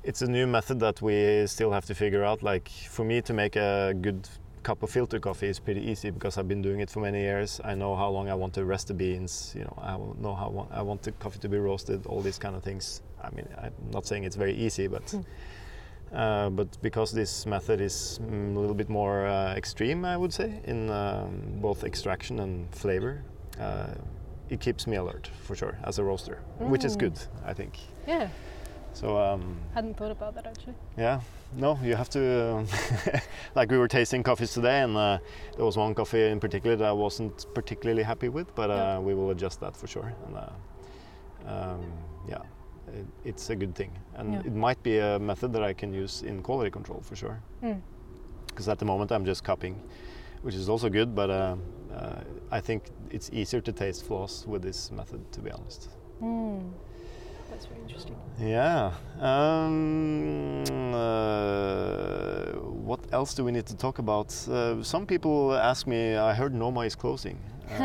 it's 0.03 0.21
a 0.21 0.27
new 0.27 0.47
method 0.47 0.79
that 0.79 1.01
we 1.01 1.45
still 1.47 1.71
have 1.71 1.85
to 1.85 1.93
figure 1.95 2.23
out. 2.23 2.41
Like 2.43 2.67
for 2.69 3.05
me 3.05 3.21
to 3.21 3.33
make 3.33 3.55
a 3.55 3.93
good 4.01 4.27
cup 4.67 4.83
of 4.83 4.89
filter 4.89 5.19
coffee 5.19 5.47
is 5.47 5.59
pretty 5.59 5.81
easy 5.91 6.09
because 6.11 6.37
I've 6.37 6.47
been 6.49 6.61
doing 6.61 6.81
it 6.81 6.89
for 6.89 6.99
many 6.99 7.21
years. 7.21 7.61
I 7.63 7.73
know 7.75 7.95
how 7.95 8.09
long 8.09 8.29
I 8.29 8.33
want 8.35 8.53
to 8.55 8.65
rest 8.65 8.87
the 8.87 8.93
beans. 8.93 9.53
You 9.57 9.63
know, 9.63 9.75
I 9.81 9.93
know 10.23 10.35
how 10.35 10.49
wa- 10.49 10.67
I 10.79 10.81
want 10.81 11.01
the 11.03 11.13
coffee 11.23 11.39
to 11.39 11.49
be 11.49 11.57
roasted. 11.57 12.05
All 12.05 12.21
these 12.21 12.37
kind 12.39 12.53
of 12.55 12.63
things. 12.63 13.01
I 13.23 13.29
mean, 13.35 13.47
I'm 13.63 13.73
not 13.93 14.05
saying 14.05 14.25
it's 14.25 14.35
very 14.35 14.53
easy, 14.65 14.87
but 14.87 15.05
Mm. 15.13 15.23
uh, 16.13 16.49
but 16.59 16.67
because 16.81 17.15
this 17.15 17.45
method 17.45 17.79
is 17.81 18.19
mm, 18.21 18.55
a 18.55 18.59
little 18.59 18.75
bit 18.75 18.89
more 18.89 19.25
uh, 19.27 19.55
extreme, 19.57 20.05
I 20.05 20.17
would 20.17 20.33
say, 20.33 20.49
in 20.65 20.89
um, 20.89 21.31
both 21.61 21.83
extraction 21.83 22.39
and 22.39 22.67
flavor, 22.75 23.23
uh, 23.61 23.87
it 24.49 24.59
keeps 24.59 24.85
me 24.87 24.97
alert 24.97 25.29
for 25.45 25.55
sure 25.55 25.77
as 25.83 25.99
a 25.99 26.03
roaster, 26.03 26.37
which 26.59 26.85
is 26.85 26.95
Mm. 26.95 26.99
good, 26.99 27.17
I 27.51 27.53
think. 27.53 27.73
Yeah, 28.07 28.27
So 28.99 29.15
um, 29.17 29.55
hadn't 29.75 29.95
thought 29.95 30.09
about 30.11 30.33
that 30.35 30.47
actually. 30.47 30.73
yeah, 30.97 31.19
no, 31.55 31.77
you 31.83 31.95
have 31.95 32.09
to. 32.09 32.21
Um, 32.55 32.67
like 33.55 33.69
we 33.69 33.77
were 33.77 33.87
tasting 33.87 34.23
coffees 34.23 34.53
today, 34.53 34.81
and 34.81 34.97
uh, 34.97 35.19
there 35.55 35.65
was 35.65 35.77
one 35.77 35.93
coffee 35.93 36.25
in 36.31 36.39
particular 36.39 36.75
that 36.75 36.87
I 36.87 36.91
wasn't 36.91 37.45
particularly 37.53 38.01
happy 38.01 38.29
with, 38.29 38.47
but 38.55 38.71
uh, 38.71 38.73
Yeah. 38.73 38.99
we 38.99 39.13
will 39.13 39.29
adjust 39.29 39.59
that 39.59 39.77
for 39.77 39.85
sure. 39.87 40.11
And 40.25 40.35
uh, 40.35 40.49
um, 41.45 41.81
yeah, 42.27 42.41
it, 42.87 43.05
it's 43.23 43.49
a 43.51 43.55
good 43.55 43.75
thing, 43.75 43.91
and 44.15 44.33
Yeah. 44.33 44.39
it 44.47 44.55
might 44.55 44.81
be 44.81 44.97
a 44.97 45.19
method 45.19 45.53
that 45.53 45.61
I 45.61 45.73
can 45.73 45.93
use 45.93 46.23
in 46.23 46.41
quality 46.41 46.71
control 46.71 47.01
for 47.01 47.15
sure. 47.15 47.39
Mm. 47.63 47.81
Because 48.47 48.67
at 48.67 48.79
the 48.79 48.85
moment 48.85 49.11
I'm 49.11 49.25
just 49.25 49.43
cupping, 49.43 49.75
which 50.41 50.55
is 50.55 50.69
also 50.69 50.89
good, 50.89 51.13
but 51.13 51.29
uh, 51.29 51.55
uh, 51.93 52.21
I 52.51 52.61
think 52.61 52.81
it's 53.11 53.29
easier 53.31 53.61
to 53.61 53.71
taste 53.71 54.05
flaws 54.07 54.45
with 54.47 54.63
this 54.63 54.91
method, 54.91 55.21
to 55.33 55.39
be 55.41 55.51
honest. 55.51 55.89
Mm. 56.19 56.71
That's 57.57 57.65
very 57.65 57.81
interesting. 57.81 58.15
Yeah. 58.39 58.91
Um, 59.19 60.63
uh, 60.93 62.51
what 62.85 62.99
else 63.11 63.33
do 63.33 63.43
we 63.43 63.51
need 63.51 63.65
to 63.65 63.75
talk 63.75 63.97
about? 63.97 64.27
Uh, 64.47 64.83
some 64.83 65.07
people 65.07 65.55
ask 65.55 65.87
me. 65.87 66.15
I 66.15 66.35
heard 66.35 66.53
Noma 66.53 66.81
is 66.81 66.95
closing. 66.95 67.39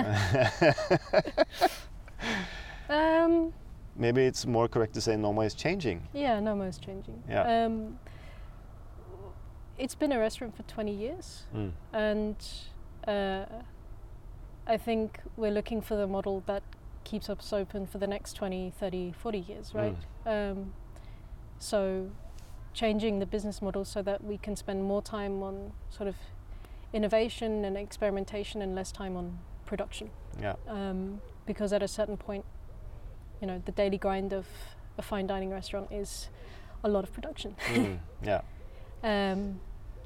Um, 2.90 3.54
maybe 3.96 4.22
it's 4.26 4.44
more 4.44 4.68
correct 4.68 4.92
to 4.94 5.00
say 5.00 5.16
Noma 5.16 5.42
is 5.42 5.54
changing. 5.54 6.06
yeah, 6.12 6.38
Noma's 6.40 6.76
changing. 6.78 7.22
Yeah. 7.26 7.64
Um, 7.64 7.98
it's 9.78 9.94
been 9.94 10.12
a 10.12 10.18
restaurant 10.18 10.54
for 10.54 10.62
20 10.64 10.92
years, 10.94 11.44
Mm. 11.54 11.70
and 11.94 12.36
uh, 13.08 13.46
I 14.66 14.76
think 14.76 15.20
we're 15.38 15.50
looking 15.52 15.80
for 15.80 15.96
the 15.96 16.06
model 16.06 16.42
that 16.46 16.62
keeps 17.04 17.28
us 17.28 17.52
open 17.52 17.86
for 17.86 17.98
the 17.98 18.06
next 18.06 18.34
20, 18.34 18.72
30, 18.78 19.12
40 19.12 19.38
years, 19.38 19.74
right? 19.74 19.96
Um, 20.26 20.72
so, 21.58 22.10
changing 22.74 23.18
the 23.18 23.26
business 23.26 23.60
model 23.60 23.84
so 23.84 24.02
that 24.02 24.24
we 24.24 24.38
can 24.38 24.56
spend 24.56 24.84
more 24.84 25.02
time 25.02 25.42
on 25.42 25.72
sort 25.90 26.08
of 26.08 26.16
innovation 26.92 27.64
and 27.64 27.76
experimentation 27.76 28.62
and 28.62 28.74
less 28.74 28.92
time 28.92 29.16
on 29.16 29.38
production. 29.66 30.10
Yeah. 30.40 30.54
Um, 30.68 31.20
because 31.46 31.72
at 31.72 31.82
a 31.82 31.88
certain 31.88 32.16
point, 32.16 32.44
you 33.40 33.46
know, 33.46 33.62
the 33.64 33.72
daily 33.72 33.98
grind 33.98 34.32
of 34.32 34.46
a 34.98 35.02
fine 35.02 35.26
dining 35.26 35.50
restaurant 35.50 35.90
is 35.90 36.28
a 36.84 36.88
lot 36.88 37.04
of 37.04 37.12
production. 37.12 37.56
Mm. 37.74 37.98
Yeah. 38.22 38.42
Um, 39.02 39.60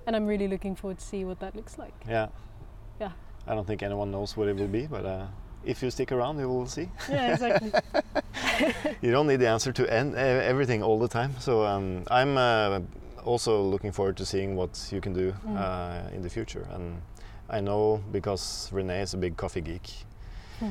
and 0.07 0.16
I'm 0.16 0.26
really 0.26 0.49
looking 0.49 0.74
forward 0.74 0.99
to 0.99 1.05
see 1.05 1.24
what 1.24 1.40
that 1.40 1.55
looks 1.55 1.78
like. 1.78 1.92
Yeah. 2.09 2.28
Yeah. 2.99 3.12
I 3.47 3.55
don't 3.55 3.66
think 3.66 3.82
anyone 3.82 4.11
knows 4.11 4.36
what 4.36 4.49
it 4.49 4.57
will 4.57 4.68
be, 4.68 4.86
but 4.86 5.05
uh, 5.05 5.26
if 5.66 5.82
you 5.82 5.90
stick 5.90 6.12
around, 6.12 6.38
you 6.38 6.48
will 6.48 6.66
see. 6.66 6.88
Yeah, 7.10 7.32
exactly. 7.32 7.70
you 9.02 9.10
don't 9.10 9.26
need 9.26 9.40
the 9.40 9.48
answer 9.48 9.72
to 9.72 9.84
everything 10.48 10.82
all 10.82 10.98
the 10.98 11.08
time. 11.08 11.34
So 11.40 11.64
um, 11.66 12.02
I'm 12.10 12.36
uh, 12.38 12.80
also 13.24 13.60
looking 13.62 13.92
forward 13.92 14.16
to 14.16 14.24
seeing 14.24 14.56
what 14.56 14.88
you 14.92 15.00
can 15.00 15.12
do 15.12 15.32
Mm. 15.46 15.56
uh, 15.56 16.14
in 16.16 16.22
the 16.22 16.30
future. 16.30 16.66
And 16.72 17.02
I 17.50 17.60
know 17.60 18.00
because 18.12 18.70
Rene 18.72 19.02
is 19.02 19.14
a 19.14 19.18
big 19.18 19.36
coffee 19.36 19.60
geek, 19.62 19.90
Hmm. 20.60 20.68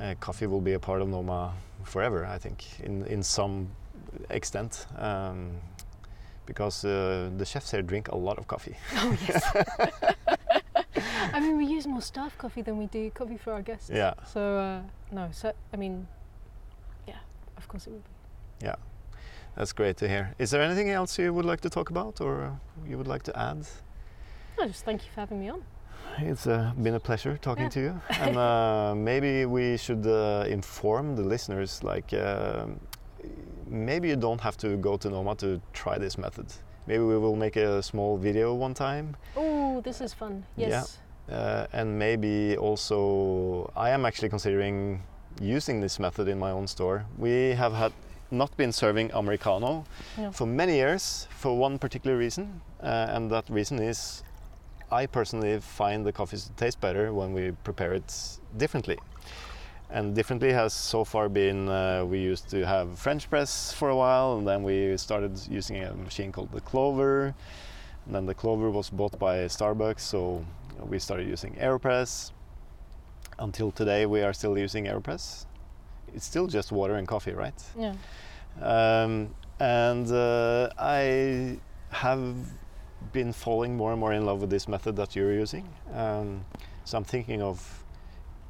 uh, 0.00 0.14
coffee 0.20 0.46
will 0.46 0.60
be 0.60 0.74
a 0.74 0.78
part 0.78 1.00
of 1.02 1.08
Noma 1.08 1.52
forever. 1.84 2.26
I 2.26 2.38
think 2.38 2.64
in 2.82 3.06
in 3.06 3.22
some 3.22 3.68
extent. 4.30 4.86
Um, 4.98 5.60
because 6.46 6.84
uh, 6.84 7.30
the 7.38 7.44
chefs 7.46 7.70
here 7.70 7.82
drink 7.82 8.08
a 8.08 8.16
lot 8.16 8.38
of 8.38 8.46
coffee. 8.46 8.76
oh 8.96 9.16
yes. 9.28 9.42
I 11.32 11.40
mean, 11.40 11.56
we 11.56 11.66
use 11.66 11.86
more 11.86 12.00
staff 12.02 12.36
coffee 12.38 12.62
than 12.62 12.78
we 12.78 12.86
do 12.86 13.10
coffee 13.10 13.36
for 13.38 13.52
our 13.52 13.62
guests. 13.62 13.90
Yeah. 13.90 14.14
So 14.32 14.40
uh, 14.58 14.80
no, 15.14 15.28
so 15.32 15.52
I 15.72 15.76
mean, 15.76 16.06
yeah, 17.06 17.18
of 17.56 17.68
course 17.68 17.86
it 17.86 17.90
would 17.92 18.04
be. 18.04 18.66
Yeah, 18.66 18.76
that's 19.56 19.72
great 19.72 19.96
to 19.98 20.08
hear. 20.08 20.34
Is 20.38 20.50
there 20.50 20.62
anything 20.62 20.90
else 20.90 21.18
you 21.18 21.32
would 21.34 21.44
like 21.44 21.60
to 21.62 21.70
talk 21.70 21.90
about 21.90 22.20
or 22.20 22.58
you 22.88 22.96
would 22.98 23.08
like 23.08 23.22
to 23.24 23.32
add? 23.38 23.66
No, 24.58 24.66
just 24.66 24.84
thank 24.84 25.04
you 25.04 25.10
for 25.14 25.20
having 25.20 25.40
me 25.40 25.50
on. 25.50 25.62
It's 26.18 26.46
uh, 26.46 26.72
been 26.80 26.94
a 26.94 27.00
pleasure 27.00 27.36
talking 27.38 27.64
Yeah. 27.64 27.70
to 27.70 27.80
you. 27.80 28.00
And 28.20 28.36
uh, 28.36 28.94
maybe 28.96 29.46
we 29.46 29.76
should 29.76 30.06
uh, 30.06 30.44
inform 30.48 31.16
the 31.16 31.22
listeners 31.22 31.82
like, 31.82 32.12
um 32.14 32.78
maybe 33.66 34.08
you 34.08 34.16
don't 34.16 34.40
have 34.42 34.56
to 34.58 34.76
go 34.76 34.96
to 34.98 35.08
Noma 35.08 35.34
to 35.36 35.60
try 35.72 35.98
this 35.98 36.18
method. 36.18 36.46
Maybe 36.86 37.02
we 37.02 37.16
will 37.18 37.36
make 37.36 37.56
a 37.56 37.82
small 37.82 38.16
video 38.18 38.54
one 38.54 38.74
time. 38.74 39.16
Oh, 39.36 39.80
this 39.80 40.00
is 40.00 40.12
fun. 40.12 40.44
Yeah. 40.56 40.68
Yes. 40.68 40.98
Uh, 41.30 41.66
and 41.72 41.98
maybe 41.98 42.56
also, 42.58 43.70
I 43.74 43.90
am 43.90 44.04
actually 44.04 44.28
considering 44.28 45.02
using 45.40 45.80
this 45.80 45.98
method 45.98 46.28
in 46.28 46.38
my 46.38 46.50
own 46.50 46.66
store. 46.66 47.06
We 47.18 47.52
have 47.54 47.72
had 47.72 47.92
not 48.30 48.54
been 48.56 48.72
serving 48.72 49.10
Americano 49.14 49.84
Yeah. 50.18 50.30
for 50.30 50.46
many 50.46 50.74
years 50.74 51.26
for 51.30 51.56
one 51.56 51.78
particular 51.78 52.16
reason, 52.18 52.60
uh, 52.82 53.06
and 53.14 53.30
that 53.30 53.48
reason 53.48 53.78
is 53.78 54.22
I 54.92 55.06
personally 55.06 55.60
find 55.60 56.04
the 56.04 56.12
coffees 56.12 56.50
taste 56.56 56.80
better 56.80 57.12
when 57.12 57.32
we 57.32 57.52
prepare 57.64 57.94
it 57.94 58.38
differently. 58.56 58.98
And 59.90 60.14
differently 60.14 60.52
has 60.52 60.72
so 60.72 61.04
far 61.04 61.28
been 61.28 61.68
uh, 61.68 62.04
we 62.04 62.18
used 62.18 62.48
to 62.50 62.66
have 62.66 62.98
French 62.98 63.30
press 63.30 63.72
for 63.72 63.90
a 63.90 63.96
while, 63.96 64.38
and 64.38 64.46
then 64.46 64.62
we 64.62 64.96
started 64.96 65.38
using 65.48 65.82
a 65.82 65.94
machine 65.94 66.32
called 66.32 66.50
the 66.52 66.60
Clover. 66.60 67.34
And 68.06 68.14
then 68.14 68.26
the 68.26 68.34
Clover 68.34 68.70
was 68.70 68.90
bought 68.90 69.18
by 69.18 69.36
Starbucks, 69.46 70.00
so 70.00 70.44
we 70.80 70.98
started 70.98 71.28
using 71.28 71.54
AeroPress. 71.54 72.32
Until 73.38 73.70
today, 73.70 74.06
we 74.06 74.22
are 74.22 74.32
still 74.32 74.58
using 74.58 74.86
AeroPress. 74.86 75.46
It's 76.14 76.24
still 76.24 76.46
just 76.46 76.72
water 76.72 76.94
and 76.94 77.06
coffee, 77.06 77.32
right? 77.32 77.54
Yeah. 77.78 77.94
Um, 78.60 79.34
and 79.60 80.10
uh, 80.10 80.70
I 80.78 81.58
have 81.90 82.34
been 83.12 83.32
falling 83.32 83.76
more 83.76 83.92
and 83.92 84.00
more 84.00 84.12
in 84.12 84.24
love 84.24 84.40
with 84.40 84.50
this 84.50 84.66
method 84.68 84.96
that 84.96 85.14
you're 85.14 85.32
using. 85.32 85.68
Um, 85.92 86.44
so 86.84 86.98
I'm 86.98 87.04
thinking 87.04 87.42
of 87.42 87.83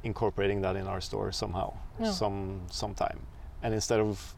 incorporating 0.05 0.61
that 0.61 0.75
in 0.75 0.87
our 0.87 1.01
store 1.01 1.31
somehow, 1.31 1.73
Yeah. 1.99 2.11
some 2.11 2.61
sometime. 2.71 3.19
And 3.63 3.73
instead 3.73 3.99
of 3.99 4.35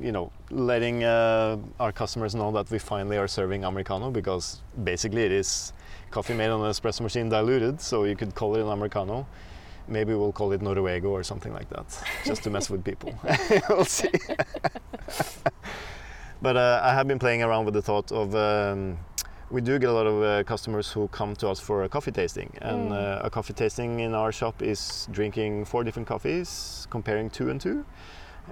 you 0.00 0.10
know 0.12 0.32
letting 0.50 1.04
uh, 1.04 1.56
our 1.78 1.92
customers 1.92 2.34
know 2.34 2.50
that 2.52 2.70
we 2.70 2.78
finally 2.78 3.18
are 3.18 3.28
serving 3.28 3.62
americano 3.62 4.10
because 4.10 4.62
basically 4.84 5.22
it 5.22 5.30
is 5.32 5.74
coffee 6.10 6.32
made 6.34 6.48
on 6.48 6.62
an 6.64 6.70
espresso 6.70 7.02
machine 7.02 7.28
diluted 7.28 7.78
so 7.78 8.04
you 8.04 8.16
could 8.16 8.34
call 8.34 8.56
it 8.56 8.62
an 8.62 8.70
americano 8.72 9.26
maybe 9.88 10.14
we'll 10.14 10.32
call 10.32 10.50
it 10.52 10.62
noruego 10.62 11.10
or 11.10 11.22
something 11.22 11.52
like 11.52 11.68
that 11.68 11.84
just 12.24 12.42
to 12.42 12.48
mess 12.48 12.70
with 12.70 12.82
people 12.82 13.12
we'll 13.68 13.84
see 13.84 14.08
but 16.42 16.56
uh, 16.56 16.80
i 16.82 16.94
have 16.94 17.06
been 17.06 17.18
playing 17.18 17.42
around 17.42 17.66
with 17.66 17.74
the 17.74 17.82
thought 17.82 18.10
of 18.12 18.34
um, 18.34 18.96
we 19.52 19.60
do 19.60 19.78
get 19.78 19.90
a 19.90 19.92
lot 19.92 20.06
of 20.06 20.22
uh, 20.22 20.42
customers 20.44 20.90
who 20.90 21.06
come 21.08 21.36
to 21.36 21.48
us 21.48 21.60
for 21.60 21.84
a 21.84 21.88
coffee 21.88 22.10
tasting 22.12 22.50
and 22.62 22.90
Mm. 22.90 22.92
uh, 22.92 23.26
a 23.26 23.30
coffee 23.30 23.52
tasting 23.54 24.00
in 24.00 24.14
our 24.14 24.32
shop 24.32 24.62
is 24.62 25.06
drinking 25.12 25.66
four 25.66 25.84
different 25.84 26.08
coffees 26.08 26.86
comparing 26.90 27.30
two 27.30 27.50
and 27.50 27.60
two 27.60 27.84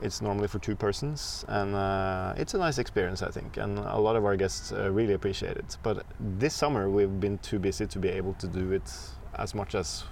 it's 0.03 0.23
normally 0.23 0.47
for 0.47 0.61
two 0.61 0.77
persons, 0.77 1.45
and 1.49 1.75
uh, 1.75 2.33
it's 2.37 2.55
a 2.55 2.59
nice 2.59 2.79
experience, 2.79 3.23
I 3.25 3.31
think, 3.33 3.57
and 3.57 3.77
a 3.77 3.99
lot 3.99 4.15
of 4.15 4.25
our 4.25 4.37
guests 4.37 4.71
uh, 4.73 4.89
really 4.93 5.15
appreciate 5.15 5.57
it. 5.57 5.77
But 5.83 6.05
this 6.39 6.55
summer, 6.55 6.89
we've 6.89 7.19
been 7.19 7.39
too 7.39 7.59
busy 7.59 7.87
to 7.89 7.99
be 7.99 8.09
able 8.09 8.35
to 8.35 8.47
do 8.47 8.71
it 8.73 8.89
as 9.35 9.53
much 9.53 9.75
as 9.75 10.05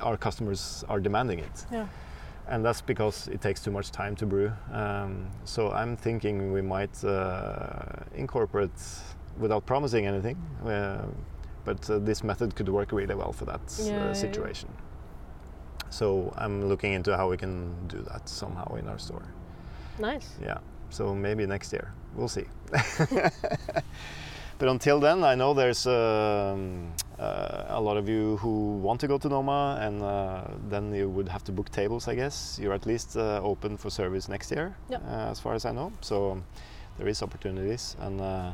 our 0.00 0.16
customers 0.16 0.82
are 0.88 0.98
demanding 0.98 1.40
it, 1.40 1.66
Yeah. 1.70 1.86
and 2.48 2.64
that's 2.64 2.80
because 2.80 3.28
it 3.28 3.42
takes 3.42 3.60
too 3.62 3.70
much 3.70 3.90
time 3.90 4.16
to 4.16 4.24
brew. 4.26 4.50
Um, 4.72 5.26
so 5.44 5.70
I'm 5.72 5.94
thinking 5.94 6.50
we 6.50 6.62
might 6.62 7.04
uh, 7.04 7.82
incorporate, 8.14 8.80
without 9.38 9.66
promising 9.66 10.06
anything, 10.06 10.36
uh, 10.66 11.06
but 11.64 11.88
uh, 11.90 11.98
this 11.98 12.22
method 12.24 12.54
could 12.54 12.68
work 12.68 12.92
really 12.92 13.14
well 13.14 13.32
for 13.32 13.44
that 13.46 13.60
Yeah, 13.78 13.84
yeah, 13.92 14.02
uh, 14.02 14.06
yeah. 14.06 14.12
situation. 14.12 14.68
So 15.90 16.32
I'm 16.38 16.68
looking 16.68 16.92
into 16.94 17.16
how 17.16 17.28
we 17.30 17.36
can 17.36 17.74
do 17.88 17.98
that 18.10 18.28
somehow 18.28 18.74
in 18.76 18.88
our 18.88 18.98
store. 18.98 19.24
Nice. 19.98 20.28
Yeah. 20.42 20.58
So 20.90 21.14
maybe 21.14 21.46
next 21.46 21.72
year. 21.72 21.92
We'll 22.14 22.28
see. 22.28 22.44
but 24.58 24.68
until 24.68 25.00
then, 25.00 25.24
I 25.24 25.34
know 25.34 25.54
there's 25.54 25.86
um, 25.86 26.92
uh, 27.18 27.64
a 27.68 27.80
lot 27.80 27.96
of 27.96 28.08
you 28.08 28.36
who 28.38 28.76
want 28.78 29.00
to 29.00 29.08
go 29.08 29.18
to 29.18 29.28
Noma, 29.28 29.78
and 29.80 30.02
uh, 30.02 30.42
then 30.68 30.94
you 30.94 31.08
would 31.08 31.28
have 31.28 31.42
to 31.44 31.52
book 31.52 31.70
tables, 31.70 32.08
I 32.08 32.14
guess. 32.14 32.58
You're 32.60 32.74
at 32.74 32.86
least 32.86 33.16
uh, 33.16 33.40
open 33.42 33.76
for 33.76 33.90
service 33.90 34.28
next 34.28 34.50
year, 34.50 34.76
Yep. 34.90 35.02
uh, 35.06 35.30
as 35.30 35.40
far 35.40 35.54
as 35.54 35.64
I 35.64 35.72
know. 35.72 35.92
So 36.00 36.42
there 36.98 37.08
is 37.08 37.22
opportunities, 37.22 37.96
and 38.00 38.20
uh, 38.20 38.52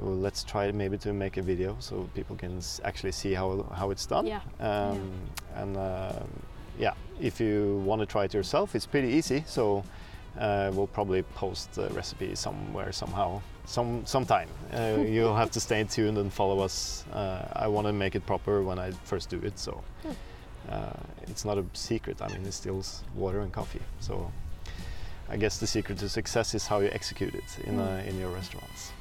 well, 0.00 0.16
let's 0.16 0.44
try 0.44 0.72
maybe 0.72 0.98
to 0.98 1.12
make 1.12 1.36
a 1.36 1.42
video 1.42 1.76
so 1.80 2.08
people 2.14 2.36
can 2.36 2.58
s- 2.58 2.80
actually 2.84 3.12
see 3.12 3.34
how 3.34 3.66
how 3.74 3.90
it's 3.90 4.06
done. 4.06 4.26
Yeah. 4.26 4.40
Um, 4.60 5.10
And 5.56 5.76
uh, 5.76 6.12
yeah, 6.78 6.94
if 7.20 7.40
you 7.40 7.82
want 7.86 8.00
to 8.00 8.06
try 8.06 8.24
it 8.24 8.34
yourself, 8.34 8.74
it's 8.74 8.86
pretty 8.86 9.08
easy. 9.18 9.42
So 9.46 9.82
uh, 10.38 10.70
we'll 10.74 10.86
probably 10.94 11.22
post 11.34 11.72
the 11.74 11.88
recipe 11.94 12.34
somewhere 12.34 12.92
somehow, 12.92 13.40
some 13.66 14.02
sometime. 14.06 14.48
Uh, 14.72 15.02
you'll 15.14 15.36
have 15.36 15.50
to 15.50 15.60
stay 15.60 15.84
tuned 15.84 16.18
and 16.18 16.32
follow 16.32 16.64
us. 16.64 17.04
Uh, 17.12 17.64
I 17.64 17.68
want 17.68 17.86
to 17.86 17.92
make 17.92 18.16
it 18.16 18.24
proper 18.26 18.62
when 18.62 18.78
I 18.78 18.92
first 19.04 19.30
do 19.30 19.36
it, 19.46 19.58
so 19.58 19.72
uh, 20.72 20.92
it's 21.30 21.44
not 21.44 21.58
a 21.58 21.64
secret. 21.72 22.16
I 22.22 22.28
mean, 22.28 22.46
it's 22.46 22.56
still 22.56 22.82
water 23.14 23.40
and 23.40 23.52
coffee. 23.52 23.82
So 24.00 24.30
I 25.28 25.36
guess 25.36 25.58
the 25.58 25.66
secret 25.66 25.98
to 25.98 26.08
success 26.08 26.54
is 26.54 26.66
how 26.68 26.80
you 26.80 26.88
execute 26.92 27.34
it 27.34 27.58
in 27.66 27.74
Hmm. 27.74 27.80
uh, 27.80 28.08
in 28.10 28.18
your 28.20 28.30
restaurants. 28.34 28.92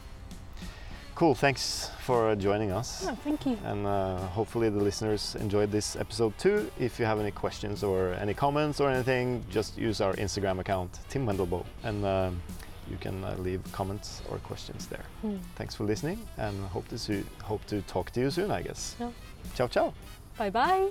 Cool. 1.20 1.36
Thanks 1.36 1.92
for 2.00 2.34
joining 2.38 2.72
us. 2.72 3.06
Oh, 3.06 3.14
thank 3.26 3.46
you. 3.46 3.58
And 3.66 3.86
uh, 3.86 4.16
hopefully 4.28 4.70
the 4.70 4.80
listeners 4.80 5.36
enjoyed 5.36 5.70
this 5.70 5.98
episode 5.98 6.32
too. 6.38 6.72
If 6.80 6.98
you 6.98 7.04
have 7.04 7.20
any 7.20 7.32
questions 7.32 7.84
or 7.84 8.14
any 8.22 8.34
comments 8.34 8.80
or 8.80 8.90
anything, 8.90 9.44
just 9.50 9.78
use 9.78 10.00
our 10.00 10.14
Instagram 10.14 10.60
account, 10.60 10.98
Tim 11.10 11.26
Wendelboe, 11.26 11.66
and 11.84 12.06
um, 12.06 12.42
you 12.90 12.96
can 13.02 13.22
uh, 13.26 13.36
leave 13.38 13.62
comments 13.74 14.22
or 14.30 14.38
questions 14.38 14.88
there. 14.88 15.04
Hmm. 15.22 15.36
Thanks 15.58 15.76
for 15.76 15.84
listening, 15.84 16.26
and 16.38 16.56
hope 16.68 16.88
to 16.88 16.98
see, 16.98 17.26
hope 17.44 17.66
to 17.66 17.82
talk 17.82 18.12
to 18.12 18.22
you 18.22 18.32
soon. 18.32 18.50
I 18.50 18.62
guess. 18.62 18.96
Yeah. 18.98 19.12
Ciao, 19.56 19.68
ciao. 19.68 19.94
Bye 20.38 20.52
bye. 20.52 20.90